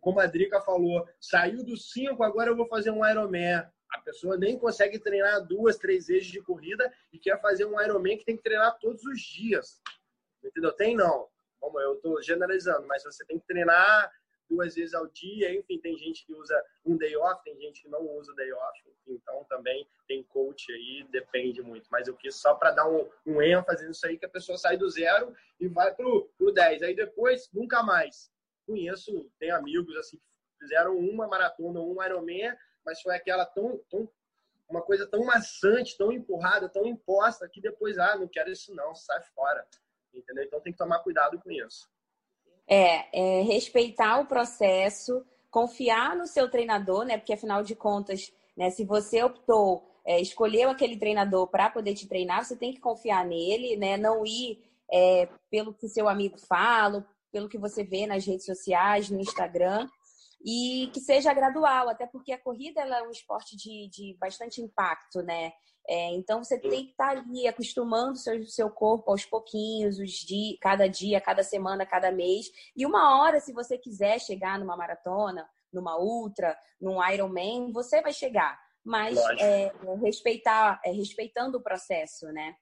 como 0.00 0.20
a 0.20 0.26
Drica 0.26 0.60
falou, 0.60 1.06
saiu 1.20 1.64
dos 1.64 1.92
5, 1.92 2.22
agora 2.22 2.50
eu 2.50 2.56
vou 2.56 2.66
fazer 2.66 2.90
um 2.90 3.06
Ironman. 3.06 3.66
A 3.90 4.00
pessoa 4.04 4.36
nem 4.36 4.58
consegue 4.58 4.98
treinar 4.98 5.44
duas, 5.46 5.76
três 5.76 6.06
vezes 6.06 6.28
de 6.28 6.40
corrida 6.40 6.92
e 7.12 7.18
quer 7.18 7.40
fazer 7.40 7.64
um 7.64 7.80
Ironman 7.80 8.16
que 8.16 8.24
tem 8.24 8.36
que 8.36 8.42
treinar 8.42 8.78
todos 8.78 9.04
os 9.04 9.20
dias. 9.20 9.80
Entendeu? 10.42 10.72
Tem 10.72 10.96
não. 10.96 11.28
Como 11.58 11.78
eu 11.80 11.94
estou 11.94 12.22
generalizando, 12.22 12.86
mas 12.86 13.02
você 13.02 13.24
tem 13.26 13.38
que 13.38 13.46
treinar 13.46 14.10
duas 14.50 14.74
vezes 14.74 14.92
ao 14.94 15.06
dia. 15.06 15.54
Enfim, 15.54 15.78
tem 15.78 15.96
gente 15.96 16.26
que 16.26 16.34
usa 16.34 16.60
um 16.84 16.96
day 16.96 17.16
off, 17.16 17.42
tem 17.44 17.56
gente 17.58 17.82
que 17.82 17.88
não 17.88 18.02
usa 18.16 18.34
day 18.34 18.52
off. 18.52 18.80
Então 19.06 19.44
também 19.48 19.86
tem 20.06 20.22
coach 20.24 20.72
aí, 20.72 21.06
depende 21.10 21.62
muito. 21.62 21.88
Mas 21.90 22.08
eu 22.08 22.16
quis 22.16 22.34
só 22.34 22.54
para 22.54 22.72
dar 22.72 22.88
um, 22.88 23.08
um 23.24 23.40
ênfase 23.40 23.86
nisso 23.86 24.06
aí, 24.06 24.18
que 24.18 24.26
a 24.26 24.30
pessoa 24.30 24.58
sai 24.58 24.76
do 24.76 24.90
zero 24.90 25.34
e 25.58 25.68
vai 25.68 25.94
pro, 25.94 26.28
pro 26.36 26.52
10. 26.52 26.82
Aí 26.82 26.94
depois, 26.94 27.48
nunca 27.52 27.82
mais 27.82 28.30
conheço, 28.66 29.30
tenho 29.38 29.56
amigos 29.56 29.96
assim 29.96 30.16
que 30.16 30.24
fizeram 30.58 30.96
uma 30.98 31.26
maratona, 31.26 31.80
um 31.80 32.02
Ironman, 32.04 32.56
mas 32.84 33.00
foi 33.00 33.14
aquela 33.14 33.46
tão, 33.46 33.78
tão 33.90 34.08
uma 34.68 34.82
coisa 34.82 35.06
tão 35.06 35.24
maçante, 35.24 35.98
tão 35.98 36.12
empurrada, 36.12 36.68
tão 36.68 36.86
imposta 36.86 37.48
que 37.48 37.60
depois, 37.60 37.98
ah, 37.98 38.16
não 38.16 38.28
quero 38.28 38.50
isso 38.50 38.74
não, 38.74 38.94
sai 38.94 39.20
fora. 39.34 39.66
Entendeu? 40.14 40.44
Então 40.44 40.60
tem 40.60 40.72
que 40.72 40.78
tomar 40.78 41.00
cuidado 41.00 41.40
com 41.40 41.50
isso. 41.50 41.88
É, 42.72 43.40
é 43.40 43.42
respeitar 43.42 44.20
o 44.20 44.26
processo, 44.26 45.24
confiar 45.50 46.14
no 46.16 46.26
seu 46.26 46.48
treinador, 46.48 47.04
né? 47.04 47.18
Porque 47.18 47.32
afinal 47.32 47.64
de 47.64 47.74
contas, 47.74 48.32
né, 48.56 48.70
se 48.70 48.84
você 48.84 49.22
optou, 49.22 49.84
é, 50.06 50.20
escolheu 50.20 50.70
aquele 50.70 50.96
treinador 50.96 51.48
para 51.48 51.68
poder 51.68 51.94
te 51.94 52.06
treinar, 52.06 52.44
você 52.44 52.56
tem 52.56 52.72
que 52.72 52.80
confiar 52.80 53.24
nele, 53.26 53.76
né? 53.76 53.96
Não 53.96 54.24
ir 54.24 54.62
é, 54.90 55.28
pelo 55.50 55.74
que 55.74 55.88
seu 55.88 56.08
amigo 56.08 56.38
fala, 56.38 57.04
pelo 57.32 57.48
que 57.48 57.58
você 57.58 57.82
vê 57.82 58.06
nas 58.06 58.24
redes 58.24 58.46
sociais, 58.46 59.10
no 59.10 59.20
Instagram. 59.20 59.88
e 60.44 60.90
que 60.94 61.00
seja 61.00 61.34
gradual, 61.34 61.88
até 61.90 62.06
porque 62.06 62.32
a 62.32 62.38
corrida 62.38 62.80
é 62.80 63.02
um 63.02 63.10
esporte 63.10 63.56
de, 63.56 63.88
de 63.90 64.16
bastante 64.18 64.62
impacto, 64.62 65.22
né? 65.22 65.52
É, 65.92 66.12
então 66.12 66.44
você 66.44 66.56
tem 66.56 66.84
que 66.84 66.92
estar 66.92 67.16
tá 67.16 67.20
ali 67.20 67.48
acostumando 67.48 68.12
o 68.12 68.16
seu, 68.16 68.46
seu 68.46 68.70
corpo 68.70 69.10
aos 69.10 69.24
pouquinhos, 69.24 69.98
os 69.98 70.12
dias, 70.12 70.56
cada 70.60 70.88
dia, 70.88 71.20
cada 71.20 71.42
semana, 71.42 71.84
cada 71.84 72.12
mês. 72.12 72.46
E 72.76 72.86
uma 72.86 73.18
hora, 73.18 73.40
se 73.40 73.52
você 73.52 73.76
quiser 73.76 74.20
chegar 74.20 74.56
numa 74.56 74.76
maratona, 74.76 75.50
numa 75.72 75.98
ultra, 75.98 76.56
num 76.80 77.04
Ironman, 77.04 77.72
você 77.72 78.00
vai 78.00 78.12
chegar. 78.12 78.56
Mas 78.84 79.18
é, 79.40 79.72
respeitar, 80.00 80.80
é, 80.84 80.92
respeitando 80.92 81.58
o 81.58 81.62
processo, 81.62 82.26
né? 82.26 82.54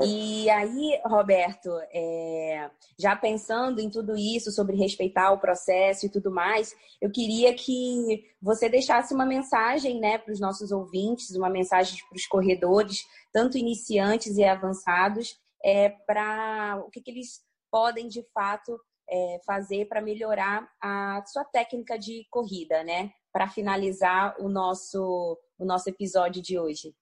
E 0.00 0.48
aí, 0.48 1.00
Roberto, 1.04 1.70
é, 1.92 2.70
já 2.96 3.16
pensando 3.16 3.80
em 3.80 3.90
tudo 3.90 4.16
isso, 4.16 4.52
sobre 4.52 4.76
respeitar 4.76 5.32
o 5.32 5.40
processo 5.40 6.06
e 6.06 6.08
tudo 6.08 6.30
mais, 6.30 6.72
eu 7.00 7.10
queria 7.10 7.52
que 7.52 8.24
você 8.40 8.68
deixasse 8.68 9.12
uma 9.12 9.26
mensagem 9.26 9.98
né, 9.98 10.16
para 10.16 10.32
os 10.32 10.38
nossos 10.38 10.70
ouvintes, 10.70 11.34
uma 11.34 11.50
mensagem 11.50 11.98
para 12.08 12.16
os 12.16 12.26
corredores, 12.26 13.04
tanto 13.32 13.58
iniciantes 13.58 14.36
e 14.36 14.44
avançados, 14.44 15.36
é, 15.64 15.88
para 15.88 16.80
o 16.86 16.90
que, 16.90 17.00
que, 17.00 17.10
eles 17.10 17.40
podem 17.68 18.06
de 18.06 18.22
fato 18.32 18.78
é, 19.10 19.40
fazer 19.44 19.86
para 19.86 20.00
melhorar 20.00 20.68
a 20.80 21.24
sua 21.26 21.44
técnica 21.44 21.98
de 21.98 22.24
corrida, 22.30 22.84
né? 22.84 23.10
Para 23.32 23.48
finalizar 23.48 24.36
o 24.38 24.48
nosso, 24.48 25.36
o 25.58 25.64
nosso 25.64 25.88
episódio 25.90 26.40
de 26.40 26.56
hoje. 26.56 26.94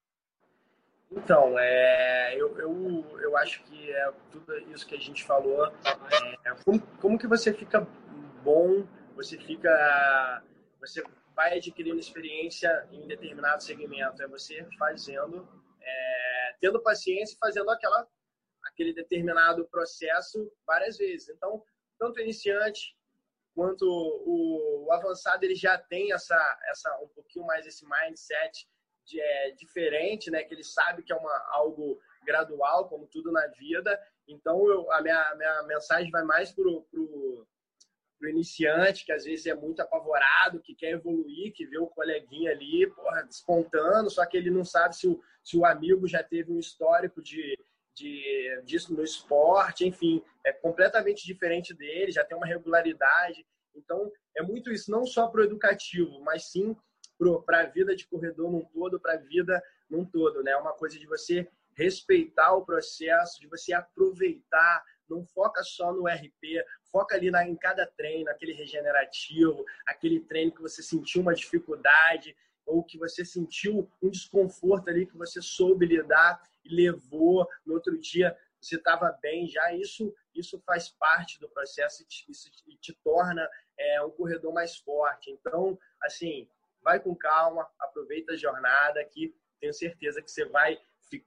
Então, 1.10 1.58
é, 1.58 2.34
eu, 2.36 2.58
eu, 2.58 3.20
eu 3.20 3.36
acho 3.36 3.62
que 3.64 3.92
é 3.92 4.12
tudo 4.30 4.58
isso 4.72 4.86
que 4.86 4.94
a 4.94 5.00
gente 5.00 5.24
falou. 5.24 5.66
É, 5.66 6.54
como, 6.64 6.80
como 7.00 7.18
que 7.18 7.26
você 7.26 7.52
fica 7.52 7.86
bom, 8.42 8.86
você 9.14 9.38
fica. 9.38 10.42
Você 10.80 11.02
vai 11.34 11.56
adquirindo 11.56 11.98
experiência 11.98 12.88
em 12.90 13.06
determinado 13.06 13.62
segmento. 13.62 14.20
É 14.22 14.26
você 14.26 14.66
fazendo, 14.78 15.48
é, 15.80 16.56
tendo 16.60 16.82
paciência 16.82 17.34
e 17.34 17.38
fazendo 17.38 17.70
aquela, 17.70 18.06
aquele 18.64 18.92
determinado 18.92 19.66
processo 19.68 20.50
várias 20.66 20.98
vezes. 20.98 21.28
Então, 21.28 21.62
tanto 21.98 22.18
o 22.18 22.22
iniciante 22.22 22.96
quanto 23.54 23.86
o, 23.86 24.86
o 24.86 24.92
avançado, 24.92 25.42
ele 25.44 25.54
já 25.54 25.78
tem 25.78 26.12
essa, 26.12 26.36
essa, 26.68 26.94
um 27.00 27.08
pouquinho 27.08 27.46
mais 27.46 27.64
esse 27.64 27.86
mindset 27.88 28.68
de, 29.06 29.20
é, 29.20 29.50
diferente, 29.52 30.30
né? 30.30 30.42
Que 30.42 30.54
ele 30.54 30.64
sabe 30.64 31.02
que 31.02 31.12
é 31.12 31.16
uma, 31.16 31.46
algo 31.52 31.98
gradual, 32.24 32.88
como 32.88 33.06
tudo 33.06 33.30
na 33.30 33.46
vida. 33.48 33.98
Então, 34.28 34.68
eu, 34.68 34.90
a 34.92 35.00
minha, 35.00 35.34
minha 35.36 35.62
mensagem 35.62 36.10
vai 36.10 36.24
mais 36.24 36.52
pro, 36.52 36.82
pro, 36.90 37.46
pro 38.18 38.28
iniciante, 38.28 39.04
que 39.04 39.12
às 39.12 39.24
vezes 39.24 39.46
é 39.46 39.54
muito 39.54 39.80
apavorado, 39.80 40.60
que 40.60 40.74
quer 40.74 40.90
evoluir, 40.90 41.52
que 41.54 41.66
vê 41.66 41.78
o 41.78 41.86
coleguinha 41.86 42.50
ali, 42.50 42.86
porra, 42.90 43.22
despontando, 43.22 44.10
só 44.10 44.26
que 44.26 44.36
ele 44.36 44.50
não 44.50 44.64
sabe 44.64 44.96
se 44.96 45.06
o, 45.06 45.20
se 45.42 45.56
o 45.56 45.64
amigo 45.64 46.08
já 46.08 46.22
teve 46.22 46.52
um 46.52 46.58
histórico 46.58 47.22
de, 47.22 47.56
de, 47.94 48.62
disso 48.64 48.92
no 48.92 49.04
esporte, 49.04 49.86
enfim, 49.86 50.22
é 50.44 50.52
completamente 50.52 51.24
diferente 51.24 51.72
dele, 51.72 52.10
já 52.10 52.24
tem 52.24 52.36
uma 52.36 52.46
regularidade. 52.46 53.46
Então, 53.74 54.10
é 54.36 54.42
muito 54.42 54.72
isso, 54.72 54.90
não 54.90 55.06
só 55.06 55.28
para 55.28 55.42
o 55.42 55.44
educativo, 55.44 56.20
mas 56.22 56.50
sim 56.50 56.76
para 57.44 57.60
a 57.60 57.66
vida 57.66 57.94
de 57.94 58.06
corredor 58.06 58.50
num 58.50 58.64
todo, 58.64 59.00
para 59.00 59.14
a 59.14 59.18
vida 59.18 59.62
num 59.88 60.04
todo, 60.04 60.42
né? 60.42 60.52
É 60.52 60.56
uma 60.56 60.72
coisa 60.72 60.98
de 60.98 61.06
você 61.06 61.48
respeitar 61.76 62.54
o 62.54 62.64
processo, 62.64 63.40
de 63.40 63.46
você 63.46 63.72
aproveitar, 63.72 64.82
não 65.08 65.24
foca 65.24 65.62
só 65.62 65.92
no 65.92 66.06
RP, 66.06 66.64
foca 66.90 67.14
ali 67.14 67.30
na, 67.30 67.46
em 67.46 67.54
cada 67.54 67.86
treino, 67.86 68.30
aquele 68.30 68.52
regenerativo, 68.52 69.64
aquele 69.86 70.20
treino 70.20 70.52
que 70.52 70.62
você 70.62 70.82
sentiu 70.82 71.22
uma 71.22 71.34
dificuldade 71.34 72.34
ou 72.64 72.82
que 72.82 72.98
você 72.98 73.24
sentiu 73.24 73.88
um 74.02 74.10
desconforto 74.10 74.88
ali 74.88 75.06
que 75.06 75.16
você 75.16 75.40
soube 75.40 75.86
lidar 75.86 76.42
e 76.64 76.74
levou. 76.74 77.46
No 77.64 77.74
outro 77.74 77.96
dia 77.98 78.36
você 78.60 78.76
estava 78.76 79.16
bem 79.22 79.48
já. 79.48 79.72
Isso 79.72 80.12
isso 80.34 80.60
faz 80.66 80.88
parte 80.88 81.40
do 81.40 81.48
processo 81.48 82.02
e 82.02 82.06
te, 82.06 82.30
isso 82.30 82.50
te, 82.50 82.76
te 82.78 82.92
torna 83.04 83.48
é, 83.78 84.02
um 84.02 84.10
corredor 84.10 84.52
mais 84.52 84.76
forte. 84.76 85.30
Então 85.30 85.78
assim 86.02 86.48
vai 86.86 87.00
com 87.00 87.16
calma, 87.16 87.68
aproveita 87.80 88.32
a 88.32 88.36
jornada 88.36 89.04
que 89.06 89.34
tenho 89.60 89.74
certeza 89.74 90.22
que 90.22 90.30
você 90.30 90.44
vai, 90.44 90.78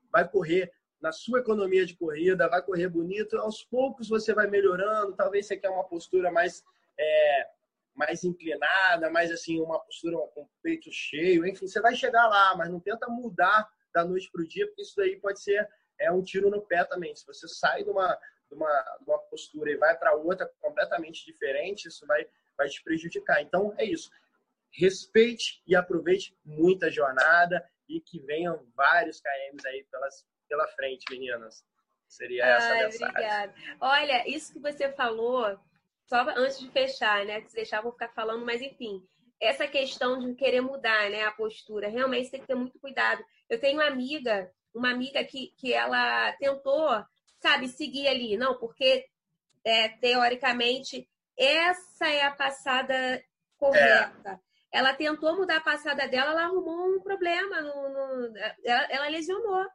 vai 0.10 0.26
correr 0.26 0.72
na 1.01 1.12
sua 1.12 1.39
economia 1.39 1.86
de 1.86 1.97
corrida, 1.97 2.47
vai 2.47 2.62
correr 2.62 2.88
bonito, 2.88 3.38
aos 3.38 3.62
poucos 3.62 4.07
você 4.07 4.34
vai 4.34 4.47
melhorando, 4.47 5.18
talvez 5.18 5.47
você 5.47 5.57
quer 5.57 5.70
uma 5.70 5.84
postura 5.84 6.32
mais 6.32 6.64
é, 6.97 7.49
mais 7.93 8.24
inclinada, 8.24 9.10
mais 9.10 9.30
assim, 9.32 9.60
uma 9.60 9.82
postura 9.82 10.16
com 10.34 10.43
o 10.43 10.49
peito 10.64 10.89
cheio, 10.93 11.45
enfim, 11.45 11.68
você 11.68 11.82
vai 11.82 11.93
chegar 11.93 12.26
lá, 12.30 12.55
mas 12.55 12.70
não 12.70 12.80
tenta 12.80 13.10
mudar 13.10 13.70
da 13.93 14.05
noite 14.05 14.32
para 14.32 14.41
o 14.41 14.47
dia, 14.47 14.66
porque 14.66 14.84
isso 14.84 14.95
daí 14.95 15.20
pode 15.20 15.41
ser 15.41 15.68
é 15.99 16.10
um 16.10 16.24
tiro 16.24 16.49
no 16.49 16.62
pé 16.62 16.86
também. 16.86 17.14
Se 17.14 17.28
você 17.28 17.45
sai 17.49 17.84
de 17.84 17.89
uma, 17.89 18.18
de 18.49 18.55
uma, 18.55 18.97
de 19.01 19.10
uma 19.10 19.20
postura 19.24 19.72
e 19.72 19.76
vai 19.76 19.97
para 19.97 20.16
outra 20.16 20.49
completamente 20.62 21.26
diferente, 21.26 21.89
isso 21.89 22.07
vai, 22.07 22.26
vai 22.57 22.70
te 22.70 22.82
prejudicar. 22.82 23.41
Então, 23.41 23.74
é 23.78 23.84
isso 23.84 24.10
respeite 24.72 25.61
e 25.65 25.76
aproveite 25.76 26.36
muita 26.45 26.91
jornada 26.91 27.63
e 27.88 27.99
que 27.99 28.20
venham 28.20 28.65
vários 28.76 29.20
KMs 29.22 29.67
aí 29.67 29.86
pelas, 29.91 30.26
pela 30.47 30.67
frente, 30.67 31.05
meninas. 31.09 31.63
Seria 32.07 32.45
essa 32.45 32.67
Ai, 32.67 32.80
a 32.80 32.86
mensagem. 32.86 33.09
Obrigada. 33.09 33.53
Olha, 33.80 34.28
isso 34.28 34.53
que 34.53 34.59
você 34.59 34.91
falou, 34.93 35.59
só 36.05 36.22
antes 36.36 36.59
de 36.59 36.70
fechar, 36.72 37.26
né? 37.26 37.41
Que 37.41 37.53
deixar, 37.53 37.82
vou 37.82 37.91
ficar 37.91 38.09
falando, 38.09 38.45
mas 38.45 38.61
enfim, 38.61 39.03
essa 39.39 39.67
questão 39.67 40.20
de 40.20 40.34
querer 40.36 40.61
mudar 40.61 41.09
né, 41.09 41.24
a 41.24 41.32
postura, 41.32 41.88
realmente 41.88 42.30
tem 42.30 42.41
que 42.41 42.47
ter 42.47 42.55
muito 42.55 42.80
cuidado. 42.80 43.24
Eu 43.47 43.59
tenho 43.59 43.80
uma 43.80 43.88
amiga, 43.88 44.51
uma 44.74 44.91
amiga 44.91 45.24
que, 45.24 45.53
que 45.57 45.72
ela 45.72 46.34
tentou, 46.34 46.89
sabe, 47.39 47.67
seguir 47.70 48.07
ali, 48.07 48.38
não, 48.38 48.57
porque 48.57 49.05
é, 49.63 49.89
teoricamente 49.89 51.07
essa 51.38 52.07
é 52.07 52.24
a 52.24 52.32
passada 52.32 53.24
correta. 53.57 54.32
É 54.32 54.49
ela 54.72 54.93
tentou 54.93 55.36
mudar 55.36 55.57
a 55.57 55.61
passada 55.61 56.07
dela, 56.07 56.32
ela 56.32 56.43
arrumou 56.43 56.95
um 56.95 57.01
problema, 57.01 57.61
no, 57.61 57.89
no 57.89 58.38
ela, 58.63 58.88
ela, 58.89 59.07
lesionou, 59.07 59.65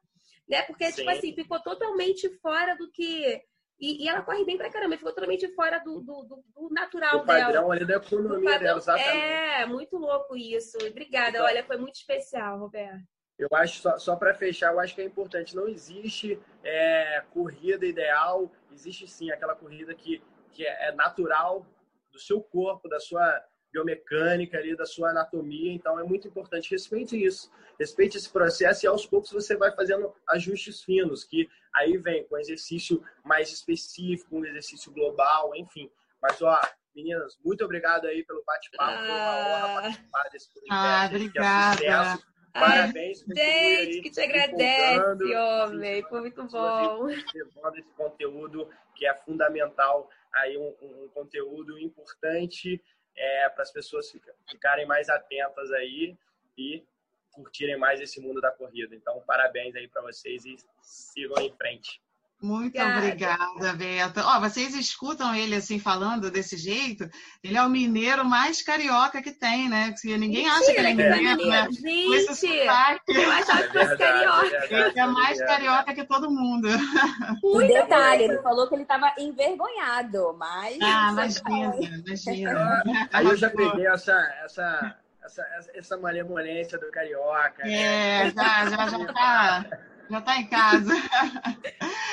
né? 0.49 0.63
Porque, 0.63 0.85
tipo 0.87 0.97
Sim. 0.97 1.03
tipo 1.03 1.11
assim, 1.11 1.35
ficou 1.35 1.61
totalmente 1.61 2.29
fora 2.39 2.77
do 2.77 2.91
que... 2.91 3.43
E, 3.81 4.05
e, 4.05 4.09
ela 4.09 4.23
corre 4.23 4.45
bem 4.45 4.57
pra 4.57 4.71
caramba, 4.71 4.97
ficou 4.97 5.13
totalmente 5.13 5.53
fora 5.53 5.81
do, 5.81 6.01
do, 6.01 6.23
do, 6.23 6.45
do 6.55 6.69
natural 6.73 7.19
do 7.19 7.27
padrão 7.27 7.51
dela. 7.51 7.75
ali 7.75 7.85
da 7.85 7.97
economia 7.97 8.59
dela, 8.59 8.79
exatamente. 8.79 9.19
É, 9.19 9.67
muito 9.67 9.97
louco 9.97 10.37
isso. 10.37 10.79
Obrigada, 10.87 11.31
então, 11.31 11.45
olha, 11.45 11.65
foi 11.65 11.77
muito 11.77 11.97
especial, 11.97 12.59
Roberto. 12.61 13.03
Eu 13.37 13.49
acho, 13.53 13.81
só, 13.81 13.99
só 13.99 14.15
para 14.15 14.33
fechar, 14.33 14.73
eu 14.73 14.79
acho 14.79 14.95
que 14.95 15.01
é 15.01 15.05
importante, 15.05 15.57
não 15.57 15.67
existe 15.67 16.41
é, 16.63 17.21
corrida 17.33 17.85
ideal, 17.85 18.49
existe 18.73 19.09
sim 19.09 19.33
aquela 19.33 19.57
corrida 19.57 19.93
que, 19.93 20.23
que 20.53 20.65
é 20.65 20.93
natural 20.93 21.67
do 22.13 22.19
seu 22.21 22.41
corpo, 22.41 22.89
da 22.89 23.01
sua 23.01 23.45
biomecânica 23.75 24.57
ali, 24.57 24.77
da 24.77 24.87
sua 24.87 25.11
anatomia. 25.11 25.73
Então, 25.73 25.99
é 25.99 26.05
muito 26.05 26.29
importante. 26.29 26.71
Respeite 26.71 27.23
isso. 27.23 27.51
Respeite 27.79 28.17
esse 28.17 28.31
processo 28.31 28.87
e 28.87 28.89
aos 28.89 29.05
poucos 29.05 29.33
você 29.33 29.57
vai 29.57 29.75
fazendo 29.75 30.15
ajustes 30.29 30.83
finos, 30.83 31.25
que 31.25 31.49
aí 31.75 31.99
vem 31.99 32.25
com 32.25 32.39
exercício 32.39 33.03
mais 33.25 33.51
específico, 33.53 34.39
um 34.39 34.45
exercício 34.45 34.93
global, 34.93 35.51
enfim. 35.57 35.91
Mas, 36.23 36.41
ó, 36.41 36.59
meninas, 36.95 37.37
muito 37.45 37.65
obrigado 37.65 38.07
aí 38.07 38.25
pelo 38.25 38.45
bate-papo. 38.45 38.93
Ah. 38.93 38.99
Foi 38.99 39.09
uma 39.09 39.67
honra 39.67 39.83
participar 39.83 40.29
desse 40.31 40.55
podcast. 40.55 40.71
Ah, 40.71 41.07
obrigada. 41.11 42.35
Parabéns. 42.55 43.19
gente, 43.19 44.01
que 44.01 44.11
te 44.13 44.21
agradece, 44.21 45.35
homem. 45.35 46.03
Foi 46.05 46.21
muito 46.21 46.45
bom. 46.45 47.07
Levando 47.07 47.79
esse 47.79 47.91
conteúdo 47.97 48.69
que 48.95 49.05
é 49.05 49.15
fundamental, 49.17 50.09
aí 50.33 50.57
um, 50.57 50.73
um 50.81 51.09
conteúdo 51.09 51.77
importante 51.81 52.81
é, 53.17 53.49
para 53.49 53.63
as 53.63 53.71
pessoas 53.71 54.15
ficarem 54.49 54.87
mais 54.87 55.09
atentas 55.09 55.71
aí 55.73 56.17
e 56.57 56.85
curtirem 57.33 57.77
mais 57.77 58.01
esse 58.01 58.21
mundo 58.21 58.41
da 58.41 58.51
corrida. 58.51 58.95
Então, 58.95 59.21
parabéns 59.27 59.75
aí 59.75 59.89
para 59.89 60.03
vocês 60.03 60.45
e 60.45 60.57
sigam 60.83 61.43
em 61.43 61.53
frente. 61.57 62.01
Muito 62.45 62.79
obrigada, 62.79 63.45
obrigada 63.53 63.73
Beto. 63.73 64.21
Ó, 64.21 64.39
vocês 64.39 64.75
escutam 64.75 65.35
ele 65.35 65.55
assim 65.55 65.79
falando 65.79 66.31
desse 66.31 66.59
jeito? 66.59 67.09
Ele 67.43 67.57
é 67.57 67.63
o 67.63 67.71
mineiro 67.71 68.23
mais 68.23 68.61
carioca 68.61 69.23
que 69.23 69.33
tem, 69.33 69.67
né? 69.67 69.93
Porque 69.93 70.15
ninguém 70.19 70.45
Mentira, 70.45 70.59
acha 70.59 70.73
que 70.73 70.79
ele 70.79 70.89
é 70.89 70.95
mineiro, 70.95 71.49
né? 71.49 71.69
Gente, 71.73 72.07
Com 72.07 72.15
esse 72.15 72.35
sotaque. 72.35 73.01
eu 73.09 73.33
achava 73.33 73.63
que 73.63 73.79
fosse 73.79 73.97
carioca. 73.97 74.57
É 74.57 74.89
ele 74.89 75.01
é 75.01 75.07
mais 75.07 75.39
carioca 75.39 75.95
que 75.95 76.05
todo 76.05 76.31
mundo. 76.31 76.69
O 77.43 77.59
detalhe, 77.61 78.25
ele 78.25 78.43
falou 78.43 78.69
que 78.69 78.75
ele 78.75 78.83
estava 78.83 79.13
envergonhado, 79.19 80.37
mas. 80.39 80.79
Ah, 80.83 81.11
imagina, 81.13 81.75
imagina. 82.07 82.83
Aí 83.13 83.25
eu 83.25 83.37
já 83.37 83.49
peguei 83.49 83.87
essa, 83.87 84.13
essa, 84.45 84.97
essa, 85.25 85.47
essa 85.75 85.97
malemolência 85.97 86.79
do 86.79 86.91
carioca. 86.91 87.63
É, 87.63 88.25
né? 88.25 88.33
já, 88.37 88.67
já, 88.69 88.89
já 88.89 89.13
tá. 89.13 89.94
Já 90.11 90.19
está 90.19 90.37
em 90.37 90.47
casa. 90.47 90.93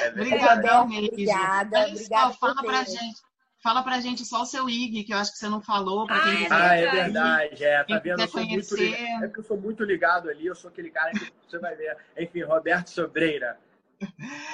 É 0.01 0.09
Obrigadão 0.11 0.87
mesmo. 0.87 1.07
Obrigada. 1.07 1.87
Obrigada. 1.87 2.33
Fala 2.33 2.61
pra 2.61 2.83
gente. 2.83 3.21
Fala 3.63 3.83
pra 3.83 4.01
gente 4.01 4.25
só 4.25 4.41
o 4.41 4.45
seu 4.45 4.67
IG, 4.67 5.03
que 5.03 5.13
eu 5.13 5.17
acho 5.17 5.31
que 5.33 5.37
você 5.37 5.47
não 5.47 5.61
falou. 5.61 6.07
Pra 6.07 6.19
quem 6.21 6.31
Ah, 6.31 6.33
é 6.33 6.43
quiser 6.43 6.53
Ah, 6.53 6.75
é 6.75 6.91
verdade. 6.91 7.63
É, 7.63 7.83
tá 7.83 7.99
vendo? 7.99 8.21
Eu 8.21 8.27
sou 8.27 8.43
muito 8.43 8.75
ligado, 8.75 9.23
é 9.23 9.27
porque 9.27 9.39
eu 9.39 9.43
sou 9.43 9.57
muito 9.57 9.83
ligado 9.83 10.29
ali, 10.29 10.45
eu 10.47 10.55
sou 10.55 10.69
aquele 10.71 10.89
cara 10.89 11.11
que 11.11 11.31
você 11.47 11.59
vai 11.59 11.75
ver. 11.75 11.95
Enfim, 12.17 12.41
Roberto 12.41 12.89
Sobreira. 12.89 13.59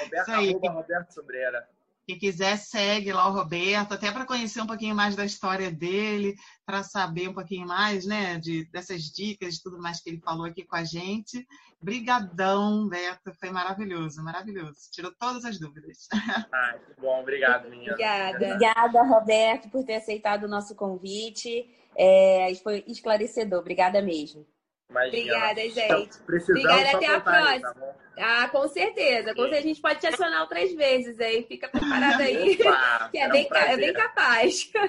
Roberto, 0.02 0.30
arroba 0.30 0.72
Roberto 0.72 1.12
Sobreira. 1.12 1.70
Quem 2.08 2.18
quiser, 2.18 2.58
segue 2.58 3.12
lá 3.12 3.28
o 3.28 3.34
Roberto, 3.34 3.92
até 3.92 4.10
para 4.10 4.26
conhecer 4.26 4.62
um 4.62 4.66
pouquinho 4.66 4.96
mais 4.96 5.14
da 5.14 5.26
história 5.26 5.70
dele, 5.70 6.36
para 6.66 6.82
saber 6.82 7.28
um 7.28 7.34
pouquinho 7.34 7.68
mais, 7.68 8.06
né, 8.06 8.40
de, 8.40 8.64
dessas 8.72 9.04
dicas, 9.04 9.56
de 9.56 9.64
tudo 9.64 9.78
mais 9.78 10.00
que 10.00 10.12
ele 10.12 10.22
falou 10.22 10.46
aqui 10.46 10.64
com 10.64 10.78
a 10.78 10.86
gente. 10.86 11.46
Brigadão, 11.82 12.88
Beto, 12.88 13.34
foi 13.38 13.52
maravilhoso, 13.52 14.24
maravilhoso. 14.24 14.90
Tirou 14.90 15.12
todas 15.20 15.44
as 15.44 15.60
dúvidas. 15.60 16.08
Ah, 16.54 16.80
que 16.80 17.02
bom, 17.02 17.20
obrigado, 17.20 17.70
menina. 17.70 17.92
Obrigada. 17.92 18.38
Obrigada, 18.38 19.04
Roberto, 19.04 19.70
por 19.70 19.84
ter 19.84 19.96
aceitado 19.96 20.46
o 20.46 20.48
nosso 20.48 20.76
convite. 20.76 21.70
É, 21.96 22.54
foi 22.64 22.86
esclarecedor. 22.88 23.60
Obrigada 23.60 24.02
mesmo. 24.02 24.48
Imagina. 24.90 25.18
Obrigada, 25.18 25.62
Então, 25.62 26.00
gente. 26.00 26.18
precisamos 26.20 26.64
Obrigada, 26.64 26.98
até 26.98 27.06
a 27.08 27.14
contar 27.20 27.44
aí, 27.50 27.60
próxima. 27.60 27.86
tá? 27.86 27.96
Ah, 28.20 28.48
com 28.50 28.68
certeza. 28.70 29.36
Com 29.36 29.42
certeza 29.44 29.60
a 29.60 29.62
gente 29.68 29.82
pode 29.82 30.00
te 30.00 30.08
acionar 30.08 30.42
outras 30.42 30.74
vezes, 30.74 31.20
hein? 31.20 31.46
Fica 31.48 31.68
preparado 31.68 32.22
aí. 32.22 32.58
Opa, 32.62 33.10
Que 33.12 33.18
é 33.20 33.28
um 33.28 33.32
bem, 33.32 33.48
ca- 33.50 33.66
é 33.72 33.78
bem 33.78 33.94
capaz. 33.94 34.72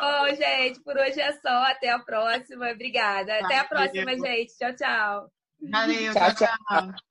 Bom, 0.00 0.34
gente, 0.34 0.80
por 0.80 0.96
hoje 0.96 1.20
é 1.20 1.32
só. 1.34 1.62
Até 1.64 1.90
a 1.90 1.98
próxima. 1.98 2.70
Obrigada. 2.70 3.34
Até 3.44 3.58
a 3.58 3.64
próxima, 3.64 4.12
gente. 4.18 4.56
Tchau, 4.58 4.74
tchau. 4.74 5.30
Valeu, 5.70 6.12
Tchau, 6.14 6.34
tchau. 6.34 6.48
tchau. 6.68 7.07